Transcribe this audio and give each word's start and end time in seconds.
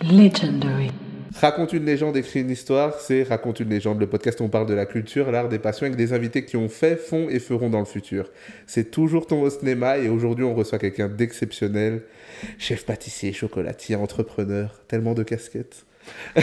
Legendary. 0.00 0.90
Raconte 1.40 1.72
une 1.72 1.84
légende, 1.84 2.16
écrit 2.16 2.40
une 2.40 2.50
histoire, 2.50 2.94
c'est 3.00 3.24
Raconte 3.24 3.60
une 3.60 3.68
légende, 3.68 4.00
le 4.00 4.06
podcast 4.06 4.40
où 4.40 4.44
on 4.44 4.48
parle 4.48 4.66
de 4.66 4.74
la 4.74 4.86
culture, 4.86 5.30
l'art, 5.30 5.48
des 5.48 5.58
passions 5.58 5.86
avec 5.86 5.96
des 5.96 6.12
invités 6.12 6.44
qui 6.44 6.56
ont 6.56 6.68
fait, 6.68 6.96
font 6.96 7.28
et 7.28 7.38
feront 7.38 7.68
dans 7.68 7.80
le 7.80 7.84
futur. 7.84 8.30
C'est 8.66 8.90
toujours 8.90 9.26
ton 9.26 9.48
cinéma 9.50 9.98
et 9.98 10.08
aujourd'hui 10.08 10.44
on 10.44 10.54
reçoit 10.54 10.78
quelqu'un 10.78 11.08
d'exceptionnel, 11.08 12.02
chef 12.58 12.86
pâtissier, 12.86 13.32
chocolatier, 13.32 13.96
entrepreneur, 13.96 14.80
tellement 14.88 15.14
de 15.14 15.22
casquettes, 15.22 15.84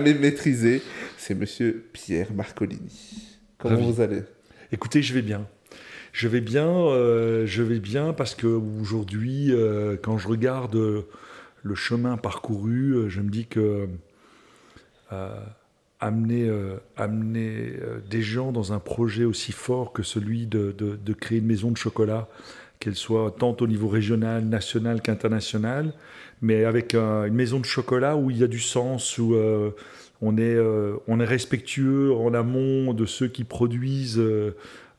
mais 0.00 0.14
maîtrisé, 0.14 0.82
c'est 1.16 1.34
monsieur 1.34 1.86
Pierre 1.92 2.32
Marcolini. 2.34 3.40
Comment 3.58 3.76
Ravi. 3.76 3.92
vous 3.92 4.00
allez? 4.00 4.22
Écoutez, 4.72 5.02
je 5.02 5.14
vais 5.14 5.22
bien. 5.22 5.46
Je 6.12 6.28
vais 6.28 6.40
bien, 6.40 6.68
euh, 6.68 7.44
je 7.44 7.62
vais 7.62 7.80
bien 7.80 8.12
parce 8.12 8.34
que 8.34 8.46
aujourd'hui, 8.46 9.48
euh, 9.50 9.96
quand 10.00 10.16
je 10.16 10.28
regarde 10.28 10.76
euh, 10.76 11.08
le 11.64 11.74
chemin 11.74 12.16
parcouru, 12.16 12.92
euh, 12.94 13.08
je 13.08 13.20
me 13.20 13.30
dis 13.30 13.46
que 13.46 13.88
euh, 15.12 15.40
amener, 15.98 16.46
euh, 16.48 16.76
amener 16.96 17.72
des 18.10 18.22
gens 18.22 18.52
dans 18.52 18.72
un 18.72 18.78
projet 18.78 19.24
aussi 19.24 19.52
fort 19.52 19.92
que 19.92 20.02
celui 20.02 20.46
de, 20.46 20.74
créer 21.18 21.38
une 21.38 21.46
maison 21.46 21.70
de 21.70 21.76
chocolat, 21.76 22.28
qu'elle 22.78 22.94
soit 22.94 23.34
tant 23.38 23.56
au 23.60 23.66
niveau 23.66 23.88
régional, 23.88 24.44
national 24.44 25.00
qu'international, 25.00 25.94
mais 26.42 26.64
avec 26.64 26.94
un- 26.94 27.24
une 27.24 27.34
maison 27.34 27.58
de 27.60 27.64
chocolat 27.64 28.16
où 28.16 28.30
il 28.30 28.36
y 28.38 28.44
a 28.44 28.46
du 28.48 28.60
sens, 28.60 29.16
où 29.16 29.34
on, 30.20 30.36
est, 30.36 30.58
on 31.08 31.20
est 31.20 31.24
respectueux 31.24 32.12
en 32.12 32.34
amont 32.34 32.92
de 32.92 33.06
ceux 33.06 33.28
qui 33.28 33.44
produisent 33.44 34.20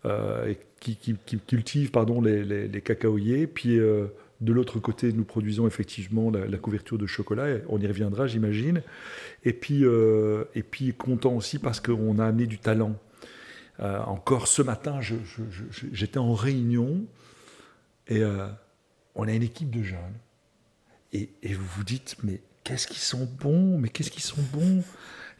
et 0.06 0.58
qui, 0.80 0.98
cultivent 1.46 1.92
pardon, 1.92 2.22
les, 2.22 2.44
les- 2.44 2.68
les 2.68 2.82
cacaoyers. 2.82 3.46
Puis 3.46 3.80
de 4.42 4.52
l'autre 4.52 4.80
côté, 4.80 5.14
nous 5.14 5.24
produisons 5.24 5.66
effectivement 5.66 6.30
la, 6.30 6.58
couverture 6.58 6.98
de 6.98 7.06
chocolat. 7.06 7.60
On 7.70 7.80
y 7.80 7.88
reviendra, 7.88 8.28
j'imagine. 8.28 8.82
Et 9.44 9.54
puis, 9.54 9.86
euh, 9.86 10.44
et 10.56 10.64
puis 10.64 10.94
content 10.94 11.34
aussi 11.34 11.58
parce 11.58 11.80
qu'on 11.80 12.20
a 12.20 12.26
amené 12.26 12.46
du 12.46 12.58
talent. 12.58 12.96
Euh, 13.80 14.00
encore 14.02 14.48
ce 14.48 14.62
matin, 14.62 15.00
j'étais 15.92 16.18
en 16.18 16.34
réunion 16.34 17.06
et 18.08 18.24
euh, 18.24 18.48
on 19.16 19.28
a 19.28 19.32
une 19.32 19.44
équipe 19.44 19.70
de 19.70 19.84
jeunes. 19.84 20.00
Et, 21.14 21.30
et 21.42 21.54
vous 21.54 21.66
vous 21.78 21.84
dites, 21.84 22.18
mais 22.24 22.42
qu'est-ce 22.64 22.88
qu'ils 22.88 22.98
sont 22.98 23.30
bons, 23.40 23.78
mais 23.78 23.88
qu'est-ce 23.88 24.12
qu'ils 24.12 24.24
sont 24.24 24.42
bons 24.52 24.84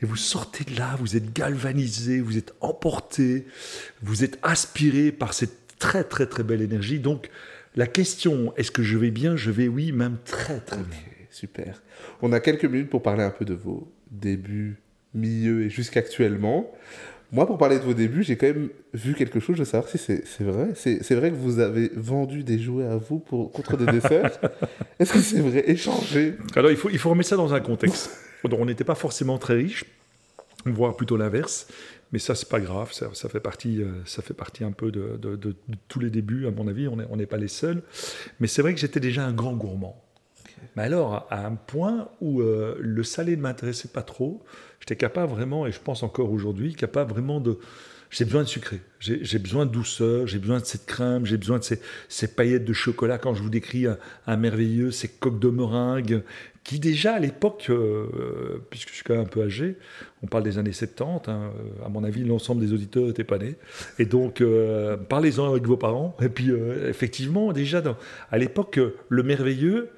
Et 0.02 0.06
vous 0.06 0.16
sortez 0.16 0.64
de 0.64 0.78
là, 0.78 0.96
vous 1.00 1.18
êtes 1.18 1.34
galvanisé, 1.34 2.22
vous 2.22 2.38
êtes 2.38 2.54
emporté, 2.62 3.46
vous 4.02 4.24
êtes 4.24 4.40
aspiré 4.42 5.12
par 5.12 5.34
cette 5.34 5.78
très 5.80 6.06
très 6.06 6.28
très 6.28 6.44
belle 6.44 6.62
énergie. 6.62 7.00
Donc 7.00 7.30
la 7.76 7.88
question, 7.88 8.54
est-ce 8.58 8.72
que 8.72 8.84
je 8.84 8.98
vais 8.98 9.12
bien 9.12 9.36
Je 9.36 9.52
vais 9.52 9.68
oui, 9.68 9.92
même 9.92 10.18
très 10.26 10.60
très 10.60 10.78
bien. 10.78 10.98
Super. 11.30 11.82
On 12.22 12.32
a 12.32 12.40
quelques 12.40 12.66
minutes 12.66 12.90
pour 12.90 13.02
parler 13.02 13.24
un 13.24 13.30
peu 13.30 13.44
de 13.44 13.54
vos 13.54 13.92
débuts, 14.10 14.78
milieu 15.14 15.64
et 15.64 15.70
jusqu'actuellement. 15.70 16.72
Moi, 17.32 17.46
pour 17.46 17.58
parler 17.58 17.78
de 17.78 17.84
vos 17.84 17.94
débuts, 17.94 18.24
j'ai 18.24 18.38
quand 18.38 18.48
même 18.48 18.70
vu 18.94 19.14
quelque 19.14 19.42
chose, 19.42 19.58
je 19.58 19.64
veux 19.64 19.66
savoir 19.66 19.90
si 19.90 19.98
c'est 19.98 20.24
vrai. 20.42 20.70
C'est 20.76 21.04
c'est 21.04 21.16
vrai 21.16 21.32
que 21.32 21.36
vous 21.36 21.60
avez 21.60 21.92
vendu 21.96 22.44
des 22.44 22.60
jouets 22.60 22.86
à 22.86 22.96
vous 22.96 23.20
pour, 23.20 23.52
contre 23.52 23.76
des 23.76 23.92
desserts 23.92 24.40
Est-ce 25.00 25.12
que 25.12 25.20
c'est 25.20 25.42
vrai 25.42 25.70
Échanger 25.70 26.36
Alors 26.56 26.72
il 26.72 26.78
faut, 26.78 26.90
il 26.90 27.00
faut 27.00 27.10
remettre 27.10 27.30
ça 27.30 27.36
dans 27.36 27.54
un 27.54 27.60
contexte. 27.60 28.12
Donc, 28.44 28.60
on 28.60 28.66
n'était 28.66 28.84
pas 28.84 28.96
forcément 28.96 29.38
très 29.38 29.56
riche, 29.56 29.86
voire 30.66 30.96
plutôt 30.96 31.18
l'inverse. 31.18 31.68
Mais 32.16 32.20
ça, 32.20 32.34
c'est 32.34 32.48
pas 32.48 32.62
grave, 32.62 32.94
ça, 32.94 33.10
ça 33.12 33.28
fait 33.28 33.42
partie, 33.42 33.82
euh, 33.82 33.88
ça 34.06 34.22
fait 34.22 34.34
partie 34.34 34.64
un 34.64 34.72
peu 34.72 34.90
de, 34.90 35.18
de- 35.22 35.36
de- 35.36 35.50
de 35.68 35.76
tous 35.90 36.00
les 36.00 36.10
débuts, 36.10 36.48
à 36.48 36.52
mon 36.52 36.66
avis, 36.70 36.88
on 36.88 36.96
n'est 36.96 37.06
on 37.10 37.18
pas 37.26 37.36
les 37.36 37.50
seuls. 37.50 37.84
Mais 38.40 38.48
c'est 38.48 38.62
vrai 38.62 38.74
que 38.74 38.80
j'étais 38.80 39.02
déjà 39.02 39.26
un 39.26 39.34
grand 39.34 39.52
gourmand. 39.52 40.02
Mais 40.78 40.84
alors, 40.84 41.28
à 41.30 41.46
un 41.46 41.56
point 41.56 42.08
où 42.22 42.40
euh, 42.40 42.78
le 42.80 43.04
salé 43.04 43.36
ne 43.36 43.42
m'intéressait 43.42 43.90
pas 43.90 44.02
trop, 44.02 44.46
j'étais 44.80 44.96
capable 44.96 45.34
vraiment, 45.34 45.68
et 45.68 45.74
je 45.74 45.80
pense 45.82 46.04
encore 46.04 46.32
aujourd'hui, 46.32 46.74
capable 46.74 47.12
vraiment 47.12 47.42
de... 47.42 47.60
J'ai 48.12 48.24
besoin 48.24 48.44
de 48.44 48.48
sucré, 48.48 48.80
j'ai 49.02 49.26
j'ai 49.26 49.40
besoin 49.40 49.66
de 49.66 49.72
douceur, 49.72 50.26
j'ai 50.26 50.40
besoin 50.40 50.62
de 50.62 50.66
cette 50.66 50.86
crème, 50.86 51.26
j'ai 51.26 51.36
besoin 51.36 51.60
de 51.60 51.66
ces, 51.66 51.82
ces 52.08 52.34
paillettes 52.34 52.64
de 52.64 52.72
chocolat. 52.72 53.18
Quand 53.18 53.34
je 53.34 53.44
vous 53.44 53.50
décris 53.50 53.88
un, 53.88 53.98
un 54.26 54.38
merveilleux, 54.38 54.92
ces 54.92 55.10
coques 55.10 55.40
de 55.40 55.50
meringue, 55.50 56.24
qui 56.66 56.80
déjà 56.80 57.14
à 57.14 57.20
l'époque, 57.20 57.68
euh, 57.70 58.08
puisque 58.70 58.90
je 58.90 58.96
suis 58.96 59.04
quand 59.04 59.14
même 59.14 59.22
un 59.24 59.28
peu 59.30 59.44
âgé, 59.44 59.78
on 60.24 60.28
parle 60.28 60.44
des 60.44 60.58
années 60.58 60.74
70, 60.74 61.30
hein, 61.30 61.52
à 61.86 61.90
mon 61.90 62.04
avis 62.04 62.24
l'ensemble 62.26 62.60
des 62.60 62.74
auditeurs 62.74 63.06
n'étaient 63.06 63.24
pas 63.24 63.38
nés, 63.38 63.56
et 64.00 64.06
donc 64.06 64.42
euh, 64.42 64.98
parlez-en 64.98 65.48
avec 65.50 65.66
vos 65.68 65.78
parents, 65.78 66.18
et 66.22 66.28
puis 66.30 66.50
euh, 66.50 66.90
effectivement 66.90 67.54
déjà 67.54 67.82
dans- 67.82 67.96
à 68.32 68.38
l'époque 68.40 68.80
le 69.10 69.24
merveilleux 69.24 69.90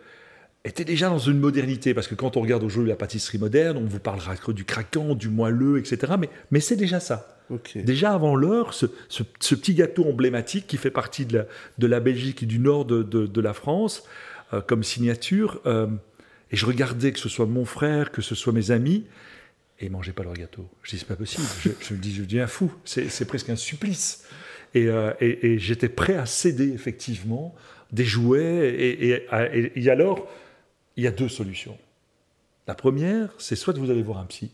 était 0.65 0.83
déjà 0.83 1.07
dans 1.07 1.19
une 1.19 1.39
modernité, 1.39 1.93
parce 1.93 2.07
que 2.09 2.15
quand 2.15 2.35
on 2.35 2.41
regarde 2.41 2.63
aujourd'hui 2.65 2.89
la 2.89 2.97
pâtisserie 2.97 3.37
moderne, 3.37 3.77
on 3.77 3.85
vous 3.85 3.99
parlera 4.01 4.35
du 4.49 4.65
craquant, 4.65 5.15
du 5.15 5.29
moelleux, 5.29 5.77
etc., 5.79 6.15
mais, 6.19 6.29
mais 6.51 6.59
c'est 6.59 6.75
déjà 6.75 6.99
ça. 6.99 7.37
Déjà 7.81 8.13
avant 8.13 8.35
l'heure, 8.35 8.73
ce, 8.73 8.87
ce- 9.07 9.23
ce 9.39 9.55
petit 9.55 9.73
gâteau 9.73 10.03
emblématique 10.03 10.67
qui 10.67 10.75
fait 10.75 10.91
partie 10.91 11.25
de 11.25 11.37
la, 11.37 11.45
de 11.77 11.87
la 11.87 12.01
Belgique 12.01 12.43
et 12.43 12.45
du 12.45 12.59
nord 12.59 12.83
de, 12.83 13.03
de- 13.03 13.25
de 13.25 13.41
la 13.41 13.53
France 13.53 14.03
comme 14.67 14.81
signature, 14.83 15.61
et 16.51 16.55
je 16.55 16.65
regardais 16.65 17.11
que 17.11 17.19
ce 17.19 17.29
soit 17.29 17.45
mon 17.45 17.65
frère, 17.65 18.11
que 18.11 18.21
ce 18.21 18.35
soit 18.35 18.53
mes 18.53 18.71
amis, 18.71 19.05
et 19.79 19.85
ils 19.85 19.91
mangeaient 19.91 20.13
pas 20.13 20.23
leur 20.23 20.33
gâteau. 20.33 20.67
Je 20.83 20.91
dis 20.91 20.97
c'est 20.99 21.07
pas 21.07 21.15
possible. 21.15 21.45
Je, 21.61 21.69
je 21.81 21.93
me 21.93 21.99
dis 21.99 22.13
je 22.13 22.23
deviens 22.23 22.47
fou. 22.47 22.71
C'est 22.85 23.27
presque 23.27 23.49
un 23.49 23.55
supplice. 23.55 24.23
Et, 24.73 24.87
euh, 24.87 25.13
et- 25.21 25.53
et 25.53 25.59
j'étais 25.59 25.87
prêt 25.89 26.15
à 26.15 26.25
céder 26.25 26.69
effectivement 26.73 27.55
des 27.91 28.03
jouets. 28.05 28.69
Et, 28.77 29.09
et- 29.09 29.25
et- 29.53 29.71
et 29.83 29.89
alors, 29.89 30.27
il 30.97 31.03
y 31.03 31.07
a 31.07 31.11
deux 31.11 31.29
solutions. 31.29 31.77
La 32.67 32.75
première, 32.75 33.29
c'est 33.37 33.55
soit 33.55 33.77
vous 33.77 33.89
allez 33.91 34.01
voir 34.03 34.17
un 34.19 34.25
psy, 34.25 34.51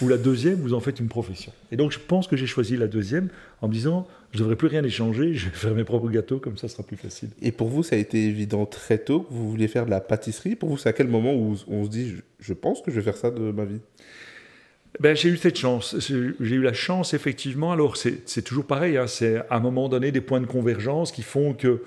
ou 0.00 0.08
la 0.08 0.16
deuxième, 0.16 0.56
vous 0.60 0.72
en 0.74 0.80
faites 0.80 0.98
une 1.00 1.08
profession. 1.08 1.52
Et 1.70 1.76
donc, 1.76 1.92
je 1.92 1.98
pense 1.98 2.26
que 2.26 2.36
j'ai 2.36 2.46
choisi 2.46 2.76
la 2.76 2.86
deuxième 2.86 3.28
en 3.60 3.68
me 3.68 3.72
disant, 3.72 4.06
je 4.32 4.38
ne 4.38 4.42
devrais 4.44 4.56
plus 4.56 4.68
rien 4.68 4.82
échanger, 4.82 5.34
je 5.34 5.46
vais 5.50 5.54
faire 5.54 5.74
mes 5.74 5.84
propres 5.84 6.08
gâteaux, 6.10 6.38
comme 6.38 6.56
ça, 6.56 6.68
ce 6.68 6.74
sera 6.76 6.82
plus 6.82 6.96
facile. 6.96 7.28
Et 7.42 7.52
pour 7.52 7.68
vous, 7.68 7.82
ça 7.82 7.96
a 7.96 7.98
été 7.98 8.24
évident 8.24 8.64
très 8.66 8.98
tôt 8.98 9.20
que 9.20 9.32
vous 9.32 9.50
vouliez 9.50 9.68
faire 9.68 9.84
de 9.86 9.90
la 9.90 10.00
pâtisserie 10.00 10.56
Pour 10.56 10.70
vous, 10.70 10.78
c'est 10.78 10.88
à 10.88 10.92
quel 10.94 11.08
moment 11.08 11.34
où 11.34 11.56
on 11.68 11.84
se 11.84 11.90
dit, 11.90 12.14
je, 12.40 12.52
pense 12.54 12.80
que 12.82 12.90
je 12.90 12.96
vais 12.96 13.02
faire 13.02 13.16
ça 13.16 13.30
de 13.30 13.50
ma 13.50 13.64
vie? 13.64 13.80
Ben, 15.00 15.16
j'ai 15.16 15.28
eu 15.28 15.36
cette 15.36 15.58
chance. 15.58 15.96
J'ai 15.98 16.14
eu 16.54 16.62
la 16.62 16.72
chance, 16.72 17.14
effectivement. 17.14 17.72
Alors, 17.72 17.96
c'est 17.96 18.20
c'est 18.28 18.42
toujours 18.42 18.64
pareil. 18.64 18.96
hein, 18.96 19.08
C'est 19.08 19.38
à 19.50 19.56
un 19.56 19.60
moment 19.60 19.88
donné 19.88 20.12
des 20.12 20.20
points 20.20 20.40
de 20.40 20.46
convergence 20.46 21.10
qui 21.10 21.22
font 21.22 21.52
que 21.52 21.82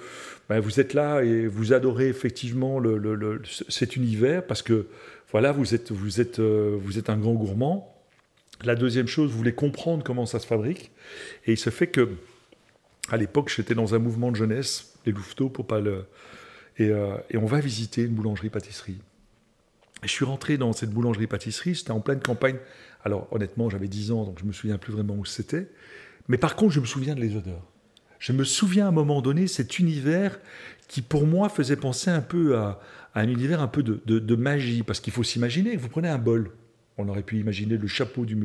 ben, 0.49 0.59
vous 0.59 0.81
êtes 0.81 0.93
là 0.93 1.21
et 1.23 1.47
vous 1.47 1.71
adorez 1.71 2.09
effectivement 2.09 2.79
le, 2.79 2.97
le- 2.97 3.15
le- 3.15 3.41
cet 3.69 3.95
univers 3.95 4.45
parce 4.45 4.61
que 4.61 4.87
voilà, 5.31 5.49
euh, 5.49 6.77
vous 6.81 6.97
êtes 6.97 7.09
un 7.09 7.17
grand 7.17 7.33
gourmand. 7.33 7.93
La 8.63 8.75
deuxième 8.75 9.07
chose, 9.07 9.31
vous 9.31 9.37
voulez 9.37 9.53
comprendre 9.53 10.03
comment 10.03 10.25
ça 10.25 10.39
se 10.39 10.47
fabrique. 10.47 10.91
Et 11.45 11.53
il 11.53 11.57
se 11.57 11.69
fait 11.69 11.87
que, 11.87 12.15
à 13.09 13.17
l'époque, 13.17 13.51
j'étais 13.55 13.75
dans 13.75 13.93
un 13.93 13.99
mouvement 13.99 14.31
de 14.31 14.35
jeunesse, 14.35 14.93
les 15.05 15.11
Louveteaux, 15.11 15.49
pour 15.49 15.67
pas 15.67 15.79
le. 15.79 16.05
Et, 16.77 16.89
euh, 16.89 17.17
et 17.29 17.37
on 17.37 17.45
va 17.45 17.59
visiter 17.59 18.03
une 18.03 18.13
boulangerie-pâtisserie. 18.13 18.99
Je 20.03 20.09
suis 20.09 20.25
rentré 20.25 20.57
dans 20.57 20.73
cette 20.73 20.91
boulangerie-pâtisserie, 20.91 21.75
c'était 21.75 21.91
en 21.91 22.01
pleine 22.01 22.19
campagne. 22.19 22.57
Alors, 23.03 23.27
honnêtement, 23.31 23.69
j'avais 23.69 23.87
10 23.87 24.11
ans, 24.11 24.23
donc 24.25 24.39
je 24.39 24.45
me 24.45 24.51
souviens 24.51 24.77
plus 24.77 24.93
vraiment 24.93 25.15
où 25.15 25.25
c'était. 25.25 25.67
Mais 26.27 26.37
par 26.37 26.55
contre, 26.55 26.73
je 26.73 26.79
me 26.79 26.85
souviens 26.85 27.15
de 27.15 27.21
les 27.21 27.35
odeurs. 27.35 27.63
Je 28.19 28.31
me 28.31 28.43
souviens 28.43 28.85
à 28.85 28.89
un 28.89 28.91
moment 28.91 29.21
donné 29.21 29.47
cet 29.47 29.79
univers 29.79 30.39
qui, 30.87 31.01
pour 31.01 31.27
moi, 31.27 31.49
faisait 31.49 31.75
penser 31.75 32.09
un 32.09 32.21
peu 32.21 32.57
à, 32.57 32.79
à 33.13 33.21
un 33.21 33.27
univers 33.27 33.61
un 33.61 33.67
peu 33.67 33.83
de, 33.83 33.99
de- 34.05 34.35
magie. 34.35 34.83
Parce 34.83 34.99
qu'il 34.99 35.13
faut 35.13 35.23
s'imaginer 35.23 35.75
vous 35.75 35.89
prenez 35.89 36.09
un 36.09 36.17
bol. 36.17 36.51
On 36.97 37.07
aurait 37.09 37.23
pu 37.23 37.37
imaginer 37.37 37.77
le 37.77 37.87
chapeau 37.87 38.25
du, 38.25 38.35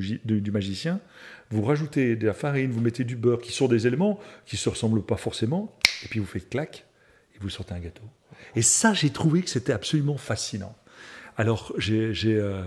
magicien. 0.50 1.00
Vous 1.50 1.62
rajoutez 1.62 2.16
de 2.16 2.26
la 2.26 2.34
farine, 2.34 2.70
vous 2.70 2.82
mettez 2.82 3.04
du 3.04 3.16
beurre, 3.16 3.40
qui 3.40 3.52
sont 3.52 3.66
des 3.66 3.86
éléments 3.86 4.20
qui 4.44 4.56
ne 4.56 4.58
se 4.58 4.68
ressemblent 4.68 5.02
pas 5.02 5.16
forcément. 5.16 5.74
Et 6.04 6.08
puis 6.08 6.20
vous 6.20 6.26
faites 6.26 6.50
clac, 6.50 6.84
et 7.34 7.38
vous 7.40 7.48
sortez 7.48 7.72
un 7.74 7.80
gâteau. 7.80 8.02
Et 8.54 8.62
ça, 8.62 8.92
j'ai 8.92 9.10
trouvé 9.10 9.42
que 9.42 9.48
c'était 9.48 9.72
absolument 9.72 10.16
fascinant. 10.18 10.76
Alors, 11.36 11.72
j'ai 11.78 12.12
euh, 12.26 12.62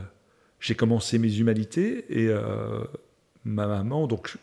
commencé 0.75 1.20
mes 1.20 1.38
humanités 1.38 2.06
et 2.10 2.28
euh, 2.30 2.84
ma 3.44 3.68
maman, 3.68 4.08
donc 4.08 4.38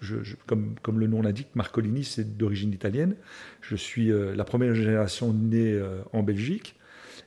comme, 0.46 0.76
comme 0.82 1.00
le 1.00 1.08
nom 1.08 1.22
l'indique, 1.22 1.48
Marcolini, 1.54 2.04
c'est 2.04 2.36
d'origine 2.36 2.72
italienne. 2.72 3.16
Je 3.60 3.74
suis 3.74 4.12
euh, 4.12 4.34
la 4.36 4.44
première 4.44 4.74
génération 4.74 5.32
née 5.32 5.80
en 6.12 6.22
Belgique. 6.22 6.76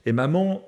Et 0.06 0.12
maman, 0.12 0.64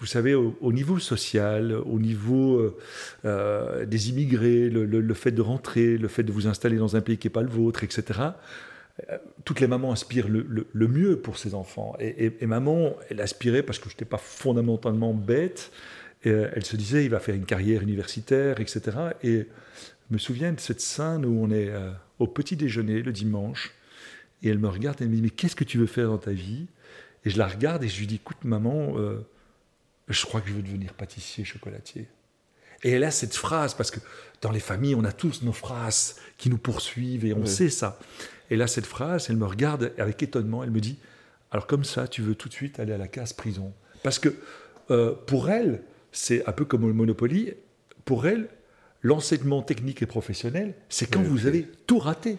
vous 0.00 0.06
savez, 0.06 0.34
au, 0.34 0.56
au 0.62 0.72
niveau 0.72 0.98
social, 0.98 1.74
au 1.74 1.98
niveau 1.98 2.58
euh, 2.58 2.78
euh, 3.26 3.84
des 3.84 4.08
immigrés, 4.08 4.70
le, 4.70 5.14
fait 5.14 5.30
de 5.30 5.42
rentrer, 5.42 5.98
le 5.98 6.08
fait 6.08 6.22
de 6.22 6.32
vous 6.32 6.46
installer 6.46 6.78
dans 6.78 6.96
un 6.96 7.02
pays 7.02 7.18
qui 7.18 7.26
n'est 7.26 7.32
pas 7.32 7.42
le 7.42 7.50
vôtre, 7.50 7.84
etc. 7.84 8.20
euh, 9.10 9.18
Toutes 9.44 9.60
les 9.60 9.66
mamans 9.66 9.92
aspirent 9.92 10.28
le, 10.28 10.88
mieux 10.88 11.18
pour 11.18 11.36
ses 11.36 11.54
enfants. 11.54 11.96
Et, 12.00 12.46
maman, 12.46 12.96
elle 13.10 13.20
aspirait, 13.20 13.62
parce 13.62 13.78
que 13.78 13.90
je 13.90 13.94
n'étais 13.94 14.06
pas 14.06 14.18
fondamentalement 14.18 15.12
bête, 15.12 15.70
elle 16.22 16.64
se 16.64 16.76
disait, 16.76 17.04
il 17.04 17.10
va 17.10 17.20
faire 17.20 17.34
une 17.34 17.46
carrière 17.46 17.82
universitaire, 17.82 18.60
etc. 18.60 18.80
Et 19.22 19.46
je 20.08 20.14
me 20.14 20.18
souviens 20.18 20.52
de 20.52 20.60
cette 20.60 20.80
scène 20.80 21.24
où 21.26 21.42
on 21.42 21.50
est 21.50 21.70
au 22.18 22.26
petit 22.26 22.56
déjeuner 22.56 23.02
le 23.02 23.12
dimanche, 23.12 23.72
et 24.42 24.48
elle 24.48 24.58
me 24.58 24.68
regarde, 24.68 25.00
et 25.00 25.04
elle 25.04 25.10
me 25.10 25.16
dit, 25.16 25.22
mais 25.22 25.30
qu'est-ce 25.30 25.56
que 25.56 25.64
tu 25.64 25.76
veux 25.76 25.86
faire 25.86 26.08
dans 26.08 26.18
ta 26.18 26.32
vie? 26.32 26.66
Et 27.24 27.30
je 27.30 27.38
la 27.38 27.46
regarde 27.46 27.84
et 27.84 27.88
je 27.88 27.98
lui 27.98 28.06
dis, 28.06 28.16
écoute 28.16 28.44
maman, 28.44 28.98
euh, 28.98 29.26
je 30.08 30.24
crois 30.26 30.40
que 30.40 30.48
je 30.48 30.54
veux 30.54 30.62
devenir 30.62 30.94
pâtissier, 30.94 31.44
chocolatier. 31.44 32.08
Et 32.82 32.92
elle 32.92 33.04
a 33.04 33.10
cette 33.10 33.34
phrase, 33.34 33.74
parce 33.74 33.90
que 33.90 34.00
dans 34.40 34.50
les 34.50 34.60
familles, 34.60 34.94
on 34.94 35.04
a 35.04 35.12
tous 35.12 35.42
nos 35.42 35.52
phrases 35.52 36.16
qui 36.38 36.48
nous 36.48 36.58
poursuivent 36.58 37.26
et 37.26 37.34
on 37.34 37.44
sait 37.44 37.68
ça. 37.68 37.98
Et 38.48 38.56
là, 38.56 38.66
cette 38.66 38.86
phrase, 38.86 39.26
elle 39.28 39.36
me 39.36 39.46
regarde 39.46 39.92
avec 39.98 40.22
étonnement, 40.22 40.64
elle 40.64 40.70
me 40.70 40.80
dit, 40.80 40.98
alors 41.50 41.66
comme 41.66 41.84
ça, 41.84 42.08
tu 42.08 42.22
veux 42.22 42.34
tout 42.34 42.48
de 42.48 42.54
suite 42.54 42.80
aller 42.80 42.92
à 42.92 42.98
la 42.98 43.08
case 43.08 43.32
prison. 43.32 43.72
Parce 44.02 44.18
que 44.18 44.34
euh, 44.90 45.14
pour 45.26 45.50
elle, 45.50 45.82
c'est 46.10 46.46
un 46.48 46.52
peu 46.52 46.64
comme 46.64 46.86
le 46.86 46.92
Monopoly, 46.92 47.52
pour 48.04 48.26
elle, 48.26 48.48
l'enseignement 49.02 49.62
technique 49.62 50.02
et 50.02 50.06
professionnel, 50.06 50.74
c'est 50.88 51.06
quand 51.06 51.22
vous 51.22 51.46
avez 51.46 51.68
tout 51.86 51.98
raté. 51.98 52.38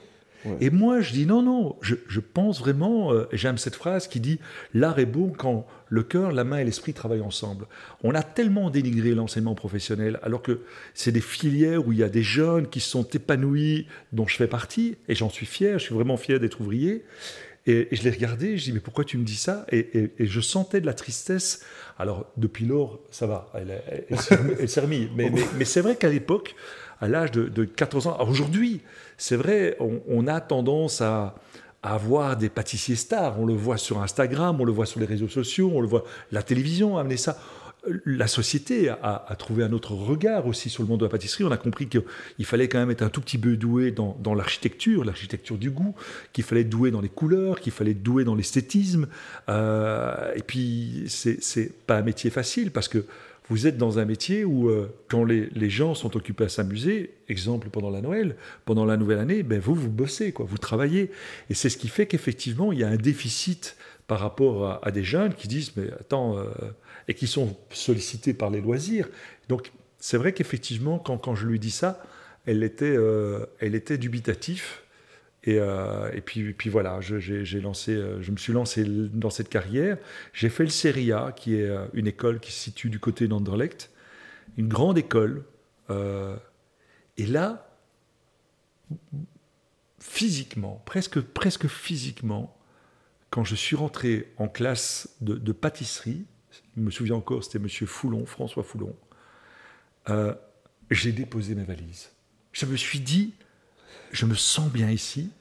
Et 0.60 0.70
moi, 0.70 1.02
je 1.02 1.12
dis 1.14 1.26
non, 1.26 1.42
non, 1.42 1.76
je, 1.82 2.20
pense 2.20 2.60
vraiment, 2.60 3.14
euh, 3.14 3.28
j'aime 3.32 3.58
cette 3.58 3.76
phrase 3.76 4.08
qui 4.08 4.20
dit 4.20 4.40
l'art 4.74 5.00
est 5.00 5.06
beau 5.06 5.32
quand 5.38 5.68
le 5.90 6.04
cœur, 6.04 6.32
la 6.32 6.44
main 6.44 6.58
et 6.58 6.64
l'esprit 6.64 6.94
travaillent 6.94 7.22
ensemble. 7.22 7.66
On 8.04 8.16
a 8.16 8.24
tellement 8.24 8.70
dénigré 8.70 9.14
l'enseignement 9.14 9.56
professionnel, 9.56 10.20
alors 10.24 10.42
que 10.42 10.62
c'est 10.94 11.12
des 11.12 11.22
filières 11.22 11.86
où 11.86 11.92
il 11.92 12.00
y 12.00 12.04
a 12.04 12.10
des 12.10 12.24
jeunes 12.24 12.68
qui 12.68 12.80
sont 12.80 13.04
épanouis, 13.04 13.88
dont 14.14 14.28
je 14.28 14.36
fais 14.36 14.48
partie, 14.48 14.98
et 15.08 15.16
j'en 15.16 15.30
suis 15.30 15.46
fier, 15.46 15.80
je 15.80 15.86
suis 15.86 15.96
vraiment 15.96 16.18
fier 16.18 16.40
d'être 16.40 16.62
ouvrier. 16.62 17.04
Et, 17.68 17.90
je 17.92 18.02
l'ai 18.02 18.10
regardé, 18.10 18.58
je 18.58 18.64
dis 18.64 18.72
mais 18.74 18.80
pourquoi 18.80 19.06
tu 19.06 19.18
me 19.20 19.24
dis 19.24 19.36
ça? 19.36 19.66
Et, 19.72 20.12
je 20.18 20.42
sentais 20.42 20.82
de 20.82 20.86
la 20.88 20.94
tristesse. 20.94 21.64
Alors 22.00 22.26
depuis 22.38 22.66
lors, 22.66 23.00
ça 23.12 23.28
va, 23.28 23.52
elle, 23.54 24.20
s'est 24.68 24.82
remise. 24.82 25.10
Mais, 25.16 25.32
mais 25.58 25.66
c'est 25.66 25.82
vrai 25.82 25.96
qu'à 25.96 26.10
l'époque, 26.10 26.56
à 27.02 27.08
l'âge 27.08 27.32
de, 27.32 27.66
14 27.66 28.08
ans. 28.08 28.18
Aujourd'hui, 28.28 28.82
c'est 29.18 29.36
vrai, 29.36 29.76
on, 29.80 30.28
a 30.28 30.40
tendance 30.40 31.02
à, 31.02 31.36
avoir 31.84 32.38
des 32.38 32.50
pâtissiers 32.50 32.96
stars. 32.96 33.40
On 33.40 33.46
le 33.46 33.56
voit 33.56 33.78
sur 33.78 34.02
Instagram, 34.04 34.62
on 34.62 34.66
le 34.66 34.72
voit 34.72 34.86
sur 34.86 35.00
les 35.00 35.08
réseaux 35.08 35.28
sociaux, 35.28 35.72
on 35.74 35.82
le 35.82 35.88
voit. 35.88 36.04
La 36.32 36.44
télévision 36.44 36.98
a 36.98 37.02
amené 37.02 37.18
ça. 37.18 37.40
La 38.06 38.28
société 38.28 38.90
a, 38.90 39.36
trouvé 39.40 39.64
un 39.64 39.74
autre 39.74 39.94
regard 39.94 40.46
aussi 40.46 40.70
sur 40.70 40.84
le 40.84 40.90
monde 40.90 41.00
de 41.00 41.06
la 41.06 41.10
pâtisserie. 41.10 41.44
On 41.44 41.52
a 41.52 41.58
compris 41.58 41.88
qu'il 41.88 42.46
fallait 42.46 42.68
quand 42.68 42.78
même 42.78 42.92
être 42.92 43.02
un 43.02 43.10
tout 43.10 43.22
petit 43.22 43.40
peu 43.40 43.58
doué 43.58 43.92
dans, 43.92 44.34
l'architecture, 44.36 45.04
l'architecture 45.04 45.58
du 45.58 45.72
goût, 45.72 45.96
qu'il 46.32 46.44
fallait 46.44 46.62
être 46.62 46.70
doué 46.70 46.92
dans 46.92 47.02
les 47.02 47.10
couleurs, 47.10 47.60
qu'il 47.60 47.72
fallait 47.72 47.92
être 47.92 48.04
doué 48.04 48.24
dans 48.24 48.36
l'esthétisme. 48.36 49.08
Euh, 49.50 50.34
et 50.36 50.44
puis, 50.44 51.06
c'est 51.08 51.72
pas 51.88 51.98
un 51.98 52.04
métier 52.04 52.30
facile 52.30 52.70
parce 52.70 52.88
que 52.88 53.06
vous 53.52 53.68
êtes 53.68 53.78
dans 53.78 54.00
un 54.00 54.06
métier 54.06 54.46
où, 54.46 54.70
euh, 54.70 54.94
quand 55.10 55.26
les, 55.26 55.70
gens 55.70 55.94
sont 55.94 56.16
occupés 56.16 56.46
à 56.46 56.50
s'amuser, 56.50 57.16
exemple 57.28 57.68
pendant 57.70 57.90
la 57.90 58.00
Noël, 58.00 58.38
pendant 58.64 58.86
la 58.86 58.96
nouvelle 58.96 59.20
année, 59.20 59.44
ben 59.44 59.60
vous, 59.60 59.76
vous 59.76 59.90
bossez, 59.90 60.32
quoi, 60.32 60.46
vous 60.48 60.58
travaillez. 60.58 61.12
Et 61.50 61.54
c'est 61.54 61.68
ce 61.68 61.78
qui 61.78 61.90
fait 61.90 62.06
qu'effectivement, 62.06 62.72
il 62.72 62.80
y 62.80 62.84
a 62.86 62.88
un 62.88 62.96
déficit 62.96 63.76
par 64.12 64.20
rapport 64.20 64.82
à, 64.84 64.92
des 64.92 65.06
jeunes 65.06 65.34
qui 65.34 65.48
disent, 65.48 65.72
mais 65.78 65.90
attends, 65.94 66.38
euh, 66.38 66.50
et 67.08 67.14
qui 67.14 67.28
sont 67.28 67.56
sollicités 67.70 68.34
par 68.34 68.50
les 68.50 68.60
loisirs. 68.60 69.08
Donc, 69.48 69.72
c'est 70.00 70.18
vrai 70.18 70.34
qu'effectivement, 70.34 71.00
quand, 71.00 71.18
quand, 71.18 71.34
je 71.34 71.48
lui 71.48 71.60
dis 71.60 71.72
ça, 71.72 72.04
elle 72.46 72.62
était, 72.62 72.94
euh, 72.94 73.46
elle 73.62 73.74
était 73.74 73.98
dubitatif. 73.98 74.84
Et, 75.46 75.56
et, 75.56 76.20
puis, 76.20 76.52
puis 76.52 76.70
voilà, 76.70 77.00
j'ai 77.00 77.62
lancé, 77.62 77.98
je 78.20 78.32
me 78.32 78.36
suis 78.36 78.52
lancé 78.52 78.84
dans 78.86 79.30
cette 79.30 79.48
carrière. 79.48 79.98
J'ai 80.34 80.50
fait 80.50 80.64
le 80.64 80.70
CERIA, 80.70 81.32
qui 81.34 81.56
est 81.56 81.72
une 81.94 82.08
école 82.08 82.42
qui 82.42 82.52
se 82.52 82.60
situe 82.60 82.90
du 82.90 83.00
côté 83.00 83.30
d'Anderlecht, 83.30 83.92
une 84.58 84.68
grande 84.68 84.98
école. 84.98 85.46
et 85.90 87.26
là, 87.28 87.70
physiquement, 90.00 90.84
presque, 90.86 91.22
presque 91.22 91.68
physiquement, 91.68 92.58
quand 93.32 93.44
je 93.44 93.56
suis 93.56 93.76
rentré 93.76 94.32
en 94.38 94.48
classe 94.48 95.10
de, 95.22 95.36
de 95.36 95.52
pâtisserie, 95.52 96.26
je 96.76 96.82
me 96.82 96.92
souviens 96.92 97.16
encore, 97.16 97.44
c'était 97.44 97.60
Monsieur 97.60 97.88
Foulon, 97.88 98.26
François 98.26 98.64
Foulon, 98.64 98.96
euh, 100.10 100.36
j'ai 100.92 101.14
déposé 101.14 101.56
mes 101.56 101.64
valises. 101.64 102.12
Je 102.52 102.66
me 102.66 102.76
suis 102.76 103.00
dit, 103.00 103.34
je 104.12 104.26
me 104.26 104.36
sens 104.36 104.70
bien 104.70 104.92
ici. 104.92 105.32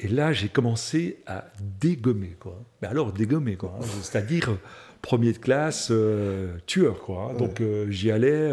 Et 0.00 0.08
là, 0.08 0.32
j'ai 0.32 0.48
commencé 0.48 1.22
à 1.26 1.46
dégommer, 1.80 2.36
quoi. 2.40 2.60
Mais 2.80 2.88
alors, 2.88 3.12
dégommer, 3.12 3.56
quoi. 3.56 3.78
Hein. 3.78 3.84
C'est-à-dire, 4.02 4.50
euh, 4.50 4.58
premier 5.00 5.32
de 5.32 5.38
classe, 5.38 5.88
euh, 5.92 6.56
tueur, 6.66 7.00
quoi. 7.02 7.30
Hein. 7.30 7.36
Donc, 7.36 7.60
euh, 7.60 7.88
j'y 7.88 8.10
allais. 8.10 8.50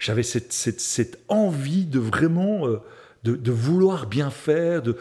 J'avais 0.00 0.24
cette, 0.24 0.52
cette, 0.52 0.80
cette, 0.80 1.20
envie 1.28 1.86
de 1.86 2.00
vraiment 2.00 2.66
de, 3.24 3.50
vouloir 3.50 4.06
bien 4.06 4.30
faire, 4.30 4.82
de, 4.82 4.96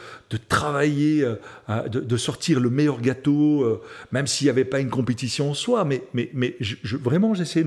travailler, 0.50 1.24
euh, 1.24 1.88
de, 1.88 2.18
sortir 2.18 2.60
le 2.60 2.70
meilleur 2.70 3.00
gâteau, 3.00 3.64
euh, 3.64 3.82
même 4.12 4.28
s'il 4.28 4.46
n'y 4.46 4.52
avait 4.52 4.66
pas 4.66 4.80
une 4.80 4.90
compétition 4.90 5.52
en 5.52 5.54
soi. 5.54 5.86
Mais, 5.86 6.58
vraiment, 6.84 7.34
j'essayais 7.34 7.66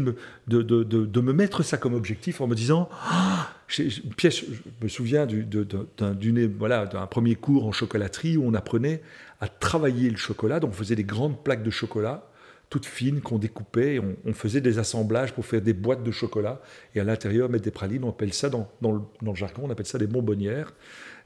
de 0.49 1.21
me, 1.21 1.33
mettre 1.33 1.63
ça 1.63 1.79
comme 1.79 1.95
objectif 1.95 2.41
en 2.41 2.47
me 2.47 2.55
disant, 2.55 2.89
ah, 3.03 3.49
pièce, 4.17 4.45
je 4.45 4.85
me 4.85 4.89
souviens 4.89 5.27
d'un 5.27 7.07
premier 7.07 7.35
cours 7.35 7.67
en 7.67 7.73
chocolaterie 7.73 8.37
où 8.37 8.45
on 8.47 8.55
apprenait 8.55 9.03
à 9.41 9.49
travailler 9.49 10.11
le 10.11 10.19
chocolat. 10.19 10.61
Donc 10.61 10.71
on 10.71 10.75
faisait 10.75 10.97
des 10.97 11.05
grandes 11.05 11.43
plaques 11.43 11.63
de 11.63 11.71
chocolat 11.71 12.29
toutes 12.73 12.87
fines 12.87 13.21
qu'on 13.21 13.37
découpait. 13.37 13.99
on, 13.99 14.33
faisait 14.33 14.63
des 14.63 14.79
assemblages 14.79 15.35
pour 15.35 15.45
faire 15.45 15.61
des 15.61 15.75
boîtes 15.75 16.03
de 16.03 16.11
chocolat 16.11 16.63
et 16.95 17.01
à 17.01 17.05
l'intérieur 17.05 17.51
mettre 17.51 17.65
des 17.65 17.71
pralines. 17.71 18.03
On 18.03 18.09
appelle 18.09 18.33
ça, 18.33 18.49
dans, 18.49 18.67
dans, 18.81 18.93
le, 18.93 19.35
jargon, 19.35 19.65
on 19.67 19.71
appelle 19.71 19.85
ça 19.85 19.99
des 19.99 20.07
bonbonnières. 20.07 20.73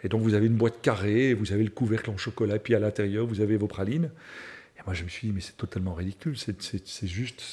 Et 0.03 0.09
donc 0.09 0.23
vous 0.23 0.35
avez 0.35 0.47
une 0.47 0.57
boîte 0.57 0.83
carrée, 0.83 1.35
vous 1.35 1.53
avez 1.53 1.63
le 1.63 1.71
couvercle 1.71 2.11
en 2.11 2.17
chocolat, 2.17 2.57
et 2.57 2.59
puis 2.59 2.75
à 2.75 2.81
l'intérieur 2.81 3.29
vous 3.29 3.41
avez 3.41 3.57
vos 3.57 3.69
pralines. 3.69 4.11
Et 4.77 4.81
moi 4.85 4.93
je 4.93 5.05
me 5.05 5.09
suis 5.09 5.29
dit, 5.29 5.33
mais 5.33 5.41
c'est 5.41 5.57
totalement 5.57 5.95
ridicule, 5.95 6.37
c'est 6.37 7.07
juste 7.07 7.45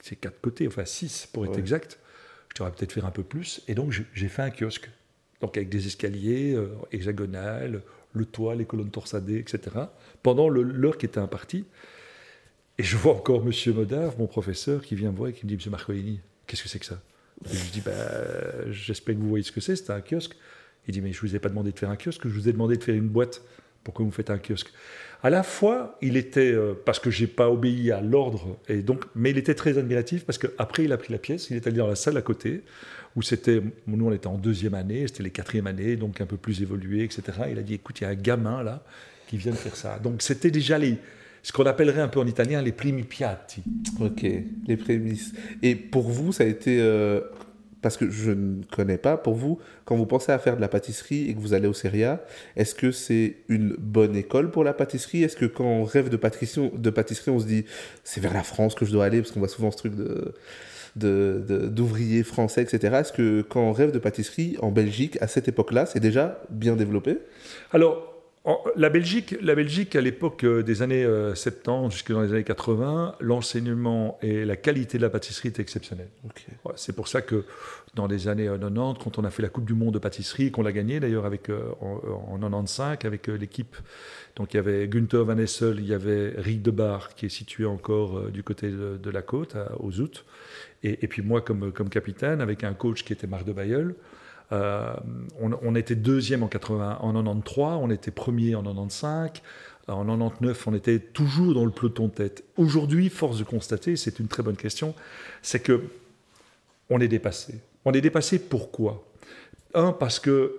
ces 0.00 0.14
quatre 0.14 0.40
côtés, 0.40 0.68
enfin 0.68 0.84
six 0.84 1.26
pour 1.32 1.44
être 1.44 1.58
exact. 1.58 1.98
Je 2.50 2.62
devrais 2.62 2.70
peut-être 2.70 2.92
faire 2.92 3.06
un 3.06 3.10
peu 3.10 3.24
plus. 3.24 3.62
Et 3.66 3.74
donc 3.74 3.92
j'ai 4.14 4.28
fait 4.28 4.42
un 4.42 4.50
kiosque, 4.50 4.88
donc 5.40 5.56
avec 5.56 5.70
des 5.70 5.88
escaliers 5.88 6.54
euh, 6.54 6.68
hexagonales, 6.92 7.82
le 8.12 8.24
toit, 8.26 8.54
les 8.54 8.64
colonnes 8.64 8.92
torsadées, 8.92 9.38
etc. 9.38 9.76
Pendant 10.22 10.48
l'heure 10.48 10.98
qui 10.98 11.06
était 11.06 11.18
impartie. 11.18 11.64
Et 12.80 12.82
je 12.82 12.96
vois 12.96 13.12
encore 13.12 13.44
Monsieur 13.44 13.74
Modave, 13.74 14.14
mon 14.18 14.26
professeur, 14.26 14.80
qui 14.80 14.94
vient 14.94 15.10
me 15.10 15.16
voir 15.18 15.28
et 15.28 15.32
qui 15.34 15.44
me 15.44 15.50
dit 15.50 15.56
Monsieur 15.56 15.70
Marcolini, 15.70 16.18
qu'est-ce 16.46 16.62
que 16.62 16.68
c'est 16.70 16.78
que 16.78 16.86
ça? 16.86 17.02
Et 17.44 17.54
Je 17.54 17.72
dis 17.72 17.82
bah, 17.82 17.92
J'espère 18.70 19.16
que 19.16 19.20
vous 19.20 19.28
voyez 19.28 19.44
ce 19.44 19.52
que 19.52 19.60
c'est, 19.60 19.76
c'est 19.76 19.90
un 19.90 20.00
kiosque. 20.00 20.34
Il 20.88 20.94
dit 20.94 21.02
Mais 21.02 21.12
je 21.12 21.22
ne 21.22 21.28
vous 21.28 21.36
ai 21.36 21.38
pas 21.40 21.50
demandé 21.50 21.72
de 21.72 21.78
faire 21.78 21.90
un 21.90 21.96
kiosque, 21.96 22.22
je 22.26 22.32
vous 22.32 22.48
ai 22.48 22.52
demandé 22.52 22.78
de 22.78 22.82
faire 22.82 22.94
une 22.94 23.08
boîte. 23.08 23.42
Pourquoi 23.84 24.06
vous 24.06 24.10
faites 24.10 24.30
un 24.30 24.38
kiosque? 24.38 24.72
À 25.22 25.28
la 25.28 25.42
fois, 25.42 25.98
il 26.00 26.16
était, 26.16 26.52
euh, 26.52 26.72
parce 26.72 26.98
que 26.98 27.10
j'ai 27.10 27.26
pas 27.26 27.50
obéi 27.50 27.92
à 27.92 28.00
l'ordre, 28.00 28.58
et 28.66 28.80
donc, 28.80 29.04
mais 29.14 29.28
il 29.28 29.36
était 29.36 29.54
très 29.54 29.76
admiratif 29.76 30.24
parce 30.24 30.38
qu'après, 30.38 30.84
il 30.84 30.92
a 30.92 30.96
pris 30.96 31.12
la 31.12 31.18
pièce, 31.18 31.50
il 31.50 31.56
est 31.56 31.66
allé 31.66 31.76
dans 31.76 31.86
la 31.86 31.96
salle 31.96 32.16
à 32.16 32.22
côté, 32.22 32.62
où 33.14 33.20
c'était, 33.20 33.60
nous 33.88 34.06
on 34.06 34.12
était 34.12 34.26
en 34.26 34.38
deuxième 34.38 34.72
année, 34.72 35.06
c'était 35.06 35.22
les 35.22 35.30
quatrième 35.30 35.66
années, 35.66 35.96
donc 35.96 36.22
un 36.22 36.26
peu 36.26 36.38
plus 36.38 36.62
évolué, 36.62 37.04
etc. 37.04 37.22
Il 37.50 37.58
a 37.58 37.62
dit 37.62 37.74
Écoute, 37.74 38.00
il 38.00 38.04
y 38.04 38.06
a 38.06 38.10
un 38.10 38.14
gamin 38.14 38.62
là 38.62 38.82
qui 39.26 39.36
vient 39.36 39.52
de 39.52 39.58
faire 39.58 39.76
ça. 39.76 39.98
Donc 39.98 40.22
c'était 40.22 40.50
déjà 40.50 40.78
les 40.78 40.96
ce 41.42 41.52
qu'on 41.52 41.64
appellerait 41.64 42.00
un 42.00 42.08
peu 42.08 42.20
en 42.20 42.26
italien 42.26 42.62
les 42.62 42.72
primi 42.72 43.02
piatti. 43.02 43.62
Ok, 44.00 44.26
les 44.66 44.76
prémices. 44.76 45.32
Et 45.62 45.74
pour 45.74 46.08
vous, 46.08 46.32
ça 46.32 46.44
a 46.44 46.46
été. 46.46 46.80
Euh, 46.80 47.20
parce 47.82 47.96
que 47.96 48.10
je 48.10 48.30
ne 48.30 48.62
connais 48.64 48.98
pas, 48.98 49.16
pour 49.16 49.34
vous, 49.34 49.58
quand 49.84 49.96
vous 49.96 50.06
pensez 50.06 50.32
à 50.32 50.38
faire 50.38 50.56
de 50.56 50.60
la 50.60 50.68
pâtisserie 50.68 51.30
et 51.30 51.34
que 51.34 51.40
vous 51.40 51.54
allez 51.54 51.66
au 51.66 51.72
Seria, 51.72 52.20
est-ce 52.56 52.74
que 52.74 52.92
c'est 52.92 53.36
une 53.48 53.74
bonne 53.78 54.16
école 54.16 54.50
pour 54.50 54.64
la 54.64 54.74
pâtisserie? 54.74 55.22
Est-ce 55.22 55.36
que 55.36 55.46
quand 55.46 55.64
on 55.64 55.84
rêve 55.84 56.10
de 56.10 56.16
pâtisserie, 56.16 56.70
de 56.76 56.90
pâtisserie 56.90 57.30
on 57.30 57.40
se 57.40 57.46
dit 57.46 57.64
c'est 58.04 58.20
vers 58.20 58.34
la 58.34 58.42
France 58.42 58.74
que 58.74 58.84
je 58.84 58.92
dois 58.92 59.06
aller 59.06 59.20
Parce 59.22 59.32
qu'on 59.32 59.40
voit 59.40 59.48
souvent 59.48 59.70
ce 59.70 59.78
truc 59.78 59.94
de 59.96 60.34
d'ouvriers 60.96 62.24
français, 62.24 62.62
etc. 62.62 62.96
Est-ce 63.00 63.12
que 63.12 63.42
quand 63.42 63.62
on 63.62 63.72
rêve 63.72 63.92
de 63.92 63.98
pâtisserie 63.98 64.56
en 64.60 64.72
Belgique, 64.72 65.18
à 65.20 65.28
cette 65.28 65.46
époque-là, 65.46 65.86
c'est 65.86 66.00
déjà 66.00 66.42
bien 66.50 66.74
développé? 66.74 67.18
Alors, 67.72 68.09
la 68.76 68.88
Belgique, 68.88 69.36
la 69.42 69.54
Belgique, 69.54 69.94
à 69.96 70.00
l'époque 70.00 70.44
euh, 70.44 70.62
des 70.62 70.80
années 70.80 71.04
70 71.04 71.68
euh, 71.68 71.90
jusque 71.90 72.12
dans 72.12 72.22
les 72.22 72.32
années 72.32 72.44
80, 72.44 73.16
l'enseignement 73.20 74.18
et 74.22 74.46
la 74.46 74.56
qualité 74.56 74.96
de 74.96 75.02
la 75.02 75.10
pâtisserie 75.10 75.48
étaient 75.48 75.60
exceptionnels. 75.60 76.08
c'est 76.74 76.94
pour 76.94 77.08
ça 77.08 77.20
que 77.20 77.44
dans 77.94 78.06
les 78.06 78.28
années 78.28 78.46
90, 78.46 78.78
euh, 78.78 79.04
quand 79.04 79.18
on 79.18 79.24
a 79.24 79.30
fait 79.30 79.42
la 79.42 79.50
Coupe 79.50 79.66
du 79.66 79.74
Monde 79.74 79.94
de 79.94 79.98
pâtisserie, 79.98 80.50
qu'on 80.50 80.62
l'a 80.62 80.72
gagnée 80.72 81.00
d'ailleurs 81.00 81.26
avec 81.26 81.50
en, 81.80 82.38
95 82.38 82.98
avec 83.04 83.26
l'équipe, 83.26 83.76
donc 84.36 84.54
il 84.54 84.56
y 84.56 84.60
avait 84.60 84.88
Günther 84.88 85.24
Van 85.24 85.36
Essel, 85.36 85.78
il 85.78 85.86
y 85.86 85.94
avait 85.94 86.32
Rick 86.38 86.62
Debar 86.62 87.14
qui 87.14 87.26
est 87.26 87.30
situé 87.30 87.66
encore 87.66 88.30
du 88.30 88.42
côté 88.42 88.70
de, 88.70 89.10
la 89.10 89.20
côte, 89.20 89.56
aux 89.78 90.00
Out, 90.00 90.24
et, 90.82 91.06
puis 91.08 91.20
moi 91.20 91.42
comme, 91.42 91.72
comme 91.72 91.90
capitaine 91.90 92.40
avec 92.40 92.64
un 92.64 92.72
coach 92.72 93.04
qui 93.04 93.12
était 93.12 93.26
Marc 93.26 93.44
de 93.44 93.52
Bayeul. 93.52 93.94
Euh, 94.52 94.94
on, 95.40 95.74
était 95.74 95.94
deuxième 95.94 96.42
en, 96.42 96.48
80, 96.48 96.98
en 97.00 97.12
93, 97.12 97.78
on 97.80 97.90
était 97.90 98.10
premier 98.10 98.54
en 98.54 98.62
95. 98.62 99.30
En 99.88 100.04
99, 100.04 100.66
on 100.66 100.74
était 100.74 100.98
toujours 100.98 101.54
dans 101.54 101.64
le 101.64 101.70
peloton 101.70 102.08
tête. 102.08 102.44
Aujourd'hui, 102.56 103.08
force 103.08 103.38
de 103.38 103.44
constater, 103.44 103.96
c'est 103.96 104.18
une 104.18 104.28
très 104.28 104.42
bonne 104.42 104.56
question, 104.56 104.94
c'est 105.42 105.60
que 105.60 105.82
on 106.90 107.00
est 107.00 107.08
dépassé. 107.08 107.54
On 107.84 107.92
est 107.92 108.00
dépassé 108.00 108.38
pourquoi? 108.38 109.04
Un, 109.74 109.92
parce 109.92 110.18
que 110.18 110.58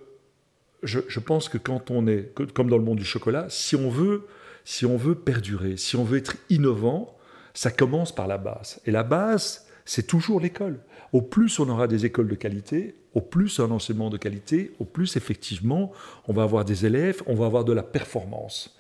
je, 0.84 1.20
pense 1.20 1.50
que 1.50 1.58
quand 1.58 1.92
on 1.92 2.08
est, 2.08 2.34
comme 2.54 2.70
dans 2.70 2.78
le 2.78 2.84
monde 2.84 2.98
du 2.98 3.06
chocolat, 3.06 3.46
si 3.50 3.76
on 3.76 3.90
veut, 3.90 4.26
si 4.66 4.86
on 4.86 4.98
veut 4.98 5.16
perdurer, 5.16 5.78
si 5.78 5.96
on 5.96 6.04
veut 6.04 6.18
être 6.18 6.38
innovant, 6.50 7.18
ça 7.54 7.72
commence 7.72 8.14
par 8.14 8.28
la 8.28 8.38
base. 8.38 8.80
Et 8.86 8.92
la 8.92 9.04
base, 9.04 9.68
c'est 9.86 10.08
toujours 10.08 10.40
l'école. 10.40 10.80
Au 11.14 11.22
plus 11.22 11.60
on 11.60 11.70
aura 11.70 11.88
des 11.88 12.06
écoles 12.06 12.28
de 12.28 12.36
qualité, 12.36 12.96
au 13.14 13.22
plus 13.22 13.60
un 13.60 13.72
enseignement 13.72 14.10
de 14.10 14.18
qualité, 14.18 14.72
au 14.80 14.86
plus 14.86 15.18
effectivement 15.18 15.92
on 16.28 16.34
va 16.34 16.44
avoir 16.44 16.66
des 16.66 16.86
élèves, 16.86 17.22
on 17.28 17.36
va 17.36 17.46
avoir 17.46 17.66
de 17.66 17.74
la 17.74 17.84
performance. 17.84 18.78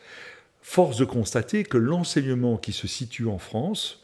Force 0.61 0.97
de 0.97 1.05
constater 1.05 1.63
que 1.63 1.77
l'enseignement 1.77 2.57
qui 2.57 2.71
se 2.71 2.87
situe 2.87 3.27
en 3.27 3.39
France, 3.39 4.03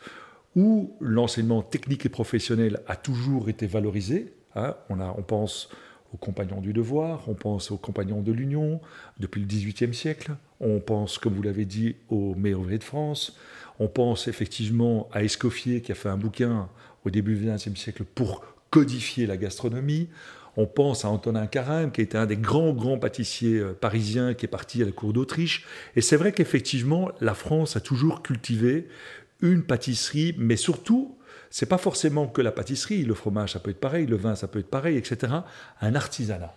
où 0.55 0.95
l'enseignement 0.99 1.61
technique 1.61 2.05
et 2.05 2.09
professionnel 2.09 2.81
a 2.87 2.95
toujours 2.95 3.47
été 3.47 3.67
valorisé, 3.67 4.33
hein, 4.55 4.75
on, 4.89 4.99
a, 4.99 5.13
on 5.17 5.21
pense 5.21 5.69
aux 6.17 6.25
compagnons 6.25 6.61
du 6.61 6.73
devoir, 6.73 7.29
on 7.29 7.35
pense 7.35 7.69
aux 7.69 7.77
compagnons 7.77 8.21
de 8.21 8.31
l'Union 8.31 8.81
depuis 9.19 9.39
le 9.39 9.45
XVIIIe 9.45 9.93
siècle, 9.93 10.31
on 10.59 10.79
pense, 10.79 11.19
comme 11.19 11.33
vous 11.33 11.43
l'avez 11.43 11.65
dit, 11.65 11.95
aux 12.09 12.33
meilleurs 12.33 12.65
de 12.65 12.83
France, 12.83 13.37
on 13.79 13.87
pense 13.87 14.27
effectivement 14.27 15.07
à 15.13 15.23
Escoffier 15.23 15.81
qui 15.81 15.91
a 15.91 15.95
fait 15.95 16.09
un 16.09 16.17
bouquin 16.17 16.69
au 17.05 17.11
début 17.11 17.35
du 17.35 17.45
XXe 17.45 17.79
siècle 17.79 18.03
pour 18.03 18.43
codifier 18.71 19.27
la 19.27 19.37
gastronomie. 19.37 20.09
On 20.55 20.65
pense 20.65 21.05
à 21.05 21.09
Antonin 21.09 21.45
Carême, 21.45 21.91
qui 21.91 22.01
était 22.01 22.17
un 22.17 22.25
des 22.25 22.35
grands, 22.35 22.73
grands 22.73 22.97
pâtissiers 22.97 23.59
euh, 23.59 23.73
parisiens 23.73 24.33
qui 24.33 24.45
est 24.45 24.49
parti 24.49 24.81
à 24.81 24.85
la 24.85 24.91
cour 24.91 25.13
d'Autriche. 25.13 25.67
Et 25.95 26.01
c'est 26.01 26.17
vrai 26.17 26.31
qu'effectivement, 26.31 27.11
la 27.21 27.35
France 27.35 27.75
a 27.75 27.79
toujours 27.79 28.23
cultivé 28.23 28.87
une 29.41 29.61
pâtisserie, 29.61 30.33
mais 30.39 30.55
surtout, 30.55 31.16
c'est 31.49 31.65
pas 31.65 31.77
forcément 31.77 32.27
que 32.27 32.41
la 32.41 32.51
pâtisserie, 32.51 33.03
le 33.03 33.13
fromage, 33.13 33.53
ça 33.53 33.59
peut 33.59 33.71
être 33.71 33.79
pareil, 33.79 34.05
le 34.05 34.15
vin, 34.15 34.35
ça 34.35 34.47
peut 34.47 34.59
être 34.59 34.69
pareil, 34.69 34.97
etc. 34.97 35.33
Un 35.81 35.95
artisanat. 35.95 36.53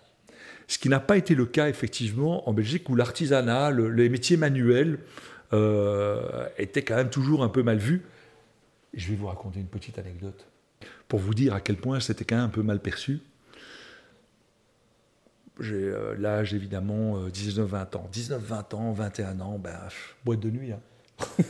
Ce 0.67 0.79
qui 0.79 0.89
n'a 0.89 1.01
pas 1.01 1.17
été 1.17 1.35
le 1.35 1.47
cas, 1.47 1.69
effectivement, 1.69 2.49
en 2.49 2.53
Belgique, 2.53 2.89
où 2.89 2.97
l'artisanat, 2.97 3.71
les 3.73 4.09
métiers 4.09 4.37
manuels, 4.37 5.01
euh, 5.53 6.49
étaient 6.59 6.83
quand 6.83 6.95
même 6.95 7.11
toujours 7.11 7.43
un 7.43 7.49
peu 7.49 7.63
mal 7.63 7.79
vus. 7.79 8.03
je 8.95 9.09
vais 9.09 9.17
vous 9.17 9.27
raconter 9.27 9.59
une 9.59 9.67
petite 9.67 9.99
anecdote 9.99 10.47
pour 11.09 11.19
vous 11.19 11.35
dire 11.35 11.55
à 11.55 11.61
quel 11.61 11.77
point 11.77 11.99
c'était 11.99 12.25
quand 12.25 12.37
même 12.37 12.45
un 12.45 12.51
peu 12.51 12.63
mal 12.63 12.81
perçu. 12.81 13.21
J'ai 15.59 15.75
euh, 15.75 16.15
l'âge 16.17 16.55
évidemment 16.55 17.27
19-20 17.29 17.59
euh, 17.59 17.99
ans. 17.99 18.11
19-20 18.13 18.75
ans, 18.77 18.93
21 18.93 19.41
ans, 19.41 19.59
ben, 19.59 19.77
boîte 20.25 20.41
de 20.41 20.51
nuit. 20.51 20.73
Hein. 20.73 20.81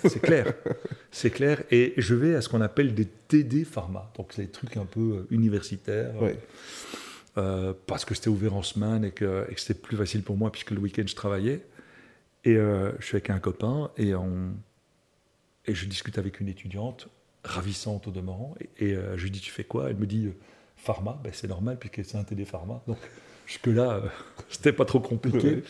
C'est 0.09 0.21
clair. 0.21 0.55
c'est 1.11 1.31
clair. 1.31 1.63
Et 1.71 1.95
je 1.97 2.15
vais 2.15 2.35
à 2.35 2.41
ce 2.41 2.49
qu'on 2.49 2.61
appelle 2.61 2.95
des 2.95 3.07
TD 3.07 3.65
pharma. 3.65 4.11
Donc 4.17 4.33
c'est 4.33 4.43
des 4.43 4.51
trucs 4.51 4.77
un 4.77 4.87
peu 4.87 5.01
euh, 5.01 5.27
universitaires. 5.31 6.15
parce 7.87 8.05
que 8.05 8.15
c'était 8.15 8.29
ouvert 8.29 8.55
en 8.55 8.63
semaine 8.63 9.05
et 9.05 9.11
que, 9.11 9.47
c'était 9.57 9.75
plus 9.75 9.97
facile 9.97 10.23
pour 10.23 10.37
moi 10.37 10.53
puisque 10.53 10.71
le 10.73 10.79
week-end 10.79 11.05
je 11.07 11.15
travaillais. 11.15 11.63
Et 12.45 12.55
je 12.55 13.05
suis 13.05 13.17
avec 13.17 13.31
un 13.31 13.39
copain 13.39 13.91
et, 13.99 14.15
on, 14.15 14.55
et 15.67 15.75
je 15.75 15.87
discute 15.87 16.17
avec 16.19 16.41
une 16.41 16.49
étudiante 16.49 17.09
ravissante 17.45 18.07
au 18.07 18.11
demeurant. 18.11 18.55
Et, 18.79 18.95
euh, 18.95 19.17
je 19.17 19.25
lui 19.25 19.31
dis, 19.31 19.41
tu 19.41 19.51
fais 19.51 19.65
quoi? 19.65 19.91
Elle 19.91 19.97
me 19.97 20.07
dit, 20.07 20.27
euh, 20.27 20.37
pharma. 20.77 21.21
Ben, 21.23 21.33
c'est 21.33 21.49
normal, 21.49 21.79
puisque 21.79 22.05
c'est 22.09 22.19
un 22.19 22.25
TD 22.25 22.45
pharma. 22.45 22.83
Donc, 22.87 22.99
jusque-là, 23.51 23.95
euh, 23.97 24.09
c'était 24.49 24.73
pas 24.73 24.85
trop 24.85 25.01
compliqué. 25.01 25.63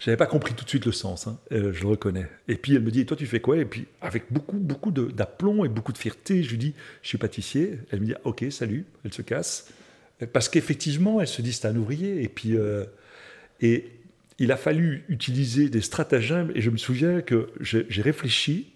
J'avais 0.00 0.16
pas 0.16 0.26
compris 0.26 0.54
tout 0.54 0.64
de 0.64 0.68
suite 0.68 0.86
le 0.86 0.92
sens, 0.92 1.26
hein, 1.26 1.38
je 1.50 1.82
le 1.82 1.86
reconnais. 1.86 2.26
Et 2.48 2.56
puis, 2.56 2.74
elle 2.74 2.82
me 2.82 2.90
dit, 2.90 3.00
et 3.00 3.06
toi, 3.06 3.16
tu 3.16 3.26
fais 3.26 3.40
quoi? 3.40 3.58
Et 3.58 3.64
puis, 3.64 3.86
avec 4.00 4.24
beaucoup, 4.30 4.56
beaucoup 4.56 4.90
d'aplomb 4.90 5.64
et 5.64 5.68
beaucoup 5.68 5.92
de 5.92 5.98
fierté, 5.98 6.42
je 6.42 6.50
lui 6.50 6.58
dis, 6.58 6.74
je 7.02 7.08
suis 7.08 7.18
pâtissier. 7.18 7.78
Elle 7.90 8.00
me 8.00 8.06
dit, 8.06 8.14
ok, 8.24 8.44
salut. 8.50 8.84
Elle 9.04 9.12
se 9.12 9.22
casse. 9.22 9.68
Parce 10.32 10.48
qu'effectivement, 10.48 11.20
elle 11.20 11.28
se 11.28 11.42
dit, 11.42 11.52
c'est 11.52 11.66
un 11.66 11.76
ouvrier. 11.76 12.22
Et 12.22 12.28
puis, 12.28 12.56
et 13.60 13.90
il 14.38 14.52
a 14.52 14.56
fallu 14.56 15.04
utiliser 15.08 15.68
des 15.68 15.80
stratagèmes. 15.80 16.52
Et 16.54 16.60
je 16.60 16.70
me 16.70 16.76
souviens 16.78 17.20
que 17.20 17.50
j'ai 17.60 18.02
réfléchi 18.02 18.68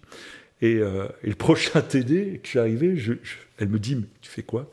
euh, 0.63 1.07
et, 1.23 1.29
le 1.29 1.35
prochain 1.35 1.81
TD, 1.81 2.39
que 2.39 2.45
je 2.45 2.49
suis 2.49 2.59
arrivé, 2.59 2.95
elle 3.57 3.69
me 3.69 3.79
dit 3.79 3.97
Tu 4.21 4.29
fais 4.29 4.43
quoi? 4.43 4.71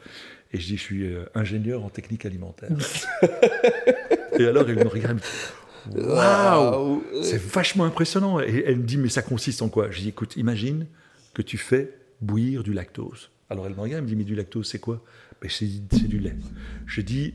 Et 0.52 0.60
je 0.60 0.66
dis 0.66 0.76
Je 0.76 0.82
suis 0.82 1.04
euh, 1.04 1.24
ingénieur 1.34 1.84
en 1.84 1.90
technique 1.90 2.26
alimentaire. 2.26 2.70
et 4.38 4.46
alors, 4.46 4.68
elle 4.68 4.76
me 4.76 4.88
regarde 4.88 5.20
Waouh 5.94 7.02
C'est 7.22 7.40
vachement 7.40 7.84
impressionnant. 7.84 8.40
Et 8.40 8.64
elle 8.66 8.78
me 8.78 8.84
dit 8.84 8.98
Mais 8.98 9.08
ça 9.08 9.22
consiste 9.22 9.62
en 9.62 9.68
quoi? 9.68 9.90
Je 9.90 10.00
dis 10.00 10.08
Écoute, 10.08 10.36
imagine 10.36 10.86
que 11.34 11.42
tu 11.42 11.58
fais 11.58 11.94
bouillir 12.20 12.62
du 12.62 12.72
lactose. 12.72 13.30
Alors 13.50 13.66
elle 13.66 13.74
me 13.74 13.80
regarde, 13.80 13.98
elle 13.98 14.04
me 14.04 14.08
dit 14.08 14.16
Mais 14.16 14.24
du 14.24 14.34
lactose, 14.34 14.68
c'est 14.68 14.78
quoi? 14.78 15.02
Ben, 15.40 15.48
C'est 15.50 16.08
du 16.08 16.18
lait. 16.18 16.36
Je 16.86 17.00
dis 17.00 17.34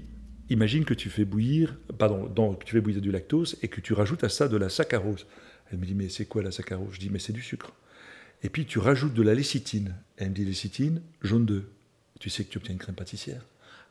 Imagine 0.49 0.83
que 0.85 0.93
tu 0.93 1.09
fais 1.09 1.23
bouillir, 1.25 1.77
pardon, 1.97 2.27
donc 2.27 2.65
tu 2.65 2.73
fais 2.73 2.81
bouillir 2.81 3.01
du 3.01 3.11
lactose 3.11 3.57
et 3.61 3.69
que 3.69 3.79
tu 3.79 3.93
rajoutes 3.93 4.23
à 4.25 4.29
ça 4.29 4.47
de 4.47 4.57
la 4.57 4.69
saccharose. 4.69 5.25
Elle 5.71 5.79
me 5.79 5.85
dit 5.85 5.95
Mais 5.95 6.09
c'est 6.09 6.25
quoi 6.25 6.43
la 6.43 6.51
saccharose? 6.51 6.93
Je 6.93 6.99
dis 6.99 7.09
Mais 7.09 7.19
c'est 7.19 7.33
du 7.33 7.41
sucre. 7.41 7.71
Et 8.43 8.49
puis 8.49 8.65
tu 8.65 8.77
rajoutes 8.79 9.13
de 9.13 9.23
la 9.23 9.33
lécithine. 9.33 9.95
Elle 10.17 10.29
me 10.29 10.35
dit 10.35 10.45
lécithine, 10.45 11.01
jaune 11.21 11.45
d'œuf. 11.45 11.63
Tu 12.23 12.29
sais 12.29 12.45
que 12.45 12.49
tu 12.49 12.57
obtiens 12.57 12.71
une 12.71 12.79
crème 12.79 12.95
pâtissière. 12.95 13.41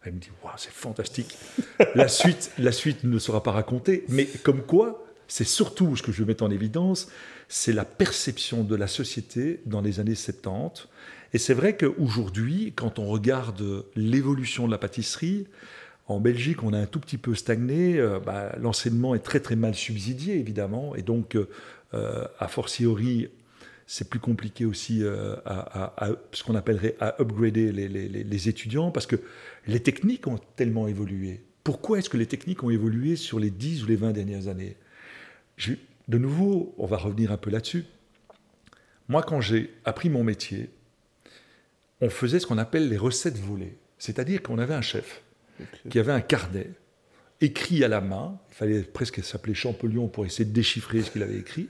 Elle 0.02 0.14
me 0.14 0.18
dit, 0.18 0.30
waouh, 0.42 0.54
c'est 0.56 0.72
fantastique. 0.72 1.36
la, 1.94 2.08
suite, 2.08 2.50
la 2.56 2.72
suite 2.72 3.04
ne 3.04 3.18
sera 3.18 3.42
pas 3.42 3.50
racontée, 3.50 4.06
mais 4.08 4.24
comme 4.42 4.62
quoi, 4.62 5.04
c'est 5.28 5.44
surtout 5.44 5.96
ce 5.96 6.02
que 6.02 6.12
je 6.12 6.20
veux 6.20 6.24
mettre 6.24 6.42
en 6.42 6.50
évidence, 6.50 7.08
c'est 7.50 7.74
la 7.74 7.84
perception 7.84 8.64
de 8.64 8.74
la 8.74 8.86
société 8.86 9.60
dans 9.66 9.82
les 9.82 10.00
années 10.00 10.14
70. 10.14 10.88
Et 11.34 11.38
c'est 11.38 11.52
vrai 11.52 11.76
qu'aujourd'hui, 11.76 12.72
quand 12.74 12.98
on 12.98 13.04
regarde 13.04 13.84
l'évolution 13.96 14.66
de 14.66 14.72
la 14.72 14.78
pâtisserie, 14.78 15.46
en 16.06 16.18
Belgique, 16.18 16.62
on 16.62 16.72
a 16.72 16.78
un 16.78 16.86
tout 16.86 17.00
petit 17.00 17.18
peu 17.18 17.34
stagné. 17.34 17.98
Euh, 17.98 18.18
bah, 18.18 18.56
l'enseignement 18.58 19.14
est 19.14 19.22
très 19.22 19.40
très 19.40 19.56
mal 19.56 19.74
subsidié, 19.74 20.38
évidemment. 20.38 20.96
Et 20.96 21.02
donc, 21.02 21.36
euh, 21.36 22.26
a 22.38 22.48
fortiori, 22.48 23.28
c'est 23.92 24.08
plus 24.08 24.20
compliqué 24.20 24.64
aussi 24.64 25.02
euh, 25.02 25.36
à, 25.44 26.08
ce 26.32 26.42
qu'on 26.44 26.54
appellerait 26.54 26.96
à 26.98 27.20
upgrader 27.20 27.70
les, 27.72 28.48
étudiants 28.48 28.90
parce 28.90 29.04
que 29.04 29.16
les 29.66 29.80
techniques 29.80 30.26
ont 30.26 30.40
tellement 30.56 30.88
évolué. 30.88 31.42
Pourquoi 31.62 31.98
est-ce 31.98 32.08
que 32.08 32.16
les 32.16 32.24
techniques 32.24 32.62
ont 32.62 32.70
évolué 32.70 33.16
sur 33.16 33.38
les 33.38 33.50
10 33.50 33.84
ou 33.84 33.88
les 33.88 33.96
20 33.96 34.12
dernières 34.12 34.48
années? 34.48 34.78
De 36.08 36.16
nouveau, 36.16 36.74
on 36.78 36.86
va 36.86 36.96
revenir 36.96 37.32
un 37.32 37.36
peu 37.36 37.50
là-dessus. 37.50 37.84
Moi, 39.08 39.22
quand 39.22 39.42
j'ai 39.42 39.74
appris 39.84 40.08
mon 40.08 40.24
métier, 40.24 40.70
on 42.00 42.08
faisait 42.08 42.40
ce 42.40 42.46
qu'on 42.46 42.56
appelle 42.56 42.88
les 42.88 42.96
recettes 42.96 43.38
volées. 43.38 43.76
C'est-à-dire 43.98 44.42
qu'on 44.42 44.58
avait 44.58 44.72
un 44.72 44.80
chef 44.80 45.22
qui 45.90 45.98
avait 45.98 46.12
un 46.12 46.22
carnet 46.22 46.70
écrit 47.42 47.84
à 47.84 47.88
la 47.88 48.00
main. 48.00 48.38
Il 48.50 48.54
fallait 48.54 48.82
presque 48.82 49.22
s'appeler 49.22 49.54
Champollion 49.54 50.08
pour 50.08 50.24
essayer 50.24 50.44
de 50.44 50.52
déchiffrer 50.52 51.02
ce 51.02 51.10
qu'il 51.10 51.22
avait 51.22 51.38
écrit. 51.38 51.68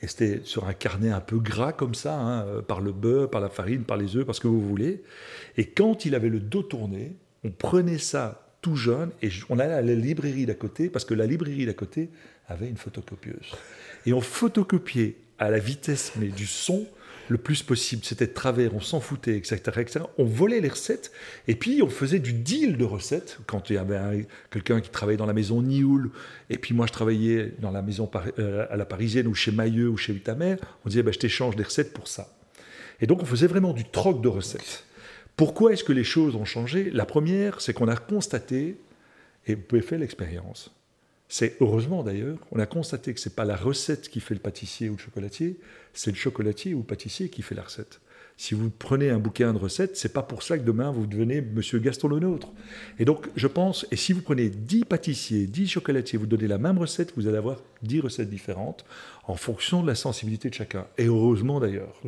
Et 0.00 0.08
c'était 0.08 0.40
sur 0.44 0.66
un 0.66 0.72
carnet 0.72 1.10
un 1.10 1.20
peu 1.20 1.38
gras 1.38 1.72
comme 1.72 1.94
ça, 1.94 2.18
hein, 2.18 2.44
euh, 2.46 2.62
par 2.62 2.80
le 2.80 2.92
beurre, 2.92 3.30
par 3.30 3.40
la 3.40 3.48
farine, 3.48 3.84
par 3.84 3.96
les 3.96 4.16
œufs, 4.16 4.26
par 4.26 4.34
ce 4.34 4.40
que 4.40 4.48
vous 4.48 4.60
voulez. 4.60 5.02
Et 5.56 5.66
quand 5.66 6.04
il 6.04 6.14
avait 6.14 6.28
le 6.28 6.40
dos 6.40 6.62
tourné, 6.62 7.16
on 7.44 7.50
prenait 7.50 7.98
ça 7.98 8.48
tout 8.60 8.76
jeune 8.76 9.10
et 9.22 9.28
on 9.48 9.58
allait 9.58 9.72
à 9.72 9.82
la 9.82 9.94
librairie 9.94 10.46
d'à 10.46 10.54
côté, 10.54 10.88
parce 10.88 11.04
que 11.04 11.14
la 11.14 11.26
librairie 11.26 11.66
d'à 11.66 11.72
côté 11.72 12.10
avait 12.46 12.68
une 12.68 12.76
photocopieuse. 12.76 13.52
Et 14.06 14.12
on 14.12 14.20
photocopiait 14.20 15.16
à 15.38 15.50
la 15.50 15.58
vitesse 15.58 16.12
mais 16.16 16.28
du 16.28 16.46
son 16.46 16.86
le 17.32 17.38
plus 17.38 17.62
possible. 17.62 18.04
C'était 18.04 18.26
de 18.26 18.32
travers, 18.32 18.74
on 18.74 18.80
s'en 18.80 19.00
foutait, 19.00 19.36
etc., 19.36 19.56
etc. 19.78 20.00
On 20.18 20.24
volait 20.24 20.60
les 20.60 20.68
recettes 20.68 21.10
et 21.48 21.54
puis 21.54 21.82
on 21.82 21.88
faisait 21.88 22.20
du 22.20 22.32
deal 22.32 22.76
de 22.76 22.84
recettes. 22.84 23.38
Quand 23.46 23.70
il 23.70 23.74
y 23.74 23.78
avait 23.78 24.26
quelqu'un 24.50 24.80
qui 24.80 24.90
travaillait 24.90 25.16
dans 25.16 25.26
la 25.26 25.32
maison 25.32 25.62
Nioul 25.62 26.10
et 26.50 26.58
puis 26.58 26.74
moi 26.74 26.86
je 26.86 26.92
travaillais 26.92 27.54
dans 27.58 27.70
la 27.70 27.82
maison 27.82 28.08
euh, 28.38 28.66
à 28.70 28.76
la 28.76 28.84
parisienne 28.84 29.26
ou 29.26 29.34
chez 29.34 29.50
Mailleux 29.50 29.88
ou 29.88 29.96
chez 29.96 30.12
Vitamer, 30.12 30.56
on 30.84 30.88
disait 30.88 31.02
bah, 31.02 31.12
je 31.12 31.18
t'échange 31.18 31.56
des 31.56 31.64
recettes 31.64 31.92
pour 31.92 32.06
ça. 32.06 32.28
Et 33.00 33.06
donc 33.06 33.22
on 33.22 33.26
faisait 33.26 33.48
vraiment 33.48 33.72
du 33.72 33.84
troc 33.84 34.22
de 34.22 34.28
recettes. 34.28 34.84
Pourquoi 35.36 35.72
est-ce 35.72 35.82
que 35.82 35.92
les 35.92 36.04
choses 36.04 36.36
ont 36.36 36.44
changé? 36.44 36.90
La 36.90 37.06
première, 37.06 37.60
c'est 37.60 37.72
qu'on 37.72 37.88
a 37.88 37.96
constaté, 37.96 38.76
et 39.46 39.54
vous 39.54 39.62
pouvez 39.62 39.82
faire 39.82 39.98
l'expérience, 39.98 40.70
c'est 41.32 41.56
heureusement 41.62 42.02
d'ailleurs, 42.02 42.36
on 42.50 42.58
a 42.58 42.66
constaté 42.66 43.14
que 43.14 43.18
ce 43.18 43.30
n'est 43.30 43.34
pas 43.34 43.46
la 43.46 43.56
recette 43.56 44.10
qui 44.10 44.20
fait 44.20 44.34
le 44.34 44.40
pâtissier 44.40 44.90
ou 44.90 44.96
le 44.96 44.98
chocolatier, 44.98 45.58
c'est 45.94 46.10
le 46.10 46.16
chocolatier 46.16 46.74
ou 46.74 46.80
le 46.80 46.84
pâtissier 46.84 47.30
qui 47.30 47.40
fait 47.40 47.54
la 47.54 47.62
recette. 47.62 48.02
Si 48.36 48.54
vous 48.54 48.68
prenez 48.68 49.08
un 49.08 49.18
bouquin 49.18 49.54
de 49.54 49.58
recettes, 49.58 49.96
c'est 49.96 50.12
pas 50.12 50.22
pour 50.22 50.42
ça 50.42 50.58
que 50.58 50.62
demain 50.62 50.90
vous 50.90 51.06
devenez 51.06 51.40
Monsieur 51.40 51.78
Gaston 51.78 52.08
le 52.08 52.18
nôtre. 52.18 52.52
Et 52.98 53.06
donc, 53.06 53.30
je 53.34 53.46
pense, 53.46 53.86
et 53.90 53.96
si 53.96 54.12
vous 54.12 54.20
prenez 54.20 54.50
10 54.50 54.84
pâtissiers, 54.84 55.46
10 55.46 55.68
chocolatiers, 55.68 56.18
vous 56.18 56.26
donnez 56.26 56.48
la 56.48 56.58
même 56.58 56.76
recette, 56.76 57.14
vous 57.16 57.26
allez 57.26 57.38
avoir 57.38 57.62
10 57.80 58.00
recettes 58.00 58.28
différentes 58.28 58.84
en 59.24 59.36
fonction 59.36 59.80
de 59.82 59.86
la 59.86 59.94
sensibilité 59.94 60.50
de 60.50 60.54
chacun. 60.54 60.86
Et 60.98 61.06
heureusement 61.06 61.60
d'ailleurs. 61.60 61.98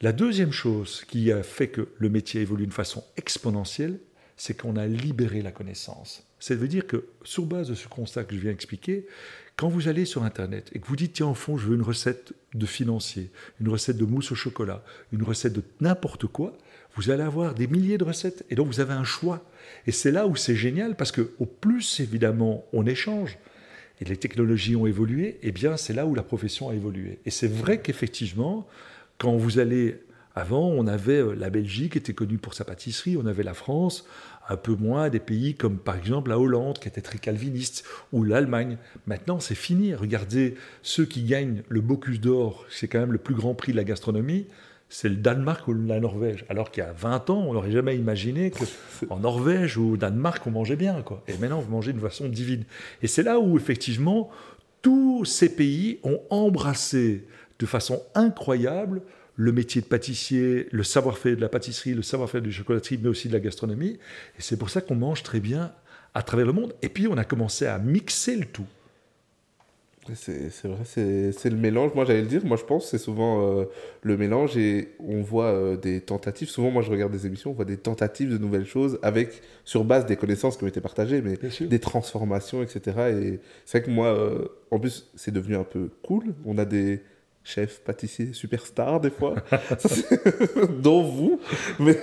La 0.00 0.12
deuxième 0.12 0.52
chose 0.52 1.04
qui 1.06 1.30
a 1.30 1.42
fait 1.42 1.68
que 1.68 1.88
le 1.98 2.08
métier 2.08 2.40
évolue 2.40 2.66
de 2.66 2.72
façon 2.72 3.04
exponentielle, 3.18 3.98
c'est 4.36 4.56
qu'on 4.56 4.76
a 4.76 4.86
libéré 4.86 5.42
la 5.42 5.52
connaissance. 5.52 6.24
Ça 6.38 6.54
veut 6.54 6.68
dire 6.68 6.86
que, 6.86 7.06
sur 7.24 7.46
base 7.46 7.68
de 7.68 7.74
ce 7.74 7.88
constat 7.88 8.24
que 8.24 8.34
je 8.34 8.40
viens 8.40 8.50
d'expliquer, 8.50 9.06
quand 9.56 9.68
vous 9.68 9.88
allez 9.88 10.04
sur 10.04 10.22
Internet 10.22 10.68
et 10.74 10.78
que 10.78 10.86
vous 10.86 10.96
dites, 10.96 11.14
tiens, 11.14 11.28
au 11.28 11.34
fond, 11.34 11.56
je 11.56 11.66
veux 11.66 11.76
une 11.76 11.82
recette 11.82 12.34
de 12.54 12.66
financier, 12.66 13.30
une 13.60 13.68
recette 13.68 13.96
de 13.96 14.04
mousse 14.04 14.30
au 14.32 14.34
chocolat, 14.34 14.84
une 15.12 15.22
recette 15.22 15.54
de 15.54 15.62
n'importe 15.80 16.26
quoi, 16.26 16.56
vous 16.94 17.10
allez 17.10 17.22
avoir 17.22 17.54
des 17.54 17.66
milliers 17.66 17.98
de 17.98 18.04
recettes. 18.04 18.44
Et 18.50 18.54
donc, 18.54 18.66
vous 18.66 18.80
avez 18.80 18.92
un 18.92 19.04
choix. 19.04 19.44
Et 19.86 19.92
c'est 19.92 20.10
là 20.10 20.26
où 20.26 20.36
c'est 20.36 20.56
génial, 20.56 20.94
parce 20.96 21.12
que 21.12 21.32
au 21.38 21.46
plus, 21.46 22.00
évidemment, 22.00 22.66
on 22.72 22.86
échange, 22.86 23.38
et 24.00 24.04
les 24.04 24.16
technologies 24.16 24.76
ont 24.76 24.86
évolué, 24.86 25.38
eh 25.42 25.52
bien, 25.52 25.78
c'est 25.78 25.94
là 25.94 26.06
où 26.06 26.14
la 26.14 26.22
profession 26.22 26.68
a 26.68 26.74
évolué. 26.74 27.18
Et 27.24 27.30
c'est 27.30 27.48
vrai 27.48 27.80
qu'effectivement, 27.80 28.66
quand 29.18 29.36
vous 29.36 29.58
allez 29.58 29.96
Avant, 30.38 30.68
on 30.68 30.86
avait 30.86 31.22
euh, 31.22 31.34
la 31.34 31.48
Belgique 31.48 31.92
qui 31.92 31.98
était 31.98 32.12
connue 32.12 32.36
pour 32.36 32.52
sa 32.52 32.66
pâtisserie, 32.66 33.16
on 33.16 33.24
avait 33.24 33.42
la 33.42 33.54
France, 33.54 34.06
un 34.50 34.58
peu 34.58 34.74
moins 34.74 35.08
des 35.08 35.18
pays 35.18 35.54
comme 35.54 35.78
par 35.78 35.96
exemple 35.96 36.28
la 36.28 36.38
Hollande 36.38 36.78
qui 36.78 36.88
était 36.88 37.00
très 37.00 37.18
calviniste 37.18 37.84
ou 38.12 38.22
l'Allemagne. 38.22 38.76
Maintenant, 39.06 39.40
c'est 39.40 39.54
fini. 39.54 39.94
Regardez 39.94 40.54
ceux 40.82 41.06
qui 41.06 41.22
gagnent 41.22 41.62
le 41.68 41.80
Bocuse 41.80 42.20
d'or, 42.20 42.66
c'est 42.68 42.86
quand 42.86 43.00
même 43.00 43.12
le 43.12 43.18
plus 43.18 43.34
grand 43.34 43.54
prix 43.54 43.72
de 43.72 43.78
la 43.78 43.84
gastronomie. 43.84 44.46
C'est 44.90 45.08
le 45.08 45.16
Danemark 45.16 45.66
ou 45.66 45.74
la 45.74 45.98
Norvège. 45.98 46.44
Alors 46.50 46.70
qu'il 46.70 46.84
y 46.84 46.86
a 46.86 46.92
20 46.92 47.30
ans, 47.30 47.44
on 47.48 47.54
n'aurait 47.54 47.72
jamais 47.72 47.96
imaginé 47.96 48.52
qu'en 49.08 49.18
Norvège 49.18 49.78
ou 49.78 49.94
au 49.94 49.96
Danemark, 49.96 50.46
on 50.46 50.50
mangeait 50.50 50.76
bien. 50.76 51.00
Quoi. 51.02 51.24
Et 51.26 51.36
maintenant, 51.38 51.60
vous 51.60 51.70
mangez 51.72 51.92
d'une 51.92 52.02
façon 52.02 52.28
divine. 52.28 52.64
Et 53.02 53.08
c'est 53.08 53.24
là 53.24 53.40
où, 53.40 53.56
effectivement, 53.56 54.30
tous 54.82 55.24
ces 55.24 55.48
pays 55.48 55.98
ont 56.04 56.20
embrassé 56.30 57.24
de 57.58 57.66
façon 57.66 58.00
incroyable 58.14 59.02
le 59.36 59.52
métier 59.52 59.82
de 59.82 59.86
pâtissier, 59.86 60.66
le 60.70 60.82
savoir-faire 60.82 61.36
de 61.36 61.40
la 61.40 61.48
pâtisserie, 61.48 61.94
le 61.94 62.02
savoir-faire 62.02 62.40
de 62.40 62.46
la 62.46 62.52
chocolaterie, 62.52 62.98
mais 63.00 63.08
aussi 63.08 63.28
de 63.28 63.34
la 63.34 63.40
gastronomie. 63.40 63.98
Et 64.38 64.40
c'est 64.40 64.56
pour 64.56 64.70
ça 64.70 64.80
qu'on 64.80 64.96
mange 64.96 65.22
très 65.22 65.40
bien 65.40 65.72
à 66.14 66.22
travers 66.22 66.46
le 66.46 66.52
monde. 66.52 66.74
Et 66.82 66.88
puis 66.88 67.06
on 67.06 67.18
a 67.18 67.24
commencé 67.24 67.66
à 67.66 67.78
mixer 67.78 68.36
le 68.36 68.46
tout. 68.46 68.66
C'est 70.14 70.50
vrai, 70.64 70.84
c'est 70.84 71.50
le 71.50 71.56
mélange. 71.56 71.92
Moi, 71.94 72.04
j'allais 72.04 72.22
le 72.22 72.28
dire, 72.28 72.44
moi, 72.44 72.56
je 72.56 72.64
pense 72.64 72.88
c'est 72.88 72.98
souvent 72.98 73.42
euh, 73.42 73.64
le 74.02 74.16
mélange 74.16 74.56
et 74.56 74.94
on 75.00 75.20
voit 75.22 75.46
euh, 75.46 75.76
des 75.76 76.00
tentatives. 76.00 76.48
Souvent, 76.48 76.70
moi, 76.70 76.82
je 76.82 76.90
regarde 76.90 77.10
des 77.10 77.26
émissions, 77.26 77.50
on 77.50 77.54
voit 77.54 77.64
des 77.64 77.76
tentatives 77.76 78.30
de 78.30 78.38
nouvelles 78.38 78.66
choses 78.66 79.00
avec, 79.02 79.42
sur 79.64 79.84
base 79.84 80.06
des 80.06 80.16
connaissances 80.16 80.56
qui 80.56 80.64
ont 80.64 80.68
été 80.68 80.80
partagées, 80.80 81.22
mais 81.22 81.38
des 81.60 81.78
transformations, 81.80 82.62
etc. 82.62 82.80
Et 83.20 83.40
c'est 83.64 83.78
vrai 83.78 83.86
que 83.86 83.90
moi, 83.90 84.08
euh, 84.08 84.46
en 84.70 84.78
plus, 84.78 85.10
c'est 85.16 85.32
devenu 85.32 85.56
un 85.56 85.64
peu 85.64 85.90
cool. 86.04 86.34
On 86.44 86.56
a 86.58 86.64
des, 86.64 87.02
chef 87.46 87.80
pâtissier 87.80 88.32
superstar 88.32 89.00
des 89.00 89.10
fois, 89.10 89.36
dont 90.82 91.02
vous, 91.02 91.40
mais, 91.78 91.96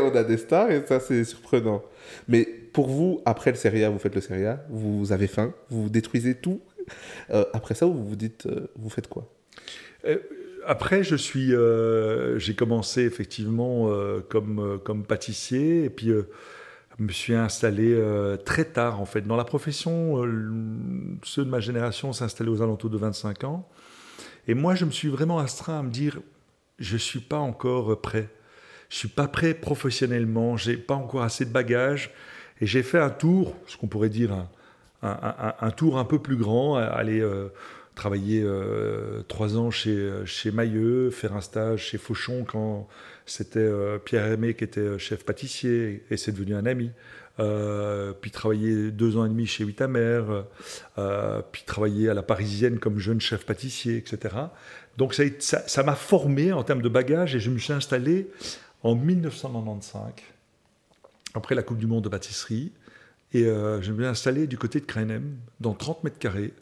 on 0.00 0.14
a 0.14 0.22
des 0.22 0.36
stars 0.36 0.70
et 0.70 0.86
ça 0.86 1.00
c'est 1.00 1.24
surprenant. 1.24 1.82
Mais 2.28 2.44
pour 2.44 2.88
vous, 2.88 3.20
après 3.24 3.50
le 3.50 3.56
Seria, 3.56 3.90
vous 3.90 3.98
faites 3.98 4.14
le 4.14 4.20
Seria, 4.20 4.64
vous 4.70 5.10
avez 5.12 5.26
faim, 5.26 5.52
vous 5.68 5.88
détruisez 5.88 6.36
tout. 6.36 6.60
Euh, 7.30 7.44
après 7.52 7.74
ça, 7.74 7.86
vous 7.86 8.04
vous 8.04 8.16
dites, 8.16 8.46
euh, 8.46 8.68
vous 8.76 8.88
faites 8.88 9.08
quoi? 9.08 9.28
Euh, 10.06 10.18
Après, 10.64 11.02
je 11.02 11.16
suis, 11.16 11.52
j'ai 12.38 12.54
commencé 12.54 13.02
effectivement 13.02 13.90
comme, 14.28 14.80
comme 14.84 15.04
pâtissier 15.04 15.84
et 15.84 15.90
puis 15.90 16.10
me 16.98 17.12
suis 17.12 17.34
installé 17.34 18.00
très 18.44 18.64
tard 18.64 19.00
en 19.00 19.06
fait 19.06 19.22
dans 19.22 19.36
la 19.36 19.44
profession. 19.44 20.22
ceux 21.24 21.44
de 21.44 21.50
ma 21.50 21.60
génération 21.60 22.12
s'installaient 22.12 22.50
aux 22.50 22.62
alentours 22.62 22.90
de 22.90 22.96
25 22.96 23.44
ans. 23.44 23.68
Et 24.46 24.54
moi, 24.54 24.74
je 24.74 24.84
me 24.84 24.90
suis 24.90 25.08
vraiment 25.08 25.38
astreint 25.38 25.80
à 25.80 25.82
me 25.82 25.90
dire, 25.90 26.20
je 26.78 26.94
ne 26.94 26.98
suis 26.98 27.20
pas 27.20 27.38
encore 27.38 28.00
prêt. 28.00 28.28
Je 28.88 28.96
ne 28.96 28.98
suis 28.98 29.08
pas 29.08 29.28
prêt 29.28 29.54
professionnellement, 29.54 30.56
je 30.56 30.70
n'ai 30.70 30.76
pas 30.76 30.94
encore 30.94 31.22
assez 31.22 31.44
de 31.44 31.50
bagages. 31.50 32.10
Et 32.60 32.66
j'ai 32.66 32.82
fait 32.82 32.98
un 32.98 33.10
tour, 33.10 33.56
ce 33.66 33.76
qu'on 33.76 33.88
pourrait 33.88 34.08
dire 34.08 34.32
un, 35.02 35.70
tour 35.70 35.98
un 35.98 36.04
peu 36.04 36.18
plus 36.18 36.36
grand, 36.36 36.76
aller 36.76 37.20
euh, 37.20 37.48
travailler 37.94 38.42
euh, 38.44 39.22
trois 39.28 39.56
ans 39.56 39.70
chez, 39.70 40.10
chez 40.24 40.50
Mailleux, 40.50 41.10
faire 41.10 41.34
un 41.34 41.40
stage 41.40 41.86
chez 41.86 41.98
Fauchon 41.98 42.44
quand 42.44 42.88
c'était 43.26 43.60
euh, 43.60 43.98
Pierre 43.98 44.26
Aimé 44.26 44.54
qui 44.54 44.64
était 44.64 44.98
chef 44.98 45.24
pâtissier 45.24 46.04
et 46.10 46.16
c'est 46.16 46.32
devenu 46.32 46.54
un 46.54 46.66
ami. 46.66 46.90
Euh, 47.40 48.12
puis 48.12 48.30
travailler 48.30 48.92
deux 48.92 49.16
ans 49.16 49.24
et 49.24 49.28
demi 49.28 49.46
chez 49.46 49.64
Huitamer, 49.64 50.22
puis 51.50 51.64
travailler 51.66 52.08
à 52.08 52.14
la 52.14 52.22
Parisienne 52.22 52.78
comme 52.78 52.98
jeune 52.98 53.20
chef 53.20 53.44
pâtissier, 53.44 53.96
etc. 53.96 54.36
Donc 54.96 55.20
ça 55.40 55.82
m'a 55.82 55.96
formé 55.96 56.52
en 56.52 56.62
termes 56.62 56.82
de 56.82 56.88
bagages 56.88 57.34
et 57.34 57.40
je 57.40 57.50
me 57.50 57.58
suis 57.58 57.72
installé 57.72 58.28
en 58.84 58.94
1995, 58.94 60.12
après 61.34 61.56
la 61.56 61.64
Coupe 61.64 61.78
du 61.78 61.88
Monde 61.88 62.04
de 62.04 62.08
pâtisserie, 62.08 62.70
et 63.32 63.42
je 63.42 63.90
me 63.90 63.98
suis 63.98 64.06
installé 64.06 64.46
du 64.46 64.56
côté 64.56 64.78
de 64.78 64.86
Krenem, 64.86 65.34
dans 65.58 65.74
30 65.74 66.04
mètres 66.04 66.18
carrés. 66.18 66.54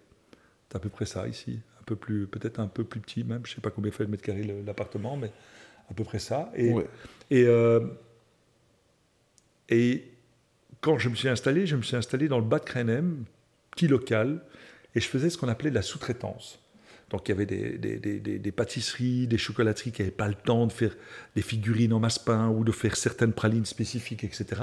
C'est 0.73 0.79
à 0.79 0.81
peu 0.81 0.89
près 0.89 1.05
ça 1.05 1.29
ici, 1.29 1.61
un 1.81 1.85
peu 1.85 1.97
plus, 1.97 2.27
peut-être 2.27 2.59
un 2.59 2.67
peu 2.67 2.83
plus 2.83 2.99
petit 2.99 3.25
même, 3.25 3.43
je 3.45 3.51
ne 3.51 3.55
sais 3.57 3.61
pas 3.61 3.69
combien 3.69 3.93
fait 3.93 4.07
de 4.07 4.11
mètres 4.11 4.23
carrés 4.23 4.43
l'appartement, 4.65 5.19
mais 5.19 5.31
à 5.91 5.93
peu 5.93 6.03
près 6.03 6.19
ça. 6.19 6.51
Et, 6.57 6.73
et, 7.31 7.47
et 9.69 10.05
quand 10.81 10.97
je 10.97 11.11
me 11.11 11.15
suis 11.15 11.29
installé, 11.29 11.67
je 11.67 11.77
me 11.77 11.83
suis 11.83 11.97
installé 11.97 12.27
dans 12.27 12.39
le 12.39 12.45
bas 12.45 12.59
de 12.59 12.65
Krenem, 12.65 13.25
petit 13.71 13.87
local, 13.87 14.41
et 14.95 15.01
je 15.01 15.09
faisais 15.09 15.29
ce 15.29 15.37
qu'on 15.37 15.49
appelait 15.49 15.69
de 15.69 15.75
la 15.75 15.83
sous-traitance. 15.83 16.59
Donc 17.13 17.29
il 17.29 17.33
y 17.33 17.35
avait 17.35 17.45
des, 17.45 18.53
pâtisseries, 18.53 19.27
des 19.27 19.37
chocolateries 19.37 19.93
qui 19.93 20.01
n'avaient 20.01 20.11
pas 20.11 20.29
le 20.29 20.35
temps 20.35 20.67
de 20.67 20.73
faire 20.73 20.97
des 21.37 21.43
figurines 21.43 21.93
en 21.93 22.01
masse-pain 22.01 22.49
ou 22.49 22.65
de 22.65 22.73
faire 22.73 22.97
certaines 22.97 23.35
pralines 23.35 23.67
spécifiques, 23.67 24.25
etc. 24.25 24.63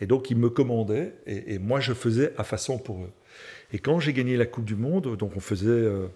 Et 0.00 0.06
donc 0.06 0.30
ils 0.30 0.36
me 0.36 0.48
commandaient 0.48 1.14
et, 1.26 1.58
moi 1.58 1.80
je 1.80 1.92
faisais 1.92 2.32
à 2.38 2.44
façon 2.44 2.78
pour 2.78 3.02
eux. 3.02 3.10
Et 3.72 3.78
quand 3.78 4.00
j'ai 4.00 4.12
gagné 4.12 4.36
la 4.36 4.46
Coupe 4.46 4.64
du 4.64 4.76
Monde, 4.76 5.16
donc 5.16 5.36
on 5.36 5.40
faisait, 5.40 5.68
euh, 5.68 6.06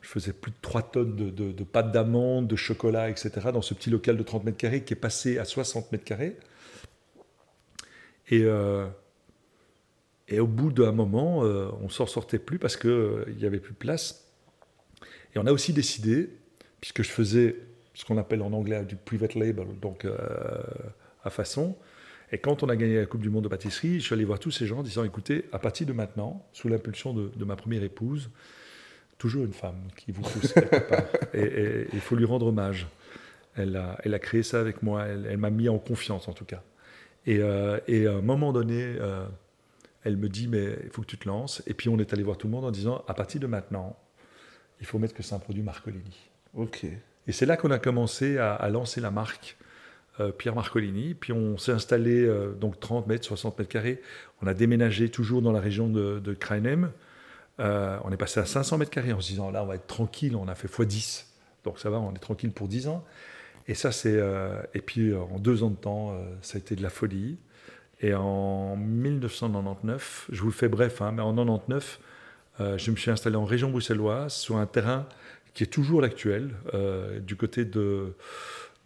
je 0.00 0.08
faisais 0.08 0.32
plus 0.32 0.50
de 0.50 0.56
3 0.62 0.82
tonnes 0.82 1.14
de, 1.14 1.30
de 1.30 1.64
pâte 1.64 1.92
d'amande, 1.92 2.46
de 2.46 2.56
chocolat, 2.56 3.10
etc. 3.10 3.30
dans 3.52 3.62
ce 3.62 3.74
petit 3.74 3.90
local 3.90 4.16
de 4.16 4.22
30 4.22 4.44
mètres 4.44 4.56
carrés 4.56 4.82
qui 4.82 4.94
est 4.94 4.96
passé 4.96 5.38
à 5.38 5.44
60 5.44 5.92
mètres 5.92 6.04
carrés. 6.04 6.36
Et, 8.30 8.42
euh, 8.44 8.86
et 10.28 10.40
au 10.40 10.46
bout 10.46 10.72
d'un 10.72 10.92
moment, 10.92 11.44
euh, 11.44 11.68
on 11.82 11.88
s'en 11.88 12.06
sortait 12.06 12.38
plus 12.38 12.58
parce 12.58 12.76
qu'il 12.76 12.90
euh, 12.90 13.24
n'y 13.36 13.44
avait 13.44 13.58
plus 13.58 13.72
de 13.72 13.78
place. 13.78 14.28
Et 15.34 15.38
on 15.38 15.46
a 15.46 15.52
aussi 15.52 15.72
décidé, 15.72 16.30
puisque 16.80 17.02
je 17.02 17.10
faisais 17.10 17.56
ce 17.94 18.04
qu'on 18.04 18.18
appelle 18.18 18.42
en 18.42 18.52
anglais 18.52 18.84
du 18.84 18.96
private 18.96 19.34
label, 19.34 19.66
donc 19.80 20.06
à 21.22 21.30
façon. 21.30 21.76
Et 22.32 22.38
quand 22.38 22.62
on 22.62 22.68
a 22.68 22.76
gagné 22.76 22.96
la 22.96 23.06
Coupe 23.06 23.22
du 23.22 23.30
Monde 23.30 23.44
de 23.44 23.48
pâtisserie, 23.48 24.00
je 24.00 24.06
suis 24.06 24.14
allé 24.14 24.24
voir 24.24 24.38
tous 24.38 24.50
ces 24.50 24.66
gens 24.66 24.78
en 24.78 24.82
disant 24.82 25.04
écoutez, 25.04 25.46
à 25.52 25.58
partir 25.58 25.86
de 25.86 25.92
maintenant, 25.92 26.46
sous 26.52 26.68
l'impulsion 26.68 27.12
de, 27.12 27.44
ma 27.44 27.56
première 27.56 27.82
épouse, 27.82 28.30
toujours 29.18 29.44
une 29.44 29.52
femme 29.52 29.88
qui 29.96 30.12
vous 30.12 30.22
pousse 30.22 30.52
quelque 30.52 30.78
part, 30.88 31.04
et 31.34 31.86
il 31.92 32.00
faut 32.00 32.16
lui 32.16 32.24
rendre 32.24 32.46
hommage. 32.46 32.86
Elle 33.56 33.76
a, 33.76 33.98
elle 34.04 34.14
a 34.14 34.18
créé 34.18 34.42
ça 34.42 34.60
avec 34.60 34.82
moi, 34.82 35.06
elle 35.06 35.36
m'a 35.36 35.50
mis 35.50 35.68
en 35.68 35.78
confiance 35.78 36.28
en 36.28 36.32
tout 36.32 36.44
cas. 36.44 36.62
Euh, 37.28 37.80
et, 37.86 38.06
à 38.06 38.12
un 38.12 38.20
moment 38.20 38.52
donné, 38.52 38.82
euh, 38.82 39.26
elle 40.04 40.16
me 40.16 40.28
dit, 40.28 40.48
mais 40.48 40.76
il 40.84 40.90
faut 40.90 41.02
que 41.02 41.06
tu 41.06 41.18
te 41.18 41.28
lances. 41.28 41.62
Et 41.66 41.74
puis 41.74 41.88
on 41.88 41.98
est 41.98 42.12
allé 42.12 42.22
voir 42.22 42.38
tout 42.38 42.46
le 42.46 42.52
monde 42.52 42.64
en 42.64 42.70
disant, 42.70 43.04
à 43.08 43.14
partir 43.14 43.40
de 43.40 43.46
maintenant, 43.46 43.96
il 44.80 44.86
faut 44.86 44.98
mettre 44.98 45.14
que 45.14 45.22
c'est 45.22 45.34
un 45.34 45.38
produit 45.38 45.62
Marcolini. 45.62 46.16
Ok. 46.54 46.84
Et 47.26 47.32
c'est 47.32 47.46
là 47.46 47.56
qu'on 47.56 47.70
a 47.70 47.78
commencé 47.78 48.38
à, 48.38 48.68
lancer 48.70 49.00
la 49.00 49.10
marque 49.10 49.56
euh, 49.60 49.69
Pierre 50.38 50.54
Marcolini. 50.54 51.14
Puis 51.14 51.32
on 51.32 51.56
s'est 51.58 51.72
installé 51.72 52.28
donc 52.60 52.80
30 52.80 53.06
mètres, 53.06 53.24
60 53.24 53.58
mètres 53.58 53.70
carrés. 53.70 54.00
On 54.42 54.46
a 54.46 54.54
déménagé 54.54 55.08
toujours 55.08 55.42
dans 55.42 55.52
la 55.52 55.60
région 55.60 55.88
de, 55.88 56.18
de 56.18 56.36
on 57.58 58.12
est 58.12 58.16
passé 58.16 58.40
à 58.40 58.46
500 58.46 58.78
mètres 58.78 58.90
carrés 58.90 59.12
en 59.12 59.20
se 59.20 59.28
disant 59.28 59.50
là 59.50 59.62
on 59.62 59.66
va 59.66 59.76
être 59.76 59.86
tranquille, 59.86 60.36
on 60.36 60.48
a 60.48 60.54
fait 60.54 60.68
x10. 60.68 61.24
Donc 61.64 61.78
ça 61.78 61.90
va, 61.90 61.98
on 61.98 62.12
est 62.14 62.18
tranquille 62.18 62.52
pour 62.52 62.68
10 62.68 62.88
ans. 62.88 63.04
Et 63.70 63.74
ça, 63.74 63.92
c'est. 63.92 64.16
Euh, 64.16 64.60
et 64.74 64.80
puis, 64.80 65.10
euh, 65.10 65.20
en 65.20 65.38
deux 65.38 65.62
ans 65.62 65.70
de 65.70 65.76
temps, 65.76 66.10
euh, 66.10 66.24
ça 66.42 66.56
a 66.56 66.58
été 66.58 66.74
de 66.74 66.82
la 66.82 66.90
folie. 66.90 67.38
Et 68.00 68.14
en 68.14 68.76
1999, 68.76 70.26
je 70.32 70.40
vous 70.40 70.48
le 70.48 70.52
fais 70.52 70.68
bref, 70.68 71.02
hein, 71.02 71.12
mais 71.12 71.22
en 71.22 71.32
1999, 71.32 72.00
je 72.76 72.90
me 72.90 72.96
suis 72.96 73.10
installé 73.10 73.36
en 73.36 73.44
région 73.44 73.70
bruxelloise 73.70 74.32
sur 74.32 74.56
un 74.56 74.66
terrain 74.66 75.06
qui 75.54 75.62
est 75.62 75.66
toujours 75.66 76.00
l'actuel, 76.00 76.50
du 77.20 77.36
côté 77.36 77.64
de, 77.64 78.14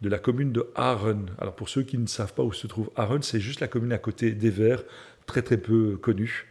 de 0.01 0.09
la 0.09 0.19
commune 0.19 0.51
de 0.51 0.69
Aren. 0.75 1.29
Alors, 1.39 1.55
pour 1.55 1.69
ceux 1.69 1.83
qui 1.83 1.97
ne 1.97 2.07
savent 2.07 2.33
pas 2.33 2.43
où 2.43 2.53
se 2.53 2.67
trouve 2.67 2.91
Aren, 2.95 3.21
c'est 3.21 3.39
juste 3.39 3.59
la 3.59 3.67
commune 3.67 3.93
à 3.93 3.97
côté 3.97 4.31
d'Ever, 4.31 4.77
très 5.25 5.41
très 5.41 5.57
peu 5.57 5.97
connue. 5.97 6.47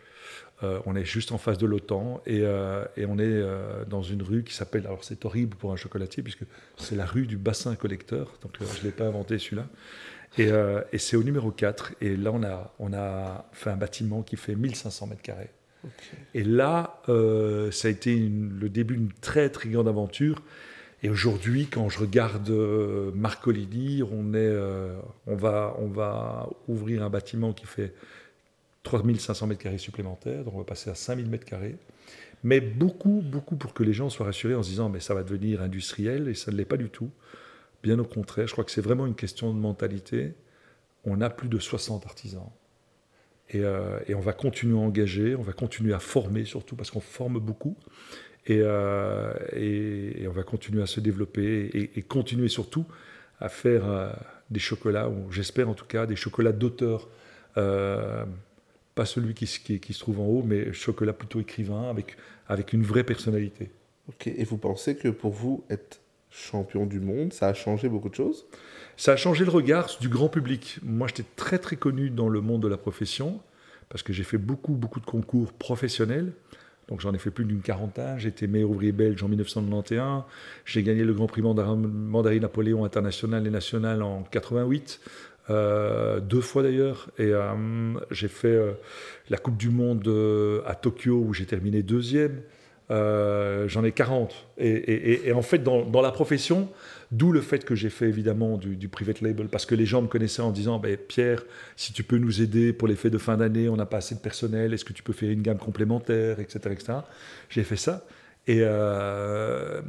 Euh, 0.63 0.79
on 0.87 0.95
est 0.95 1.05
juste 1.05 1.33
en 1.33 1.39
face 1.39 1.59
de 1.59 1.67
l'OTAN 1.67 2.23
et, 2.27 2.41
euh, 2.43 2.85
on 2.97 3.19
est 3.19 3.25
euh, 3.25 3.85
dans 3.85 4.03
une 4.03 4.23
rue 4.23 4.45
qui 4.45 4.55
s'appelle, 4.55 4.87
alors 4.87 5.03
c'est 5.03 5.25
horrible 5.25 5.57
pour 5.57 5.73
un 5.73 5.77
chocolatier 5.77 6.23
puisque 6.23 6.45
c'est 6.77 6.95
la 6.95 7.07
rue 7.07 7.27
du 7.27 7.37
bassin 7.37 7.75
collecteur, 7.75 8.39
donc 8.41 8.57
je 8.61 8.81
ne 8.81 8.85
l'ai 8.85 8.93
pas 8.93 9.05
inventé 9.05 9.39
celui-là. 9.39 9.67
Et, 10.39 10.99
c'est 10.99 11.17
au 11.17 11.23
numéro 11.23 11.51
4 11.51 11.95
et 12.01 12.17
là 12.17 12.31
on 12.33 12.43
a, 12.43 12.75
on 12.79 12.93
a 12.93 13.49
fait 13.53 13.71
un 13.71 13.77
bâtiment 13.77 14.23
qui 14.23 14.37
fait 14.37 14.55
1500 14.55 15.09
mètres 15.09 15.23
carrés. 15.23 15.51
Et 16.33 16.45
là, 16.45 17.03
ça 17.07 17.89
a 17.89 17.91
été 17.91 18.17
le 18.17 18.69
début 18.69 18.97
d'une 18.97 19.13
très 19.13 19.51
très 19.51 19.69
grande 19.69 19.87
aventure. 19.87 20.43
Et 21.05 21.11
aujourd'hui, 21.11 21.67
quand 21.67 21.91
je 21.91 21.99
regarde 21.99 22.49
Marcolini, 23.15 24.03
on, 24.03 25.37
va, 25.37 25.77
on 25.79 25.87
va 25.87 26.49
ouvrir 26.67 27.03
un 27.03 27.11
bâtiment 27.11 27.53
qui 27.53 27.67
fait 27.67 27.93
3500 28.85 29.49
mètres 29.49 29.63
carrés 29.63 29.77
supplémentaires, 29.77 30.45
donc 30.45 30.55
on 30.55 30.59
va 30.59 30.65
passer 30.65 30.89
à 30.89 30.95
5000 30.95 31.29
mètres 31.29 31.45
carrés. 31.45 31.77
Mais 32.43 32.63
beaucoup, 32.63 33.23
beaucoup 33.23 33.57
pour 33.57 33.75
que 33.75 33.83
les 33.83 33.93
gens 33.93 34.09
soient 34.09 34.25
rassurés 34.25 34.55
en 34.55 34.63
se 34.63 34.71
disant 34.71 34.89
mais 34.89 35.01
ça 35.01 35.13
va 35.13 35.23
devenir 35.23 35.61
industriel 35.61 36.27
et 36.27 36.35
ça 36.35 36.51
ne 36.51 36.57
l'est 36.57 36.65
pas 36.65 36.79
du 36.79 36.89
tout. 36.89 37.11
Bien 37.83 37.99
au 37.99 38.05
contraire, 38.05 38.47
je 38.47 38.53
crois 38.53 38.65
que 38.65 38.71
c'est 38.71 38.81
vraiment 38.81 39.05
une 39.05 39.15
question 39.15 39.53
de 39.53 39.59
mentalité. 39.59 40.33
On 41.05 41.21
a 41.21 41.29
plus 41.29 41.51
de 41.51 41.59
60 41.59 42.07
artisans. 42.07 42.49
Euh, 43.55 44.01
et, 44.07 44.15
on 44.15 44.21
va 44.21 44.33
continuer 44.33 44.75
à 44.75 44.81
engager, 44.81 45.37
on 45.37 45.43
va 45.43 45.53
continuer 45.53 45.93
à 45.93 45.99
former 45.99 46.47
surtout 46.47 46.77
parce 46.77 46.91
qu'on 46.91 47.01
forme 47.01 47.39
beaucoup. 47.39 47.77
Et, 48.47 48.61
euh, 48.63 49.33
et, 49.53 50.27
on 50.29 50.33
va 50.33 50.43
continuer 50.43 50.83
à 50.83 50.87
se 50.87 51.01
développer 51.01 51.91
et, 51.97 52.03
continuer 52.03 52.49
surtout 52.49 52.85
à 53.41 53.49
faire 53.49 54.15
des 54.51 54.61
chocolats, 54.61 55.09
ou 55.09 55.31
j'espère 55.33 55.69
en 55.69 55.75
tout 55.75 55.87
cas, 55.87 56.07
des 56.07 56.17
chocolats 56.17 56.53
d'auteur. 56.53 57.09
pas 57.55 59.07
celui 59.07 59.35
qui, 59.35 59.47
qui, 59.81 59.93
se 59.93 59.99
trouve 59.99 60.21
en 60.21 60.27
haut, 60.27 60.43
mais 60.45 60.73
chocolat 60.73 61.13
plutôt 61.13 61.41
écrivain, 61.41 61.89
avec, 61.89 62.17
avec 62.49 62.73
une 62.73 62.83
vraie 62.83 63.05
personnalité. 63.05 63.71
Ok, 64.09 64.27
et 64.27 64.45
vous 64.45 64.59
pensez 64.59 64.97
que 64.97 65.09
pour 65.09 65.33
vous, 65.33 65.65
être 65.71 66.01
champion 66.35 66.85
du 66.85 67.01
monde, 67.01 67.33
ça 67.33 67.49
a 67.49 67.55
changé 67.55 67.89
beaucoup 67.89 68.09
de 68.09 68.15
choses? 68.15 68.47
Ça 68.97 69.13
a 69.13 69.17
changé 69.17 69.45
le 69.45 69.51
regard 69.51 69.91
du 70.01 70.09
grand 70.09 70.29
public. 70.29 70.79
Moi, 70.83 71.09
j'étais 71.09 71.25
très 71.37 71.59
très 71.59 71.77
connu 71.77 72.11
dans 72.11 72.29
le 72.29 72.41
monde 72.41 72.63
de 72.63 72.69
la 72.69 72.77
profession, 72.77 73.41
parce 73.89 74.03
que 74.03 74.13
j'ai 74.13 74.25
fait 74.25 74.39
beaucoup 74.39 74.73
beaucoup 74.73 75.01
de 75.01 75.07
concours 75.07 75.53
professionnels. 75.53 76.33
Donc 76.89 77.01
j'en 77.01 77.13
ai 77.15 77.19
fait 77.19 77.31
plus 77.31 77.45
d'une 77.45 77.61
quarantaine. 77.61 78.19
Été 78.25 78.47
meilleur 78.47 78.71
ouvrier 78.71 78.93
belge 78.93 79.23
en 79.23 79.29
1991. 79.29 80.25
J'ai 80.65 80.83
gagné 80.83 81.05
le 81.05 81.13
Grand 81.13 81.27
Prix 81.27 81.43
Mandarin 81.43 81.77
Napoléon 82.41 82.85
international 82.85 83.47
et 83.47 83.51
national 83.51 84.03
en 84.03 84.23
88. 84.31 85.01
Euh, 85.51 86.21
deux 86.21 86.41
fois 86.41 86.63
d'ailleurs. 86.63 87.09
Et 87.19 87.33
euh, 87.33 87.53
j'ai 88.11 88.29
fait 88.29 88.49
euh, 88.49 88.73
la 89.29 89.37
Coupe 89.37 89.57
du 89.57 89.71
Monde 89.71 90.09
à 90.67 90.75
Tokyo 90.75 91.25
où 91.27 91.35
j'ai 91.35 91.47
terminé 91.47 91.83
deuxième. 91.83 92.41
J'en 92.91 93.85
ai 93.85 93.93
40. 93.93 94.35
Et, 94.59 95.33
en 95.35 95.43
fait, 95.43 95.59
dans, 95.59 96.03
la 96.03 96.13
profession, 96.13 96.69
d'où 97.15 97.33
le 97.33 97.41
fait 97.41 97.65
que 97.65 97.75
j'ai 97.75 97.91
fait 97.91 98.09
évidemment 98.09 98.59
du, 98.59 98.89
private 98.89 99.21
label, 99.21 99.49
parce 99.49 99.67
que 99.67 99.75
les 99.75 99.87
gens 99.87 100.03
me 100.03 100.09
connaissaient 100.09 100.43
en 100.43 100.51
disant 100.51 100.79
ben, 100.79 100.97
Pierre, 100.97 101.45
si 101.77 101.93
tu 101.93 102.03
peux 102.03 102.19
nous 102.19 102.43
aider 102.43 102.73
pour 102.73 102.89
les 102.89 102.97
fêtes 102.97 103.13
de 103.13 103.19
fin 103.19 103.37
d'année, 103.37 103.69
on 103.69 103.77
n'a 103.77 103.87
pas 103.87 103.99
assez 103.99 104.15
de 104.15 104.21
personnel, 104.21 104.75
est-ce 104.75 104.85
que 104.85 104.93
tu 104.93 105.03
peux 105.03 105.13
faire 105.13 105.31
une 105.31 105.43
gamme 105.43 105.59
complémentaire, 105.59 106.41
etc. 106.41 106.61
etc. 106.73 106.93
J'ai 107.49 107.63
fait 107.63 107.77
ça. 107.77 108.05
Et 108.47 108.59
euh, 108.61 109.81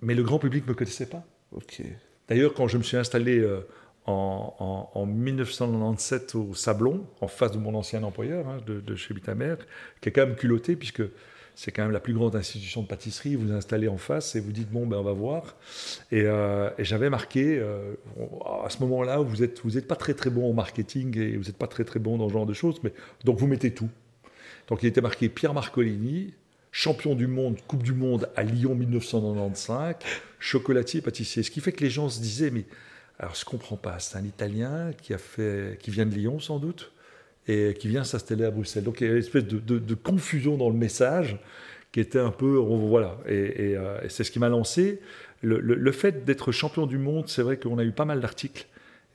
Mais 0.00 0.14
le 0.14 0.22
grand 0.22 0.38
public 0.38 0.64
ne 0.64 0.70
me 0.70 0.74
connaissait 0.74 1.06
pas. 1.06 1.24
D'ailleurs, 2.28 2.54
quand 2.54 2.68
je 2.68 2.78
me 2.78 2.82
suis 2.82 2.96
installé 2.96 3.38
euh, 3.38 3.66
en, 4.06 4.90
en, 4.94 5.06
1997 5.06 6.34
au 6.36 6.54
Sablon, 6.54 7.06
en 7.20 7.28
face 7.28 7.52
de 7.52 7.58
mon 7.58 7.74
ancien 7.74 8.02
employeur, 8.02 8.48
hein, 8.48 8.58
de, 8.66 8.80
de, 8.80 8.94
chez 8.96 9.12
Bitamer, 9.12 9.56
qui 10.00 10.08
est 10.08 10.12
quand 10.12 10.26
même 10.26 10.36
culotté, 10.36 10.76
puisque 10.76 11.02
c'est 11.54 11.70
quand 11.70 11.82
même 11.82 11.92
la 11.92 12.00
plus 12.00 12.14
grande 12.14 12.34
institution 12.36 12.82
de 12.82 12.86
pâtisserie. 12.86 13.36
Vous 13.36 13.48
vous 13.48 13.52
installez 13.52 13.88
en 13.88 13.96
face 13.96 14.34
et 14.34 14.40
vous 14.40 14.52
dites 14.52 14.70
bon 14.70 14.86
ben 14.86 14.96
on 14.98 15.02
va 15.02 15.12
voir. 15.12 15.56
Et, 16.10 16.22
euh, 16.22 16.70
j'avais 16.78 17.10
marqué 17.10 17.58
euh, 17.58 17.94
à 18.64 18.70
ce 18.70 18.78
moment-là 18.80 19.18
vous 19.18 19.42
êtes 19.42 19.60
vous 19.62 19.78
êtes 19.78 19.86
pas 19.86 19.96
très 19.96 20.14
très 20.14 20.30
bon 20.30 20.48
au 20.48 20.52
marketing 20.52 21.16
et 21.18 21.36
vous 21.36 21.44
n'êtes 21.44 21.56
pas 21.56 21.66
très 21.66 21.84
très 21.84 22.00
bon 22.00 22.18
dans 22.18 22.28
ce 22.28 22.32
genre 22.32 22.46
de 22.46 22.54
choses, 22.54 22.80
mais 22.82 22.92
donc 23.24 23.38
vous 23.38 23.46
mettez 23.46 23.72
tout. 23.72 23.90
Donc 24.68 24.82
il 24.82 24.86
était 24.86 25.00
marqué 25.00 25.28
Pierre 25.28 25.54
Marcolini, 25.54 26.34
champion 26.72 27.14
du 27.14 27.26
monde, 27.26 27.58
Coupe 27.68 27.82
du 27.82 27.92
monde 27.92 28.28
à 28.36 28.42
Lyon 28.42 28.74
1995, 28.74 29.96
chocolatier 30.38 31.02
pâtissier. 31.02 31.42
Ce 31.42 31.50
qui 31.50 31.60
fait 31.60 31.72
que 31.72 31.84
les 31.84 31.90
gens 31.90 32.08
se 32.08 32.20
disaient 32.20 32.50
mais 32.50 32.64
alors 33.18 33.34
je 33.36 33.44
comprends 33.44 33.76
pas, 33.76 34.00
c'est 34.00 34.18
un 34.18 34.24
Italien 34.24 34.90
qui 35.00 35.14
a 35.14 35.18
fait 35.18 35.78
qui 35.80 35.92
vient 35.92 36.06
de 36.06 36.14
Lyon 36.14 36.40
sans 36.40 36.58
doute 36.58 36.90
et 37.46 37.74
qui 37.74 37.88
vient 37.88 38.04
s'installer 38.04 38.44
à 38.44 38.50
Bruxelles. 38.50 38.84
Donc 38.84 39.00
il 39.00 39.06
y 39.06 39.10
a 39.10 39.12
une 39.12 39.18
espèce 39.18 39.44
de, 39.44 39.94
confusion 39.94 40.56
dans 40.56 40.70
le 40.70 40.76
message 40.76 41.38
qui 41.92 42.00
était 42.00 42.18
un 42.18 42.30
peu. 42.30 42.56
Voilà. 42.56 43.18
Et, 43.26 43.76
euh, 43.76 43.98
c'est 44.08 44.24
ce 44.24 44.30
qui 44.30 44.38
m'a 44.38 44.48
lancé. 44.48 45.00
Le, 45.42 45.92
fait 45.92 46.24
d'être 46.24 46.52
champion 46.52 46.86
du 46.86 46.98
monde, 46.98 47.28
c'est 47.28 47.42
vrai 47.42 47.58
qu'on 47.58 47.78
a 47.78 47.84
eu 47.84 47.92
pas 47.92 48.06
mal 48.06 48.20
d'articles. 48.20 48.66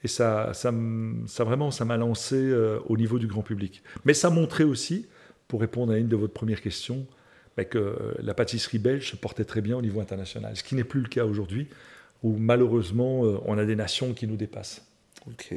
Et 0.04 0.08
ça, 0.08 0.54
ça, 0.54 0.72
vraiment, 1.44 1.72
ça 1.72 1.84
m'a 1.86 1.98
lancé 1.98 2.36
euh, 2.36 2.80
au 2.88 2.96
niveau 2.96 3.20
du 3.20 3.28
grand 3.28 3.42
public. 3.42 3.84
Mais 4.06 4.14
ça 4.14 4.30
montrait 4.30 4.64
aussi, 4.64 5.08
pour 5.48 5.60
répondre 5.60 5.92
à 5.92 5.98
une 5.98 6.08
de 6.08 6.16
votre 6.16 6.34
premières 6.34 6.62
questions, 6.62 7.06
bah, 7.58 7.66
que 7.66 8.16
la 8.20 8.34
pâtisserie 8.34 8.80
belge 8.80 9.10
se 9.12 9.16
portait 9.18 9.44
très 9.44 9.60
bien 9.60 9.76
au 9.76 9.82
niveau 9.82 10.00
international. 10.00 10.56
Ce 10.56 10.64
qui 10.64 10.76
n'est 10.76 10.86
plus 10.86 11.02
le 11.02 11.10
cas 11.10 11.26
aujourd'hui, 11.26 11.68
où 12.24 12.38
malheureusement, 12.38 13.26
euh, 13.26 13.38
on 13.46 13.58
a 13.58 13.66
des 13.66 13.76
nations 13.76 14.14
qui 14.14 14.28
nous 14.28 14.38
dépassent. 14.38 14.89
Ok. 15.28 15.54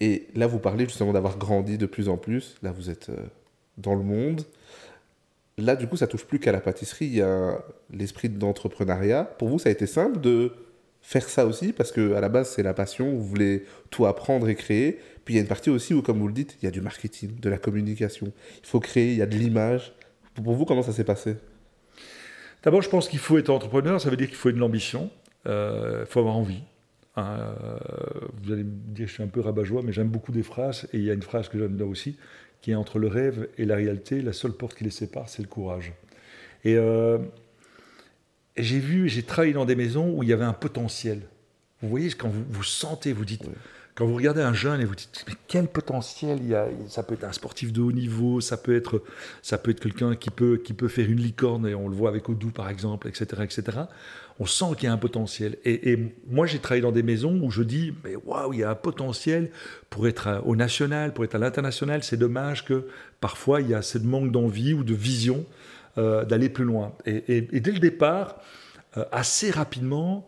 Et 0.00 0.28
là, 0.34 0.46
vous 0.46 0.58
parlez 0.58 0.84
justement 0.84 1.12
d'avoir 1.12 1.38
grandi 1.38 1.78
de 1.78 1.86
plus 1.86 2.08
en 2.08 2.16
plus. 2.16 2.56
Là, 2.62 2.72
vous 2.72 2.90
êtes 2.90 3.10
euh, 3.10 3.16
dans 3.78 3.94
le 3.94 4.02
monde. 4.02 4.42
Là, 5.58 5.76
du 5.76 5.86
coup, 5.86 5.96
ça 5.96 6.06
touche 6.06 6.24
plus 6.24 6.38
qu'à 6.38 6.52
la 6.52 6.60
pâtisserie. 6.60 7.06
Il 7.06 7.16
y 7.16 7.22
a 7.22 7.58
l'esprit 7.92 8.28
d'entrepreneuriat. 8.28 9.24
Pour 9.24 9.48
vous, 9.48 9.58
ça 9.58 9.68
a 9.68 9.72
été 9.72 9.86
simple 9.86 10.20
de 10.20 10.52
faire 11.02 11.28
ça 11.28 11.46
aussi 11.46 11.72
parce 11.72 11.92
que 11.92 12.14
à 12.14 12.20
la 12.20 12.28
base, 12.28 12.50
c'est 12.50 12.62
la 12.62 12.74
passion. 12.74 13.10
Vous 13.10 13.24
voulez 13.24 13.64
tout 13.90 14.06
apprendre 14.06 14.48
et 14.48 14.54
créer. 14.54 14.98
Puis 15.24 15.34
il 15.34 15.36
y 15.36 15.38
a 15.40 15.42
une 15.42 15.48
partie 15.48 15.70
aussi 15.70 15.92
où, 15.92 16.02
comme 16.02 16.18
vous 16.18 16.28
le 16.28 16.34
dites, 16.34 16.56
il 16.62 16.64
y 16.64 16.68
a 16.68 16.70
du 16.70 16.80
marketing, 16.80 17.38
de 17.40 17.50
la 17.50 17.58
communication. 17.58 18.32
Il 18.62 18.66
faut 18.66 18.80
créer. 18.80 19.12
Il 19.12 19.18
y 19.18 19.22
a 19.22 19.26
de 19.26 19.36
l'image. 19.36 19.92
Pour 20.42 20.54
vous, 20.54 20.64
comment 20.64 20.82
ça 20.82 20.92
s'est 20.92 21.04
passé? 21.04 21.36
D'abord, 22.62 22.82
je 22.82 22.88
pense 22.88 23.08
qu'il 23.08 23.18
faut 23.18 23.38
être 23.38 23.50
entrepreneur. 23.50 24.00
Ça 24.00 24.08
veut 24.10 24.16
dire 24.16 24.28
qu'il 24.28 24.36
faut 24.36 24.50
de 24.52 24.58
l'ambition. 24.58 25.10
Euh, 25.46 26.04
il 26.06 26.06
faut 26.06 26.20
avoir 26.20 26.36
envie. 26.36 26.62
Euh, 27.18 27.52
vous 28.42 28.52
allez 28.52 28.64
me 28.64 28.70
dire 28.70 29.06
que 29.06 29.08
je 29.08 29.14
suis 29.14 29.22
un 29.22 29.28
peu 29.28 29.40
rabat-joie, 29.40 29.82
mais 29.84 29.92
j'aime 29.92 30.08
beaucoup 30.08 30.32
des 30.32 30.42
phrases, 30.42 30.86
et 30.92 30.98
il 30.98 31.04
y 31.04 31.10
a 31.10 31.14
une 31.14 31.22
phrase 31.22 31.48
que 31.48 31.58
j'aime 31.58 31.76
bien 31.76 31.86
aussi, 31.86 32.16
qui 32.60 32.72
est 32.72 32.74
entre 32.74 32.98
le 32.98 33.08
rêve 33.08 33.48
et 33.58 33.64
la 33.64 33.76
réalité, 33.76 34.22
la 34.22 34.32
seule 34.32 34.52
porte 34.52 34.76
qui 34.76 34.84
les 34.84 34.90
sépare, 34.90 35.28
c'est 35.28 35.42
le 35.42 35.48
courage. 35.48 35.92
Et, 36.64 36.76
euh, 36.76 37.18
j'ai 38.56 38.78
vu, 38.78 39.08
j'ai 39.08 39.22
travaillé 39.22 39.52
dans 39.52 39.64
des 39.64 39.76
maisons 39.76 40.12
où 40.12 40.22
il 40.22 40.28
y 40.28 40.32
avait 40.32 40.44
un 40.44 40.52
potentiel. 40.52 41.22
Vous 41.82 41.88
voyez, 41.88 42.10
quand 42.10 42.28
vous, 42.28 42.44
vous 42.50 42.62
sentez, 42.62 43.12
vous 43.12 43.24
dites, 43.24 43.44
quand 43.94 44.06
vous 44.06 44.14
regardez 44.14 44.40
un 44.40 44.54
jeune 44.54 44.80
et 44.80 44.84
vous 44.84 44.94
dites, 44.94 45.24
mais 45.28 45.34
quel 45.46 45.66
potentiel 45.66 46.38
il 46.40 46.48
y 46.48 46.54
a 46.54 46.68
Ça 46.88 47.02
peut 47.02 47.14
être 47.14 47.24
un 47.24 47.32
sportif 47.32 47.72
de 47.72 47.80
haut 47.80 47.92
niveau, 47.92 48.40
ça 48.40 48.56
peut 48.56 48.74
être, 48.74 49.02
ça 49.42 49.58
peut 49.58 49.72
être 49.72 49.80
quelqu'un 49.80 50.14
qui 50.16 50.30
peut, 50.30 50.56
qui 50.56 50.72
peut 50.72 50.88
faire 50.88 51.10
une 51.10 51.20
licorne, 51.20 51.66
et 51.66 51.74
on 51.74 51.88
le 51.88 51.94
voit 51.94 52.08
avec 52.08 52.28
Odou 52.28 52.50
par 52.50 52.68
exemple, 52.68 53.08
etc. 53.08 53.42
etc. 53.42 53.78
On 54.38 54.46
sent 54.46 54.64
qu'il 54.76 54.84
y 54.84 54.86
a 54.86 54.92
un 54.94 54.96
potentiel. 54.96 55.58
Et, 55.66 55.98
moi, 56.26 56.46
j'ai 56.46 56.60
travaillé 56.60 56.80
dans 56.80 56.92
des 56.92 57.02
maisons 57.02 57.38
où 57.42 57.50
je 57.50 57.62
dis, 57.62 57.92
mais 58.02 58.16
waouh, 58.16 58.54
il 58.54 58.60
y 58.60 58.64
a 58.64 58.70
un 58.70 58.74
potentiel 58.74 59.50
pour 59.90 60.08
être 60.08 60.40
au 60.46 60.56
national, 60.56 61.12
pour 61.12 61.24
être 61.24 61.34
à 61.34 61.38
l'international. 61.38 62.02
C'est 62.02 62.16
dommage 62.16 62.64
que 62.64 62.86
parfois, 63.20 63.60
il 63.60 63.68
y 63.68 63.74
a 63.74 63.82
ce 63.82 63.98
manque 63.98 64.32
d'envie 64.32 64.72
ou 64.72 64.82
de 64.82 64.94
vision 64.94 65.44
euh, 65.98 66.24
d'aller 66.24 66.48
plus 66.48 66.64
loin. 66.64 66.94
Et, 67.04 67.42
dès 67.42 67.72
le 67.72 67.80
départ, 67.80 68.36
euh, 68.96 69.04
assez 69.12 69.50
rapidement, 69.50 70.26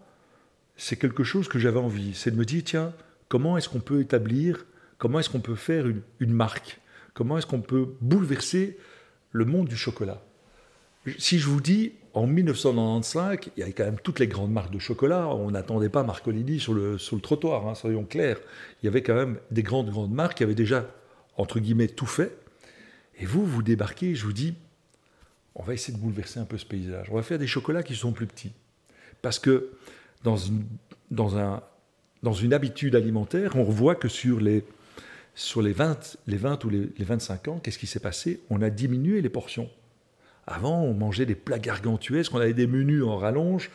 c'est 0.77 0.97
quelque 0.97 1.25
chose 1.25 1.49
que 1.49 1.59
j'avais 1.59 1.81
envie. 1.81 2.13
C'est 2.13 2.33
de 2.33 2.37
me 2.37 2.45
dire, 2.45 2.63
tiens, 2.67 2.93
comment 3.33 3.57
est-ce 3.57 3.71
qu'on 3.71 3.81
peut 3.81 4.03
établir, 4.03 4.67
comment 4.99 5.19
est-ce 5.19 5.31
qu'on 5.31 5.41
peut 5.41 5.55
faire 5.55 5.87
une, 6.21 6.33
marque? 6.35 6.83
Comment 7.15 7.39
est-ce 7.39 7.47
qu'on 7.47 7.63
peut 7.63 7.95
bouleverser 8.03 8.77
le 9.31 9.47
monde 9.47 9.69
du 9.69 9.77
chocolat? 9.77 10.21
Si 11.17 11.39
je 11.39 11.49
vous 11.49 11.63
dis, 11.63 11.93
en 12.13 12.27
1995, 12.27 13.39
il 13.57 13.61
y 13.61 13.63
avait 13.63 13.73
quand 13.73 13.87
même 13.87 13.99
toutes 14.05 14.19
les 14.19 14.27
grandes 14.27 14.53
marques 14.53 14.71
de 14.71 14.79
chocolat. 14.79 15.29
On 15.29 15.51
n'attendait 15.51 15.89
pas 15.89 16.03
Marcolini 16.03 16.61
sur 16.61 16.75
le, 16.75 16.99
sur 16.99 17.17
le 17.17 17.23
trottoir, 17.23 17.67
hein, 17.67 17.75
soyons 17.75 18.05
clairs. 18.05 18.37
Il 18.83 18.85
y 18.85 18.89
avait 18.89 19.03
quand 19.03 19.15
même 19.15 19.39
des 19.51 19.63
grandes, 19.63 19.89
grandes 19.89 20.13
marques 20.13 20.37
qui 20.37 20.43
avaient 20.43 20.55
déjà, 20.55 20.87
entre 21.39 21.59
guillemets, 21.59 21.89
tout 21.89 22.05
fait. 22.05 22.37
Et 23.19 23.25
vous, 23.25 23.47
vous 23.47 23.63
débarquez, 23.63 24.15
je 24.15 24.27
vous 24.27 24.35
dis, 24.35 24.53
on 25.55 25.63
va 25.63 25.73
essayer 25.73 25.97
de 25.97 26.03
bouleverser 26.03 26.39
un 26.39 26.45
peu 26.45 26.59
ce 26.59 26.67
paysage. 26.67 27.09
On 27.11 27.15
va 27.15 27.23
faire 27.23 27.39
des 27.39 27.47
chocolats 27.47 27.83
qui 27.83 27.95
sont 27.95 28.13
plus 28.13 28.27
petits. 28.27 28.53
Parce 29.23 29.39
que 29.39 29.71
dans, 30.23 30.37
dans 31.11 31.39
un, 31.39 31.63
dans 32.23 32.33
une 32.33 32.55
habitude 32.55 32.95
alimentaire, 32.95 33.57
on 33.57 33.65
voit 33.65 33.95
que 33.95 34.09
sur 34.09 34.41
les, 34.41 34.65
sur 35.35 35.63
les 35.63 35.73
20, 35.73 36.19
les 36.27 36.37
20 36.37 36.65
ou 36.65 36.71
les, 36.71 36.91
25 36.99 37.49
ans, 37.49 37.61
qu'est-ce 37.63 37.79
qui 37.79 37.87
s'est 37.87 38.01
passé? 38.01 38.41
On 38.51 38.63
a 38.63 38.71
diminué 38.71 39.21
les 39.23 39.29
portions. 39.29 39.69
Avant, 40.47 40.83
on 40.83 40.95
mangeait 40.95 41.27
des 41.27 41.35
plats 41.35 41.59
gargantuesques, 41.59 42.35
on 42.35 42.39
avait 42.39 42.55
des 42.55 42.67
menus 42.67 43.05
en 43.05 43.17
rallonge, 43.17 43.71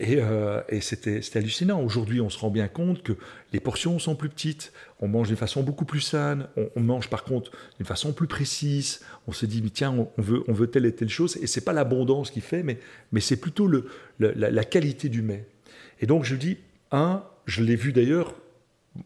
et, 0.00 0.18
euh, 0.20 0.60
c'était 0.80 1.20
hallucinant. 1.34 1.82
Aujourd'hui, 1.82 2.20
on 2.20 2.30
se 2.30 2.38
rend 2.38 2.50
bien 2.50 2.68
compte 2.68 3.02
que 3.02 3.14
les 3.52 3.60
portions 3.60 3.98
sont 3.98 4.14
plus 4.14 4.28
petites, 4.28 4.72
on 5.00 5.08
mange 5.08 5.28
d'une 5.28 5.36
façon 5.36 5.62
beaucoup 5.62 5.84
plus 5.84 6.00
saine, 6.00 6.46
on, 6.76 6.80
mange 6.80 7.10
par 7.10 7.24
contre 7.24 7.50
d'une 7.78 7.86
façon 7.86 8.12
plus 8.12 8.28
précise, 8.28 9.00
on 9.26 9.32
se 9.32 9.44
dit, 9.44 9.62
tiens, 9.70 10.08
on, 10.16 10.22
veut, 10.22 10.44
on 10.46 10.52
veut 10.52 10.68
telle 10.68 10.86
et 10.86 10.94
telle 10.94 11.08
chose, 11.08 11.36
et 11.42 11.46
c'est 11.46 11.62
pas 11.62 11.72
l'abondance 11.72 12.30
qui 12.30 12.40
fait, 12.40 12.62
mais, 12.62 12.78
mais 13.12 13.20
c'est 13.20 13.36
plutôt 13.36 13.66
le, 13.66 13.88
la, 14.20 14.50
la 14.50 14.64
qualité 14.64 15.08
du 15.08 15.22
mets. 15.22 15.46
Et 16.00 16.06
donc, 16.06 16.24
je 16.24 16.36
dis, 16.36 16.58
un, 16.92 17.22
je 17.48 17.62
l'ai 17.62 17.76
vu 17.76 17.92
d'ailleurs, 17.92 18.34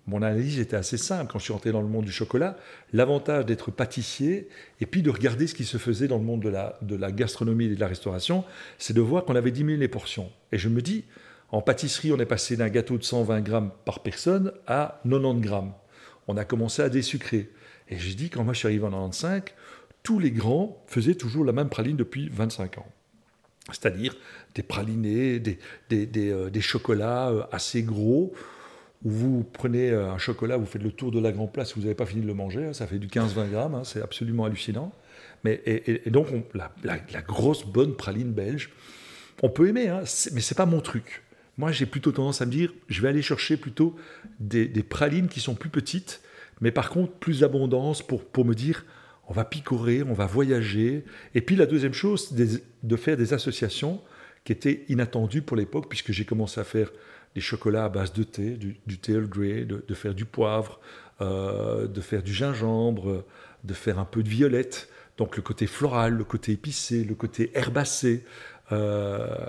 mon 0.07 0.21
analyse 0.21 0.59
était 0.59 0.77
assez 0.77 0.97
simple 0.97 1.31
quand 1.31 1.39
je 1.39 1.45
suis 1.45 1.53
entré 1.53 1.71
dans 1.71 1.81
le 1.81 1.87
monde 1.87 2.05
du 2.05 2.13
chocolat. 2.13 2.57
L'avantage 2.93 3.47
d'être 3.47 3.71
pâtissier 3.71 4.49
et 4.81 4.87
puis 4.87 5.01
de 5.03 5.11
regarder 5.11 5.47
ce 5.47 5.55
qui 5.55 5.65
se 5.65 5.77
faisait 5.77 6.09
dans 6.09 6.19
le 6.19 6.25
monde 6.25 6.43
de 6.43 6.49
la, 6.49 6.77
de 6.83 6.97
la 6.97 7.13
gastronomie 7.13 7.67
et 7.67 7.75
de 7.75 7.81
la 7.81 7.87
restauration, 7.87 8.45
c'est 8.79 8.95
de 8.95 9.01
voir 9.01 9.25
qu'on 9.25 9.37
avait 9.37 9.53
diminué 9.53 9.79
les 9.79 9.89
portions. 9.89 10.31
Et 10.51 10.59
je 10.59 10.69
me 10.69 10.83
dis, 10.83 11.05
en 11.51 11.63
pâtisserie, 11.63 12.13
on 12.13 12.19
est 12.19 12.27
passé 12.27 12.57
d'un 12.57 12.69
gâteau 12.69 12.99
de 12.99 13.05
120 13.05 13.43
grammes 13.43 13.71
par 13.85 14.01
personne 14.01 14.53
à 14.67 15.01
90 15.09 15.41
grammes. 15.41 15.73
On 16.27 16.37
a 16.37 16.45
commencé 16.45 16.83
à 16.83 16.89
désucrer. 16.89 17.51
Et 17.89 17.97
j'ai 17.97 18.15
dit, 18.15 18.29
quand 18.29 18.43
moi 18.43 18.55
je 18.55 18.59
suis 18.59 18.69
arrivé 18.69 18.85
en 18.85 18.91
95, 18.91 19.43
tous 20.03 20.19
les 20.19 20.33
grands 20.33 20.83
faisaient 20.89 21.15
toujours 21.15 21.45
la 21.45 21.53
même 21.53 21.69
praline 21.69 21.97
depuis 21.97 22.29
25 22.29 22.79
ans. 22.79 22.89
C'est-à-dire 23.71 24.17
des 24.55 24.63
pralinés, 24.63 25.39
des, 25.39 25.59
euh, 25.93 26.51
des, 26.51 26.61
chocolats 26.61 27.31
euh, 27.31 27.43
assez 27.53 27.83
gros, 27.83 28.33
où 29.05 29.11
vous 29.11 29.45
prenez 29.45 29.91
euh, 29.91 30.11
un 30.11 30.19
chocolat, 30.19 30.57
vous 30.57 30.67
faites 30.67 30.83
le 30.83 30.91
tour 30.91 31.13
de 31.13 31.21
la 31.21 31.31
grande 31.31 31.53
place, 31.53 31.77
vous 31.77 31.83
n'avez 31.83 31.95
pas 31.95 32.07
fini 32.07 32.23
de 32.23 32.27
le 32.27 32.35
manger, 32.35 32.67
hein, 32.67 32.73
ça 32.73 32.87
fait 32.87 32.99
du 32.99 33.07
15-20 33.07 33.51
grammes, 33.51 33.75
hein, 33.77 33.85
c'est 33.85 34.03
absolument 34.03 34.45
hallucinant. 34.45 34.93
Mais, 35.45 35.61
et, 35.67 36.11
donc, 36.11 36.29
la, 36.55 37.21
grosse 37.21 37.65
bonne 37.65 37.95
praline 37.95 38.33
belge, 38.33 38.71
on 39.43 39.49
peut 39.49 39.69
aimer, 39.69 39.89
hein, 39.89 40.03
mais 40.33 40.41
c'est 40.41 40.57
pas 40.57 40.67
mon 40.67 40.81
truc. 40.81 41.23
Moi, 41.59 41.73
j'ai 41.73 41.87
plutôt 41.87 42.13
tendance 42.13 42.41
à 42.43 42.47
me 42.47 42.51
dire, 42.51 42.73
je 42.89 43.03
vais 43.03 43.09
aller 43.09 43.23
chercher 43.23 43.57
plutôt 43.57 43.97
des, 44.41 44.69
pralines 44.83 45.29
qui 45.29 45.41
sont 45.41 45.55
plus 45.55 45.69
petites, 45.69 46.21
mais 46.61 46.71
par 46.71 46.91
contre 46.91 47.13
plus 47.13 47.41
d'abondance 47.41 48.03
pour, 48.03 48.25
pour 48.25 48.45
me 48.45 48.55
dire, 48.55 48.85
on 49.33 49.35
va 49.35 49.47
picorer, 49.47 50.03
on 50.03 50.13
va 50.13 50.27
voyager. 50.27 51.05
Et 51.35 51.41
puis 51.41 51.57
la 51.57 51.65
deuxième 51.65 51.95
chose, 51.95 52.35
de 52.35 52.97
faire 52.97 53.17
des 53.17 53.33
associations 53.33 54.03
qui 54.45 54.53
étaient 54.53 54.85
inattendues 54.91 55.41
pour 55.41 55.57
l'époque, 55.57 55.87
puisque 55.89 56.13
j'ai 56.13 56.27
commencé 56.27 56.61
à 56.61 56.65
faire 56.65 56.91
des 57.35 57.41
chocolats 57.41 57.87
à 57.87 57.89
base 57.89 58.13
de 58.13 58.25
thé, 58.25 58.59
du, 58.59 58.99
thé 58.99 59.13
Earl 59.13 59.27
Grey, 59.27 59.65
de, 59.65 59.95
faire 59.95 60.15
du 60.15 60.27
poivre, 60.27 60.81
euh, 61.23 61.87
de 61.87 62.01
faire 62.03 62.23
du 62.23 62.35
gingembre, 62.35 63.25
de 63.65 63.73
faire 63.73 63.99
un 63.99 64.05
peu 64.05 64.23
de 64.23 64.29
violette. 64.29 64.91
Donc 65.17 65.37
le 65.37 65.43
côté 65.43 65.67
floral, 65.67 66.13
le 66.13 66.25
côté 66.25 66.53
épicé, 66.53 67.03
le 67.03 67.15
côté 67.15 67.53
herbacé. 67.55 68.27
Euh, 68.71 69.47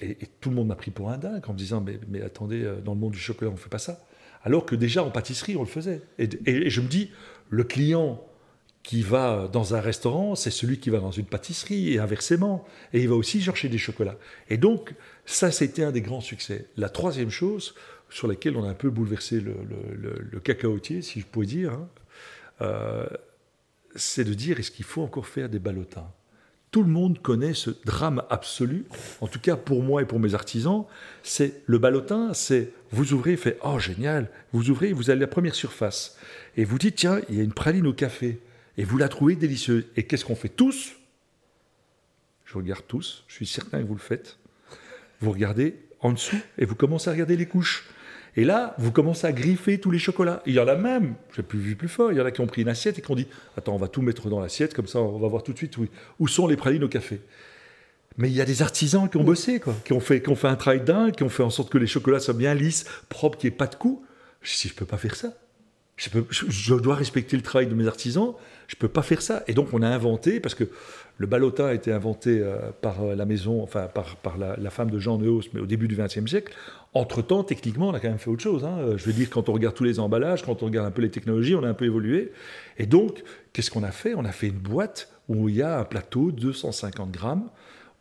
et, 0.00 0.16
tout 0.40 0.50
le 0.50 0.54
monde 0.54 0.68
m'a 0.68 0.76
pris 0.76 0.92
pour 0.92 1.10
un 1.10 1.18
dingue 1.18 1.42
en 1.48 1.54
me 1.54 1.58
disant 1.58 1.84
mais, 2.08 2.22
attendez, 2.22 2.62
euh, 2.62 2.80
dans 2.80 2.94
le 2.94 3.00
monde 3.00 3.12
du 3.12 3.18
chocolat, 3.18 3.50
on 3.50 3.54
ne 3.54 3.58
fait 3.58 3.68
pas 3.68 3.78
ça. 3.78 4.06
Alors 4.44 4.64
que 4.64 4.76
déjà 4.76 5.02
en 5.02 5.10
pâtisserie, 5.10 5.56
on 5.56 5.62
le 5.62 5.66
faisait. 5.66 6.02
Et, 6.18 6.70
je 6.70 6.80
me 6.80 6.86
dis, 6.86 7.10
le 7.50 7.64
client 7.64 8.22
qui 8.82 9.02
va 9.02 9.48
dans 9.52 9.74
un 9.74 9.80
restaurant, 9.80 10.34
c'est 10.34 10.50
celui 10.50 10.78
qui 10.78 10.90
va 10.90 10.98
dans 10.98 11.12
une 11.12 11.24
pâtisserie 11.24 11.94
et 11.94 11.98
inversement. 11.98 12.66
Et 12.92 13.00
il 13.00 13.08
va 13.08 13.14
aussi 13.14 13.40
chercher 13.40 13.68
des 13.68 13.78
chocolats. 13.78 14.18
Et 14.48 14.56
donc, 14.56 14.94
ça, 15.24 15.52
c'était 15.52 15.84
un 15.84 15.92
des 15.92 16.00
grands 16.00 16.20
succès. 16.20 16.66
La 16.76 16.88
troisième 16.88 17.30
chose 17.30 17.74
sur 18.10 18.26
laquelle 18.28 18.56
on 18.56 18.64
a 18.64 18.68
un 18.68 18.74
peu 18.74 18.90
bouleversé 18.90 19.40
le, 19.40 19.54
le, 20.30 20.40
cacaotier, 20.40 21.00
si 21.00 21.20
je 21.20 21.26
pourrais 21.26 21.46
dire, 21.46 21.72
hein, 21.72 21.88
euh, 22.60 23.06
c'est 23.96 24.24
de 24.24 24.34
dire 24.34 24.58
est-ce 24.58 24.70
qu'il 24.70 24.84
faut 24.84 25.02
encore 25.02 25.26
faire 25.26 25.48
des 25.48 25.58
ballotins? 25.58 26.10
Tout 26.70 26.82
le 26.82 26.90
monde 26.90 27.20
connaît 27.20 27.54
ce 27.54 27.70
drame 27.84 28.22
absolu, 28.30 28.86
en 29.20 29.28
tout 29.28 29.38
cas 29.38 29.56
pour 29.56 29.82
moi 29.82 30.02
et 30.02 30.06
pour 30.06 30.18
mes 30.18 30.34
artisans, 30.34 30.84
c'est 31.22 31.62
le 31.66 31.78
ballotin, 31.78 32.32
c'est 32.32 32.72
vous 32.90 33.12
ouvrez, 33.12 33.36
fait 33.36 33.58
oh 33.62 33.78
génial, 33.78 34.30
vous 34.52 34.70
ouvrez, 34.70 34.92
vous 34.92 35.10
allez 35.10 35.20
à 35.20 35.26
la 35.26 35.26
première 35.26 35.54
surface 35.54 36.16
et 36.56 36.64
vous 36.64 36.78
dites 36.78 36.96
tiens, 36.96 37.20
il 37.28 37.36
y 37.36 37.40
a 37.40 37.44
une 37.44 37.52
praline 37.52 37.86
au 37.86 37.92
café 37.92 38.40
et 38.76 38.84
vous 38.84 38.98
la 38.98 39.08
trouvez 39.08 39.36
délicieuse. 39.36 39.86
Et 39.96 40.04
qu'est-ce 40.04 40.24
qu'on 40.24 40.36
fait 40.36 40.48
tous? 40.48 40.92
Je 42.44 42.58
regarde 42.58 42.84
tous, 42.86 43.24
je 43.28 43.34
suis 43.34 43.46
certain 43.46 43.80
que 43.80 43.86
vous 43.86 43.94
le 43.94 44.00
faites. 44.00 44.38
Vous 45.20 45.30
regardez 45.30 45.76
en 46.00 46.12
dessous 46.12 46.40
et 46.58 46.64
vous 46.64 46.74
commencez 46.74 47.08
à 47.08 47.12
regarder 47.12 47.36
les 47.36 47.46
couches. 47.46 47.88
Et 48.34 48.44
là, 48.44 48.74
vous 48.78 48.92
commencez 48.92 49.26
à 49.26 49.32
griffer 49.32 49.78
tous 49.78 49.90
les 49.90 49.98
chocolats. 49.98 50.42
il 50.46 50.54
y 50.54 50.60
en 50.60 50.66
a 50.66 50.74
même, 50.74 51.14
j'ai 51.36 51.42
plus 51.42 51.58
vu 51.58 51.76
plus 51.76 51.88
fort, 51.88 52.12
il 52.12 52.18
y 52.18 52.20
en 52.20 52.24
a 52.24 52.30
qui 52.30 52.40
ont 52.40 52.46
pris 52.46 52.62
une 52.62 52.68
assiette 52.68 52.98
et 52.98 53.02
qui 53.02 53.10
ont 53.10 53.14
dit 53.14 53.26
Attends, 53.58 53.74
on 53.74 53.78
va 53.78 53.88
tout 53.88 54.00
mettre 54.00 54.28
dans 54.30 54.40
l'assiette, 54.40 54.72
comme 54.74 54.86
ça 54.86 55.00
on 55.00 55.18
va 55.18 55.28
voir 55.28 55.42
tout 55.42 55.52
de 55.52 55.58
suite 55.58 55.76
où, 55.76 55.86
où 56.18 56.28
sont 56.28 56.46
les 56.46 56.56
pralines 56.56 56.84
au 56.84 56.88
café. 56.88 57.20
Mais 58.16 58.28
il 58.28 58.34
y 58.34 58.40
a 58.40 58.44
des 58.44 58.62
artisans 58.62 59.08
qui 59.08 59.16
ont 59.16 59.24
bossé, 59.24 59.60
quoi, 59.60 59.74
qui, 59.84 59.92
ont 59.92 60.00
fait, 60.00 60.22
qui 60.22 60.28
ont 60.28 60.36
fait 60.36 60.48
un 60.48 60.56
travail 60.56 60.82
dingue, 60.82 61.14
qui 61.14 61.22
ont 61.22 61.28
fait 61.28 61.42
en 61.42 61.50
sorte 61.50 61.70
que 61.70 61.78
les 61.78 61.86
chocolats 61.86 62.20
soient 62.20 62.34
bien 62.34 62.54
lisses, 62.54 62.84
propres, 63.08 63.38
qu'il 63.38 63.50
n'y 63.50 63.54
ait 63.54 63.56
pas 63.56 63.66
de 63.66 63.74
coups. 63.74 64.06
Si 64.42 64.68
je 64.68 64.74
ne 64.74 64.78
peux 64.78 64.86
pas 64.86 64.98
faire 64.98 65.14
ça. 65.14 65.32
Je, 66.30 66.74
dois 66.74 66.96
respecter 66.96 67.36
le 67.36 67.42
travail 67.42 67.68
de 67.68 67.74
mes 67.74 67.86
artisans, 67.86 68.34
je 68.66 68.74
ne 68.74 68.78
peux 68.78 68.88
pas 68.88 69.02
faire 69.02 69.22
ça. 69.22 69.44
Et 69.46 69.54
donc 69.54 69.68
on 69.72 69.82
a 69.82 69.88
inventé, 69.88 70.40
parce 70.40 70.54
que 70.54 70.64
le 71.18 71.26
ballotin 71.26 71.66
a 71.66 71.74
été 71.74 71.92
inventé 71.92 72.40
euh, 72.40 72.70
par 72.80 73.02
euh, 73.02 73.14
la 73.14 73.24
maison, 73.24 73.62
enfin 73.62 73.86
par, 73.86 74.16
par 74.16 74.36
la, 74.38 74.70
femme 74.70 74.90
de 74.90 74.98
Jean 74.98 75.18
Neuhaus, 75.18 75.42
mais 75.52 75.60
au 75.60 75.66
début 75.66 75.86
du 75.86 75.96
XXe 75.96 76.26
siècle. 76.26 76.52
Entre-temps, 76.94 77.44
techniquement, 77.44 77.88
on 77.88 77.94
a 77.94 78.00
quand 78.00 78.08
même 78.08 78.18
fait 78.18 78.30
autre 78.30 78.42
chose. 78.42 78.64
Hein. 78.64 78.96
Je 78.96 79.04
veux 79.04 79.12
dire, 79.12 79.30
quand 79.30 79.48
on 79.48 79.52
regarde 79.52 79.74
tous 79.74 79.84
les 79.84 80.00
emballages, 80.00 80.42
quand 80.42 80.62
on 80.62 80.66
regarde 80.66 80.86
un 80.86 80.90
peu 80.90 81.02
les 81.02 81.10
technologies, 81.10 81.54
on 81.54 81.62
a 81.62 81.68
un 81.68 81.74
peu 81.74 81.86
évolué. 81.86 82.32
Et 82.78 82.86
donc, 82.86 83.22
qu'est-ce 83.52 83.70
qu'on 83.70 83.82
a 83.82 83.92
fait? 83.92 84.14
On 84.14 84.24
a 84.24 84.32
fait 84.32 84.48
une 84.48 84.58
boîte 84.58 85.08
où 85.28 85.48
il 85.48 85.56
y 85.56 85.62
a 85.62 85.78
un 85.78 85.84
plateau 85.84 86.32
de 86.32 86.40
250 86.40 87.10
grammes 87.10 87.48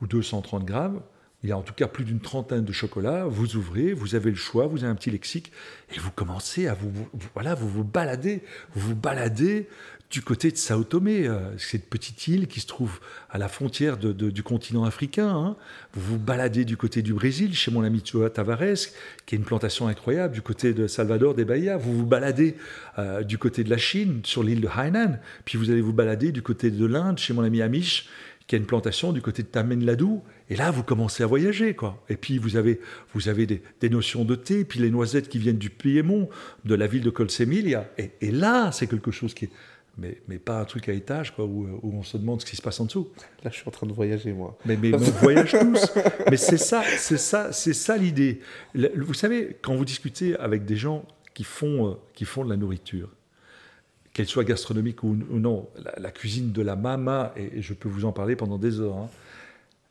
ou 0.02 0.08
230 0.08 0.66
grammes. 0.66 1.02
Il 1.44 1.50
y 1.50 1.52
a 1.52 1.58
en 1.58 1.62
tout 1.62 1.74
cas 1.74 1.88
plus 1.88 2.06
d'une 2.06 2.20
trentaine 2.20 2.64
de 2.64 2.72
chocolats. 2.72 3.26
Vous 3.26 3.56
ouvrez, 3.56 3.94
vous 3.94 4.16
avez 4.16 4.30
le 4.30 4.36
choix, 4.36 4.68
vous 4.68 4.84
avez 4.84 4.92
un 4.92 4.96
petit 4.96 5.12
lexique 5.12 5.52
et 5.96 6.00
vous 6.00 6.12
commencez 6.12 6.68
à 6.68 6.74
vous, 6.74 6.92
voilà, 7.34 7.56
vous 7.56 7.68
vous 7.68 7.84
baladez, 7.84 8.44
vous 8.76 8.90
vous 8.90 8.96
baladez 8.96 9.68
du 10.12 10.22
côté 10.22 10.52
de 10.52 10.58
Sao 10.58 10.84
Tomé, 10.84 11.26
euh, 11.26 11.58
cette 11.58 11.90
petite 11.90 12.28
île 12.28 12.48
qui 12.48 12.60
se 12.60 12.68
trouve 12.68 13.00
à 13.30 13.38
la 13.38 13.48
frontière 13.48 13.98
du 13.98 14.44
continent 14.44 14.84
africain. 14.84 15.30
Hein. 15.30 15.56
Vous 15.94 16.02
vous 16.02 16.20
baladez 16.20 16.66
du 16.66 16.76
côté 16.76 17.02
du 17.02 17.14
Brésil, 17.14 17.56
chez 17.56 17.72
mon 17.72 17.82
ami 17.82 18.02
Tua 18.02 18.30
Tavares, 18.30 18.90
qui 19.26 19.36
a 19.36 19.38
une 19.38 19.46
plantation 19.46 19.88
incroyable, 19.88 20.34
du 20.34 20.42
côté 20.42 20.74
de 20.74 20.86
Salvador 20.88 21.34
des 21.34 21.46
Bahia. 21.46 21.78
Vous 21.78 21.94
vous 21.94 22.06
baladez 22.06 22.58
euh, 23.00 23.24
du 23.24 23.38
côté 23.38 23.64
de 23.64 23.70
la 23.70 23.78
Chine, 23.78 24.20
sur 24.26 24.44
l'île 24.44 24.60
de 24.60 24.68
Hainan. 24.68 25.18
Puis 25.46 25.58
vous 25.58 25.72
allez 25.72 25.82
vous 25.82 25.94
balader 25.94 26.34
du 26.34 26.42
côté 26.42 26.72
de 26.72 26.86
l'Inde, 26.86 27.18
chez 27.18 27.34
mon 27.34 27.44
ami 27.44 27.62
Amish, 27.62 28.10
qui 28.52 28.56
a 28.56 28.58
une 28.58 28.66
plantation 28.66 29.14
du 29.14 29.22
côté 29.22 29.44
de 29.44 29.48
Tamen 29.48 29.86
Ladou. 29.86 30.22
Et 30.50 30.58
là, 30.58 30.72
vous 30.72 30.84
commencez 30.84 31.24
à 31.24 31.26
voyager, 31.26 31.74
quoi. 31.74 32.04
Et 32.10 32.18
puis, 32.18 32.38
vous 32.38 32.58
avez, 32.58 32.82
vous 33.14 33.30
avez 33.30 33.46
des, 33.46 33.90
notions 33.90 34.26
de 34.26 34.36
thé, 34.36 34.66
puis 34.66 34.78
les 34.82 34.92
noisettes 34.92 35.30
qui 35.30 35.38
viennent 35.38 35.58
du 35.58 35.70
Piémont, 35.70 36.28
de 36.66 36.76
la 36.76 36.86
ville 36.86 37.02
de 37.02 37.10
Colsemilia. 37.10 37.90
Et, 37.98 38.12
et 38.20 38.30
là, 38.30 38.74
c'est 38.74 38.88
quelque 38.88 39.10
chose 39.10 39.34
qui 39.34 39.46
est 39.46 39.50
mais, 39.98 40.18
mais, 40.28 40.38
pas 40.38 40.60
un 40.60 40.66
truc 40.66 40.90
à 40.90 40.92
étage 40.92 41.34
quoi, 41.34 41.46
où, 41.46 41.66
où, 41.82 41.94
on 41.94 42.04
se 42.04 42.18
demande 42.18 42.42
ce 42.42 42.46
qui 42.46 42.58
se 42.58 42.62
passe 42.62 42.78
en 42.82 42.86
dessous. 42.86 43.10
Là, 43.42 43.52
je 43.52 43.56
suis 43.56 43.68
en 43.70 43.72
train 43.72 43.88
de 43.88 43.94
voyager, 43.94 44.34
moi. 44.34 44.58
Mais, 44.66 44.76
mais 44.76 44.94
on 44.94 44.98
voyage 45.22 45.52
tous. 45.52 45.94
Mais 46.30 46.36
c'est 46.36 46.58
ça, 46.58 46.84
c'est 46.98 47.18
ça, 47.18 47.54
c'est 47.54 47.74
ça 47.74 47.96
l'idée. 47.96 48.42
Vous 48.98 49.14
savez, 49.14 49.56
quand 49.62 49.76
vous 49.76 49.86
discutez 49.86 50.36
avec 50.36 50.66
des 50.66 50.76
gens 50.76 51.06
qui 51.34 51.46
font, 51.46 51.88
euh, 51.88 51.94
qui 52.14 52.26
font 52.26 52.44
de 52.44 52.50
la 52.50 52.58
nourriture, 52.58 53.08
qu'elle 54.22 54.30
soit 54.30 54.44
gastronomique 54.44 55.02
ou, 55.02 55.16
non, 55.16 55.68
la, 55.98 56.12
cuisine 56.12 56.52
de 56.52 56.62
la 56.62 56.76
mama, 56.76 57.34
et, 57.36 57.62
je 57.64 57.74
peux 57.74 57.90
vous 57.90 58.06
en 58.06 58.12
parler 58.12 58.36
pendant 58.36 58.60
des 58.60 58.80
heures, 58.80 58.98
hein, 58.98 59.10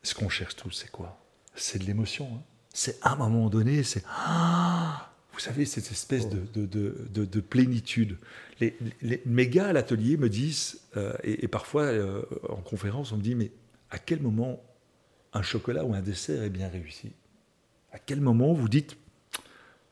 ce 0.03 0.15
qu'on 0.15 0.29
cherche 0.29 0.55
tous, 0.55 0.71
c'est 0.71 0.89
quoi? 0.89 1.19
C'est 1.53 1.79
de 1.79 1.83
l'émotion. 1.83 2.29
Hein. 2.33 2.41
C'est 2.73 2.97
à 3.01 3.13
un 3.13 3.15
moment 3.17 3.49
donné, 3.49 3.83
c'est... 3.83 4.03
Ah 4.07 5.09
vous 5.33 5.39
savez, 5.39 5.65
cette 5.65 5.89
espèce 5.91 6.29
de, 6.29 6.41
de, 6.53 7.25
de, 7.25 7.39
plénitude. 7.39 8.17
Les, 8.59 8.75
mes 9.25 9.47
gars 9.47 9.67
à 9.67 9.73
l'atelier 9.73 10.17
me 10.17 10.29
disent, 10.29 10.81
euh, 10.97 11.13
et, 11.23 11.47
parfois 11.47 11.83
euh, 11.83 12.21
en 12.49 12.57
conférence, 12.57 13.11
on 13.11 13.17
me 13.17 13.21
dit, 13.21 13.33
mais 13.33 13.49
à 13.89 13.97
quel 13.97 14.21
moment 14.21 14.61
un 15.33 15.41
chocolat 15.41 15.85
ou 15.85 15.93
un 15.93 16.01
dessert 16.01 16.43
est 16.43 16.49
bien 16.49 16.67
réussi? 16.67 17.11
À 17.91 17.97
quel 17.97 18.19
moment 18.19 18.53
vous 18.53 18.67
dites, 18.67 18.97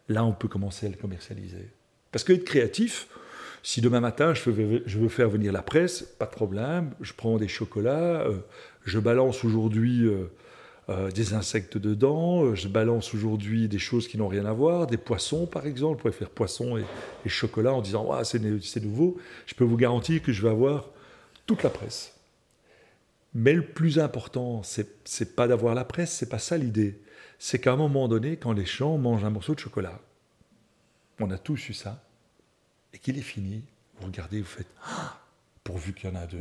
là 0.07 0.23
on 0.25 0.33
peut 0.33 0.49
commencer 0.49 0.85
à 0.85 0.89
le 0.89 0.97
commercialiser? 0.97 1.69
Parce 2.11 2.23
que 2.23 2.33
être 2.33 2.43
créatif, 2.43 3.07
si 3.63 3.81
demain 3.81 3.99
matin 3.99 4.33
je 4.33 4.49
veux, 4.49 5.09
faire 5.09 5.29
venir 5.29 5.51
la 5.51 5.61
presse, 5.61 6.01
pas 6.01 6.25
de 6.25 6.31
problème, 6.31 6.91
je 7.01 7.13
prends 7.13 7.37
des 7.37 7.47
chocolats, 7.47 8.21
euh, 8.21 8.37
je 8.85 8.99
balance 8.99 9.43
aujourd'hui 9.43 10.09
euh, 10.89 11.11
des 11.11 11.35
insectes 11.35 11.77
dedans. 11.77 12.45
Euh, 12.45 12.55
je 12.55 12.67
balance 12.67 13.13
aujourd'hui 13.13 13.67
des 13.67 13.77
choses 13.77 14.07
qui 14.07 14.17
n'ont 14.17 14.27
rien 14.27 14.45
à 14.45 14.53
voir, 14.53 14.87
des 14.87 14.97
poissons 14.97 15.45
par 15.45 15.67
exemple. 15.67 15.97
Je 15.97 16.01
pourrais 16.01 16.13
faire 16.13 16.31
poisson 16.31 16.77
et, 16.77 17.29
chocolat 17.29 17.73
en 17.73 17.81
disant 17.81 18.07
ouais, 18.07 18.23
c'est 18.23 18.83
nouveau. 18.83 19.17
Je 19.45 19.53
peux 19.53 19.65
vous 19.65 19.77
garantir 19.77 20.23
que 20.23 20.31
je 20.31 20.41
vais 20.41 20.49
avoir 20.49 20.89
toute 21.45 21.61
la 21.61 21.69
presse. 21.69 22.15
Mais 23.35 23.53
le 23.53 23.63
plus 23.63 23.99
important, 23.99 24.63
c'est 24.63 25.35
pas 25.35 25.47
d'avoir 25.47 25.75
la 25.75 25.85
presse, 25.85 26.11
c'est 26.11 26.29
pas 26.29 26.39
ça 26.39 26.57
l'idée. 26.57 26.99
C'est 27.37 27.59
qu'à 27.59 27.73
un 27.73 27.75
moment 27.75 28.07
donné, 28.07 28.37
quand 28.37 28.53
les 28.53 28.65
gens 28.65 28.97
mangent 28.97 29.23
un 29.25 29.29
morceau 29.29 29.53
de 29.53 29.59
chocolat, 29.59 29.99
on 31.19 31.29
a 31.29 31.37
tous 31.37 31.69
eu 31.69 31.73
ça, 31.73 32.01
et 32.93 32.97
qu'il 32.97 33.17
est 33.17 33.23
fini, 33.23 33.63
vous 33.99 34.07
regardez, 34.07 34.39
vous 34.39 34.47
faites 34.47 34.67
ah, 34.83 35.19
pourvu 35.63 35.93
qu'il 35.93 36.09
y 36.09 36.13
en 36.13 36.15
a 36.15 36.25
deux. 36.25 36.39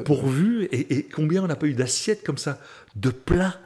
pourvu, 0.04 0.68
et, 0.72 1.04
combien 1.04 1.42
on 1.42 1.46
n'a 1.46 1.56
pas 1.56 1.66
eu 1.66 1.74
d'assiettes 1.74 2.24
comme 2.24 2.38
ça, 2.38 2.60
de 2.96 3.10
plats, 3.10 3.58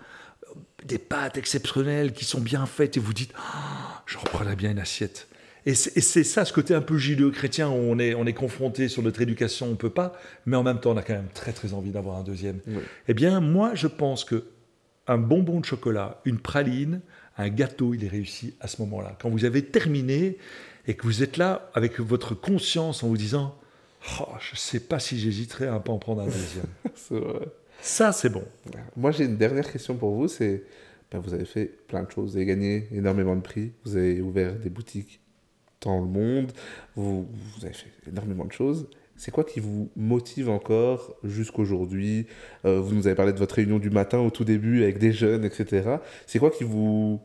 des 0.85 0.99
pâtes 0.99 1.37
exceptionnelles 1.37 2.13
qui 2.13 2.25
sont 2.25 2.41
bien 2.41 2.67
faites, 2.67 2.97
et 2.97 3.01
vous 3.01 3.15
dites, 3.15 3.33
ah, 3.37 4.03
je 4.07 4.19
reprendrais 4.19 4.57
bien 4.57 4.71
une 4.71 4.79
assiette. 4.79 5.29
Et 5.65 5.75
c'est 5.75 6.25
ça, 6.25 6.45
ce 6.45 6.53
côté 6.53 6.75
un 6.75 6.81
peu 6.81 6.99
judéo-chrétien, 6.99 7.69
où 7.69 7.75
on 7.75 7.99
est, 8.01 8.15
on 8.15 8.27
est 8.27 8.33
confronté 8.33 8.89
sur 8.89 9.01
notre 9.03 9.21
éducation, 9.21 9.67
on 9.67 9.71
ne 9.71 9.77
peut 9.77 9.91
pas, 9.91 10.13
mais 10.45 10.57
en 10.57 10.65
même 10.65 10.81
temps, 10.81 10.91
on 10.91 10.97
a 10.97 11.03
quand 11.03 11.13
même 11.13 11.29
très 11.33 11.53
très 11.53 11.73
envie 11.73 11.91
d'avoir 11.91 12.17
un 12.17 12.25
deuxième. 12.25 12.59
Eh 13.07 13.15
bien, 13.15 13.41
moi, 13.41 13.73
je 13.75 13.87
pense 13.87 14.25
que 14.25 14.45
un 15.07 15.19
bonbon 15.19 15.61
de 15.61 15.65
chocolat, 15.65 16.21
une 16.25 16.39
praline, 16.39 17.01
un 17.39 17.49
gâteau, 17.49 17.95
il 17.95 18.05
est 18.05 18.09
réussi 18.09 18.55
à 18.61 18.69
ce 18.69 18.81
moment-là. 18.83 19.17
Quand 19.21 19.31
vous 19.31 19.45
avez 19.45 19.65
terminé 19.65 20.39
et 20.87 20.95
que 20.95 21.05
vous 21.05 21.23
êtes 21.23 21.37
là 21.37 21.71
avec 21.75 22.01
votre 22.01 22.35
conscience 22.35 23.03
en 23.03 23.09
vous 23.09 23.17
disant 23.17 23.57
Oh, 24.21 24.27
je 24.41 24.55
ne 24.55 24.59
sais 24.59 24.81
pas 24.81 24.99
si 24.99 25.19
j'hésiterais 25.19 25.69
à 25.69 25.79
pas 25.79 25.93
en 25.93 25.99
prendre 25.99 26.23
un 26.23 26.27
deuxième. 26.27 26.67
Ça, 27.81 28.13
c'est 28.13 28.29
bon. 28.29 28.45
Moi, 28.97 29.11
j'ai 29.13 29.25
une 29.25 29.37
dernière 29.37 29.71
question 29.71 29.97
pour 29.97 30.15
vous. 30.15 30.29
C'est, 30.29 30.65
ben, 31.11 31.21
vous 31.21 31.35
avez 31.35 31.45
fait 31.45 31.67
plein 31.87 32.03
de 32.03 32.11
choses. 32.11 32.33
Vous 32.33 32.37
avez 32.37 32.47
gagné 32.47 32.89
énormément 32.93 33.37
de 33.37 33.41
prix. 33.41 33.73
Vous 33.85 33.97
avez 33.97 34.21
ouvert 34.21 34.55
des 34.55 34.71
boutiques 34.71 35.21
dans 35.81 36.01
le 36.01 36.07
monde. 36.07 36.53
Vous, 36.95 37.29
vous 37.33 37.65
avez 37.65 37.75
fait 37.75 37.91
énormément 38.09 38.45
de 38.45 38.53
choses. 38.53 38.89
C'est 39.17 39.31
quoi 39.31 39.45
qui 39.45 39.61
vous 39.61 39.91
motive 39.95 40.49
encore 40.49 41.17
jusqu'aujourd'hui? 41.23 42.27
Euh, 42.65 42.81
Vous 42.81 42.95
nous 42.95 43.07
avez 43.07 43.17
parlé 43.17 43.33
de 43.33 43.39
votre 43.39 43.55
réunion 43.55 43.79
du 43.79 43.91
matin 43.91 44.19
au 44.19 44.31
tout 44.31 44.45
début 44.45 44.83
avec 44.83 44.99
des 44.99 45.13
jeunes, 45.13 45.45
etc. 45.45 45.97
C'est 46.27 46.39
quoi 46.39 46.51
qui 46.51 46.65
vous, 46.65 47.21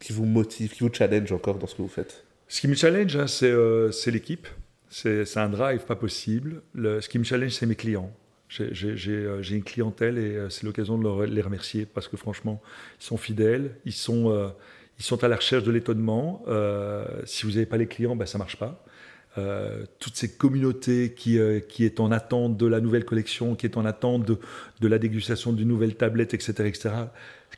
qui 0.00 0.12
vous 0.12 0.24
motive, 0.24 0.72
qui 0.72 0.84
vous 0.84 0.92
challenge 0.92 1.32
encore 1.32 1.58
dans 1.58 1.66
ce 1.66 1.74
que 1.74 1.82
vous 1.82 1.88
faites? 1.88 2.24
Ce 2.48 2.60
qui 2.60 2.68
me 2.68 2.74
challenge, 2.74 3.16
hein, 3.16 3.26
c'est, 3.26 3.50
euh, 3.50 3.90
c'est 3.90 4.10
l'équipe. 4.10 4.46
C'est 4.88 5.36
un 5.36 5.48
drive 5.48 5.84
pas 5.84 5.96
possible. 5.96 6.62
ce 6.74 7.08
qui 7.08 7.18
me 7.18 7.24
challenge, 7.24 7.52
c'est 7.52 7.66
mes 7.66 7.74
clients. 7.74 8.10
J'ai 8.48 9.56
une 9.56 9.64
clientèle 9.64 10.16
et 10.16 10.46
c'est 10.48 10.62
l'occasion 10.64 10.96
de 10.96 11.24
les 11.24 11.42
remercier 11.42 11.84
parce 11.84 12.06
que 12.06 12.16
franchement, 12.16 12.62
ils 13.00 13.04
sont 13.04 13.16
fidèles, 13.16 13.72
ils 13.84 13.92
sont, 13.92 14.52
ils 14.98 15.04
sont 15.04 15.22
à 15.24 15.28
la 15.28 15.36
recherche 15.36 15.64
de 15.64 15.72
l'étonnement. 15.72 16.44
si 17.24 17.44
vous 17.44 17.52
n'avez 17.52 17.66
pas 17.66 17.76
les 17.76 17.88
clients, 17.88 18.14
ben, 18.14 18.26
ça 18.26 18.38
ne 18.38 18.42
marche 18.42 18.56
pas. 18.56 18.85
Euh, 19.38 19.84
toute 19.98 20.16
cette 20.16 20.38
communauté 20.38 21.12
qui, 21.12 21.38
euh, 21.38 21.60
qui, 21.60 21.84
est 21.84 22.00
en 22.00 22.10
attente 22.10 22.56
de 22.56 22.66
la 22.66 22.80
nouvelle 22.80 23.04
collection, 23.04 23.54
qui 23.54 23.66
est 23.66 23.76
en 23.76 23.84
attente 23.84 24.24
de, 24.24 24.38
de 24.80 24.88
la 24.88 24.98
dégustation 24.98 25.52
d'une 25.52 25.68
nouvelle 25.68 25.94
tablette, 25.94 26.32
etc. 26.32 26.52
etc. 26.60 26.90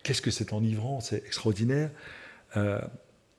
Qu'est-ce 0.03 0.21
que 0.21 0.33
c'est 0.33 0.53
enivrant, 0.53 0.99
c'est 0.99 1.19
extraordinaire. 1.19 1.91
Euh, 2.57 2.81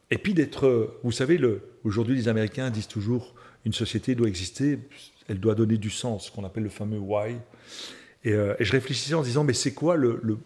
et 0.09 0.17
puis 0.17 0.33
d'être, 0.33 0.97
vous 1.03 1.11
savez, 1.11 1.37
le, 1.37 1.63
aujourd'hui 1.83 2.15
les 2.15 2.29
Américains 2.29 2.69
disent 2.69 2.87
toujours 2.87 3.35
une 3.65 3.73
société 3.73 4.15
doit 4.15 4.29
exister, 4.29 4.79
elle 5.27 5.41
doit 5.41 5.53
donner 5.53 5.77
du 5.77 5.89
sens, 5.89 6.27
ce 6.27 6.31
qu'on 6.31 6.45
appelle 6.45 6.63
le 6.63 6.69
fameux 6.69 6.97
why. 6.97 7.35
Et, 8.23 8.31
et, 8.31 8.55
je 8.63 8.71
réfléchissais 8.71 9.15
en 9.15 9.21
disant, 9.21 9.43
mais 9.43 9.53
c'est 9.53 9.73
quoi 9.73 9.97
le, 9.97 10.21
le 10.23 10.37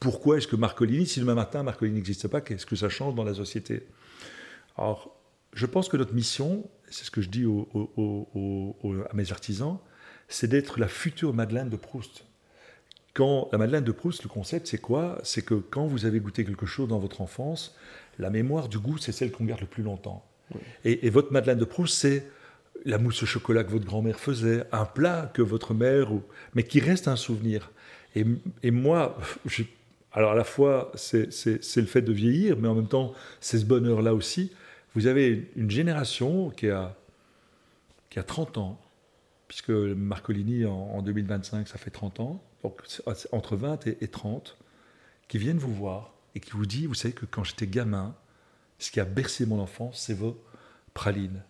pourquoi 0.00 0.38
est-ce 0.38 0.48
que 0.48 0.56
Marcolini, 0.56 1.06
si 1.06 1.20
demain 1.20 1.34
matin 1.34 1.62
Marcolini 1.62 1.96
n'existe 1.96 2.26
pas, 2.26 2.40
qu'est-ce 2.40 2.66
que 2.66 2.76
ça 2.76 2.88
change 2.88 3.14
dans 3.14 3.24
la 3.24 3.34
société? 3.34 3.82
Alors, 4.76 5.16
je 5.54 5.64
pense 5.64 5.88
que 5.88 5.96
notre 5.96 6.12
mission, 6.12 6.68
c'est 6.88 7.04
ce 7.04 7.10
que 7.10 7.20
je 7.20 7.28
dis 7.28 7.44
à 7.44 9.14
mes 9.14 9.32
artisans, 9.32 9.78
c'est 10.28 10.48
d'être 10.48 10.80
la 10.80 10.88
future 10.88 11.34
Madeleine 11.34 11.68
de 11.68 11.76
Proust. 11.76 12.24
Quand 13.14 13.48
la 13.52 13.58
Madeleine 13.58 13.84
de 13.84 13.92
Proust, 13.92 14.22
le 14.24 14.28
concept, 14.28 14.66
c'est 14.66 14.80
quoi? 14.80 15.18
C'est 15.22 15.42
que 15.42 15.54
quand 15.54 15.86
vous 15.86 16.04
avez 16.04 16.20
goûté 16.20 16.44
quelque 16.44 16.66
chose 16.66 16.88
dans 16.88 16.98
votre 16.98 17.20
enfance, 17.20 17.74
la 18.18 18.30
mémoire 18.30 18.68
du 18.68 18.78
goût, 18.78 18.98
c'est 18.98 19.12
celle 19.12 19.30
qu'on 19.30 19.44
garde 19.44 19.60
le 19.60 19.66
plus 19.66 19.82
longtemps. 19.82 20.24
Et, 20.84 21.10
votre 21.10 21.32
Madeleine 21.32 21.58
de 21.58 21.64
Proust, 21.64 21.94
c'est 21.94 22.26
la 22.84 22.98
mousse 22.98 23.22
au 23.22 23.26
chocolat 23.26 23.64
que 23.64 23.70
votre 23.70 23.86
grand-mère 23.86 24.20
faisait, 24.20 24.64
un 24.70 24.84
plat 24.84 25.30
que 25.34 25.42
votre 25.42 25.74
mère, 25.74 26.10
mais 26.54 26.62
qui 26.62 26.78
reste 26.78 27.08
un 27.08 27.16
souvenir. 27.16 27.72
Et, 28.14 28.70
moi, 28.70 29.18
alors 30.12 30.32
à 30.32 30.36
la 30.36 30.44
fois, 30.44 30.92
c'est 30.94 31.26
le 31.76 31.86
fait 31.86 32.02
de 32.02 32.12
vieillir, 32.12 32.56
mais 32.58 32.68
en 32.68 32.74
même 32.74 32.88
temps, 32.88 33.12
c'est 33.40 33.58
ce 33.58 33.64
bonheur-là 33.64 34.14
aussi 34.14 34.52
vous 34.96 35.06
avez 35.06 35.50
une 35.56 35.70
génération 35.70 36.48
qui 36.48 36.70
a, 36.70 36.96
qui 38.08 38.18
a 38.18 38.22
30 38.22 38.56
ans, 38.56 38.80
puisque 39.46 39.68
Marcolini 39.68 40.64
en, 40.64 41.02
2025, 41.02 41.68
ça 41.68 41.76
fait 41.76 41.90
30 41.90 42.20
ans, 42.20 42.42
donc 42.62 42.80
entre 43.30 43.56
20 43.56 43.86
et, 43.88 44.08
30, 44.08 44.56
qui 45.28 45.36
viennent 45.36 45.58
vous 45.58 45.74
voir 45.74 46.14
et 46.34 46.40
qui 46.40 46.52
vous 46.52 46.64
disent, 46.64 46.86
vous 46.86 46.94
savez 46.94 47.12
que 47.12 47.26
quand 47.26 47.44
j'étais 47.44 47.66
gamin, 47.66 48.14
ce 48.78 48.90
qui 48.90 48.98
a 48.98 49.04
bercé 49.04 49.44
mon 49.44 49.60
enfance, 49.60 50.00
c'est 50.00 50.14
vos 50.14 50.42
pralines. 50.94 51.42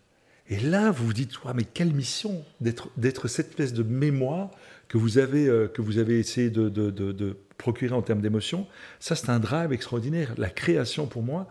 Et 0.48 0.58
là, 0.58 0.90
vous 0.90 1.06
vous 1.06 1.12
dites, 1.12 1.32
mais 1.54 1.64
quelle 1.64 1.92
mission 1.92 2.44
d'être 2.60 3.28
cette 3.28 3.50
espèce 3.50 3.72
de 3.72 3.84
mémoire 3.84 4.50
que 4.88 4.98
vous 4.98 5.18
avez, 5.18 5.46
euh, 5.46 5.68
que 5.68 5.82
vous 5.82 5.98
avez 5.98 6.18
essayé 6.18 6.50
de, 6.50 6.68
de, 6.68 6.90
de 6.90 7.36
procurer 7.58 7.94
en 7.94 8.02
termes 8.02 8.20
d'émotion. 8.20 8.66
Ça, 9.00 9.16
c'est 9.16 9.30
un 9.30 9.38
drive 9.38 9.72
extraordinaire. 9.72 10.34
La 10.36 10.50
création, 10.50 11.06
pour 11.06 11.22
moi, 11.22 11.48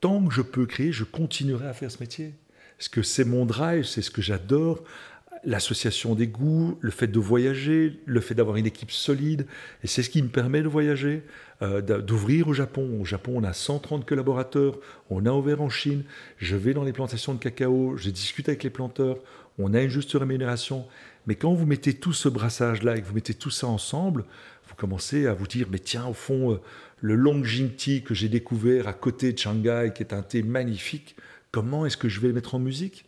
tant 0.00 0.24
que 0.24 0.34
je 0.34 0.42
peux 0.42 0.66
créer, 0.66 0.92
je 0.92 1.04
continuerai 1.04 1.66
à 1.66 1.72
faire 1.72 1.90
ce 1.90 1.98
métier. 2.00 2.34
Parce 2.78 2.88
que 2.88 3.02
c'est 3.02 3.24
mon 3.24 3.46
drive, 3.46 3.84
c'est 3.84 4.02
ce 4.02 4.10
que 4.10 4.22
j'adore. 4.22 4.84
L'association 5.44 6.14
des 6.14 6.26
goûts, 6.26 6.76
le 6.80 6.90
fait 6.90 7.06
de 7.06 7.18
voyager, 7.18 8.00
le 8.04 8.20
fait 8.20 8.34
d'avoir 8.34 8.56
une 8.56 8.66
équipe 8.66 8.90
solide, 8.90 9.46
et 9.82 9.86
c'est 9.86 10.02
ce 10.02 10.10
qui 10.10 10.20
me 10.22 10.28
permet 10.28 10.62
de 10.62 10.68
voyager, 10.68 11.22
euh, 11.62 11.80
d'ouvrir 11.80 12.48
au 12.48 12.52
Japon. 12.52 12.98
Au 13.00 13.04
Japon, 13.04 13.34
on 13.36 13.44
a 13.44 13.52
130 13.52 14.04
collaborateurs, 14.04 14.78
on 15.08 15.24
a 15.24 15.30
ouvert 15.30 15.62
en 15.62 15.68
Chine, 15.68 16.04
je 16.38 16.56
vais 16.56 16.74
dans 16.74 16.82
les 16.82 16.92
plantations 16.92 17.32
de 17.32 17.38
cacao, 17.38 17.96
je 17.96 18.10
discute 18.10 18.48
avec 18.48 18.64
les 18.64 18.70
planteurs, 18.70 19.18
on 19.58 19.72
a 19.72 19.80
une 19.80 19.88
juste 19.88 20.12
rémunération. 20.12 20.84
Mais 21.26 21.34
quand 21.34 21.54
vous 21.54 21.66
mettez 21.66 21.94
tout 21.94 22.12
ce 22.12 22.28
brassage-là 22.28 22.96
et 22.96 23.00
que 23.00 23.06
vous 23.06 23.14
mettez 23.14 23.34
tout 23.34 23.50
ça 23.50 23.66
ensemble, 23.66 24.24
vous 24.68 24.74
commencez 24.74 25.26
à 25.26 25.34
vous 25.34 25.46
dire, 25.46 25.66
mais 25.70 25.78
tiens, 25.78 26.06
au 26.06 26.12
fond, 26.12 26.52
euh, 26.52 26.60
le 27.00 27.14
long 27.14 27.42
tea 27.76 28.02
que 28.02 28.14
j'ai 28.14 28.28
découvert 28.28 28.88
à 28.88 28.92
côté 28.92 29.32
de 29.32 29.38
Shanghai, 29.38 29.92
qui 29.94 30.02
est 30.02 30.12
un 30.12 30.22
thé 30.22 30.42
magnifique, 30.42 31.16
comment 31.50 31.86
est-ce 31.86 31.96
que 31.96 32.08
je 32.08 32.20
vais 32.20 32.28
le 32.28 32.34
mettre 32.34 32.54
en 32.54 32.58
musique? 32.58 33.04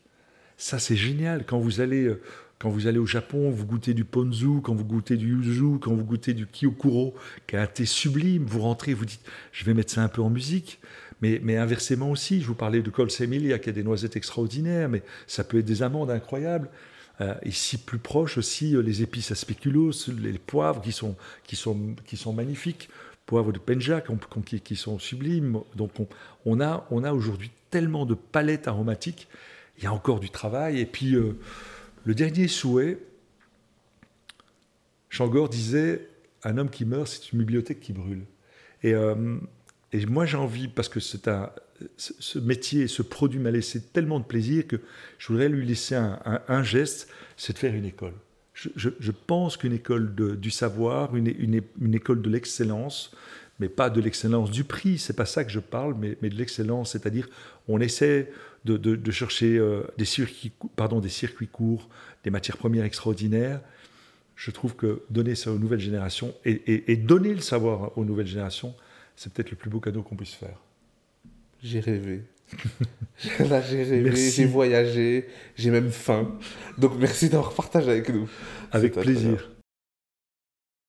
Ça, 0.57 0.79
c'est 0.79 0.97
génial. 0.97 1.45
Quand 1.47 1.59
vous 1.59 1.81
allez, 1.81 2.05
euh, 2.05 2.21
quand 2.59 2.69
vous 2.69 2.87
allez 2.87 2.99
au 2.99 3.07
Japon, 3.07 3.51
vous 3.51 3.65
goûtez 3.65 3.95
du 3.95 4.05
ponzu, 4.05 4.61
quand 4.63 4.75
vous 4.75 4.85
goûtez 4.85 5.17
du 5.17 5.29
yuzu, 5.29 5.79
quand 5.81 5.95
vous 5.95 6.05
goûtez 6.05 6.35
du 6.35 6.47
kyokuro, 6.47 7.15
qui 7.47 7.57
est 7.57 7.59
un 7.59 7.67
thé 7.67 7.87
sublime, 7.87 8.45
vous 8.45 8.61
rentrez, 8.61 8.93
vous 8.93 9.05
dites, 9.05 9.25
je 9.53 9.65
vais 9.65 9.75
mettre 9.75 9.93
ça 9.93 10.03
un 10.03 10.09
peu 10.09 10.21
en 10.21 10.31
musique. 10.31 10.81
Mais, 11.21 11.41
mais 11.43 11.57
inversement 11.57 12.11
aussi, 12.11 12.41
je 12.41 12.47
vous 12.47 12.55
parlais 12.55 12.83
de 12.83 12.91
Col 12.91 13.09
Emilia, 13.21 13.59
qui 13.59 13.71
a 13.71 13.73
des 13.73 13.83
noisettes 13.83 14.17
extraordinaires, 14.17 14.89
mais 14.89 15.03
ça 15.27 15.45
peut 15.45 15.59
être 15.59 15.65
des 15.65 15.83
amandes 15.83 16.11
incroyables. 16.11 16.69
Euh, 17.21 17.35
ici, 17.45 17.79
plus 17.79 17.99
proche 17.99 18.39
aussi, 18.39 18.77
euh, 18.77 18.81
les 18.81 19.03
épices 19.03 19.33
à 19.33 19.35
spéculoos, 19.35 19.93
les 20.21 20.39
poivres 20.39 20.81
qui 20.81 20.93
sont, 20.93 21.17
qui 21.45 21.57
sont, 21.57 21.97
qui 22.07 22.17
sont 22.17 22.33
magnifiques 22.33 22.89
poivres 23.29 23.53
de 23.53 23.59
Penja 23.59 24.03
qui, 24.65 24.75
sont 24.75 24.99
sublimes. 24.99 25.61
Donc 25.77 25.93
on, 26.47 26.61
a, 26.61 26.87
on 26.91 27.05
a 27.05 27.13
aujourd'hui 27.13 27.51
tellement 27.71 28.07
de 28.07 28.15
palettes 28.15 28.67
aromatiques. 28.67 29.29
Il 29.77 29.85
y 29.85 29.87
a 29.87 29.93
encore 29.93 30.19
du 30.19 30.31
travail. 30.31 30.81
Et 30.81 30.87
puis 30.87 31.15
euh, 31.15 31.39
le 32.05 32.15
dernier 32.15 32.49
souhait, 32.49 32.99
Changor 35.11 35.51
disait 35.51 36.09
un 36.43 36.57
homme 36.57 36.71
qui 36.71 36.87
meurt, 36.87 37.07
c'est 37.07 37.33
une 37.33 37.41
bibliothèque 37.41 37.81
qui 37.81 37.93
brûle. 37.93 38.25
Et, 38.83 38.95
euh, 38.95 39.37
et 39.93 40.07
moi 40.07 40.25
j'ai 40.25 40.39
envie, 40.39 40.67
parce 40.67 40.89
que 40.89 40.99
c'est 40.99 41.29
un, 41.29 41.51
ce 41.99 42.39
métier, 42.39 42.89
ce 42.89 43.03
produit 43.03 43.41
m'a 43.41 43.51
laissé 43.51 43.83
tellement 43.83 44.21
de 44.21 44.25
plaisir 44.25 44.67
que 44.67 44.77
je 45.19 45.29
voudrais 45.29 45.51
lui 45.51 45.67
laisser 45.67 45.95
un 45.95 46.63
geste, 46.63 47.11
c'est 47.37 47.53
de 47.53 47.59
faire 47.59 47.75
une 47.75 47.85
école 47.85 48.15
je, 48.59 49.11
pense 49.13 49.57
qu'une 49.57 49.73
école 49.73 50.15
du 50.15 50.51
savoir, 50.51 51.15
une, 51.15 51.95
école 51.95 52.23
de 52.23 52.29
l'excellence, 52.29 53.13
mais 53.61 53.69
pas 53.69 53.91
de 53.91 54.01
l'excellence 54.01 54.51
du 54.51 54.65
prix, 54.65 54.99
c'est 54.99 55.15
pas 55.15 55.27
ça 55.27 55.45
que 55.45 55.51
je 55.51 55.61
parle, 55.61 55.95
mais, 55.99 56.17
de 56.29 56.37
l'excellence, 56.37 56.93
c'est-à-dire 56.93 57.29
on 57.69 57.81
essaie 57.81 58.31
de, 58.65 59.11
chercher 59.11 59.59
euh, 59.59 59.83
des, 59.97 60.05
circuits, 60.05 60.53
courts, 61.51 61.89
des 62.25 62.31
matières 62.31 62.57
premières 62.57 62.85
extraordinaires. 62.85 63.61
Je 64.35 64.51
trouve 64.51 64.75
que 64.77 65.03
donner 65.11 65.35
ça 65.35 65.53
aux 65.53 65.59
nouvelles 65.59 65.81
générations 65.81 66.35
et, 66.45 66.97
donner 66.97 67.35
le 67.35 67.41
savoir 67.41 67.97
aux 67.97 68.05
nouvelles 68.05 68.27
générations, 68.27 68.75
c'est 69.17 69.33
peut-être 69.33 69.51
le 69.51 69.57
plus 69.57 69.71
beau 69.71 69.81
cadeau 69.81 70.03
qu'on 70.03 70.17
puisse 70.17 70.35
faire. 70.35 70.61
J'ai 71.63 71.81
rêvé. 71.81 72.23
Là, 73.51 73.61
j'ai 73.61 73.83
rêvé, 73.83 74.31
j'ai 74.31 74.47
voyagé, 74.47 75.27
j'ai 75.57 75.71
même 75.71 75.91
faim. 75.91 76.39
Donc 76.77 76.93
merci 76.99 77.29
d'avoir 77.29 77.53
partagé 77.53 77.91
avec 77.91 78.09
nous. 78.11 78.29
Avec 78.71 78.95
plaisir. 78.95 79.51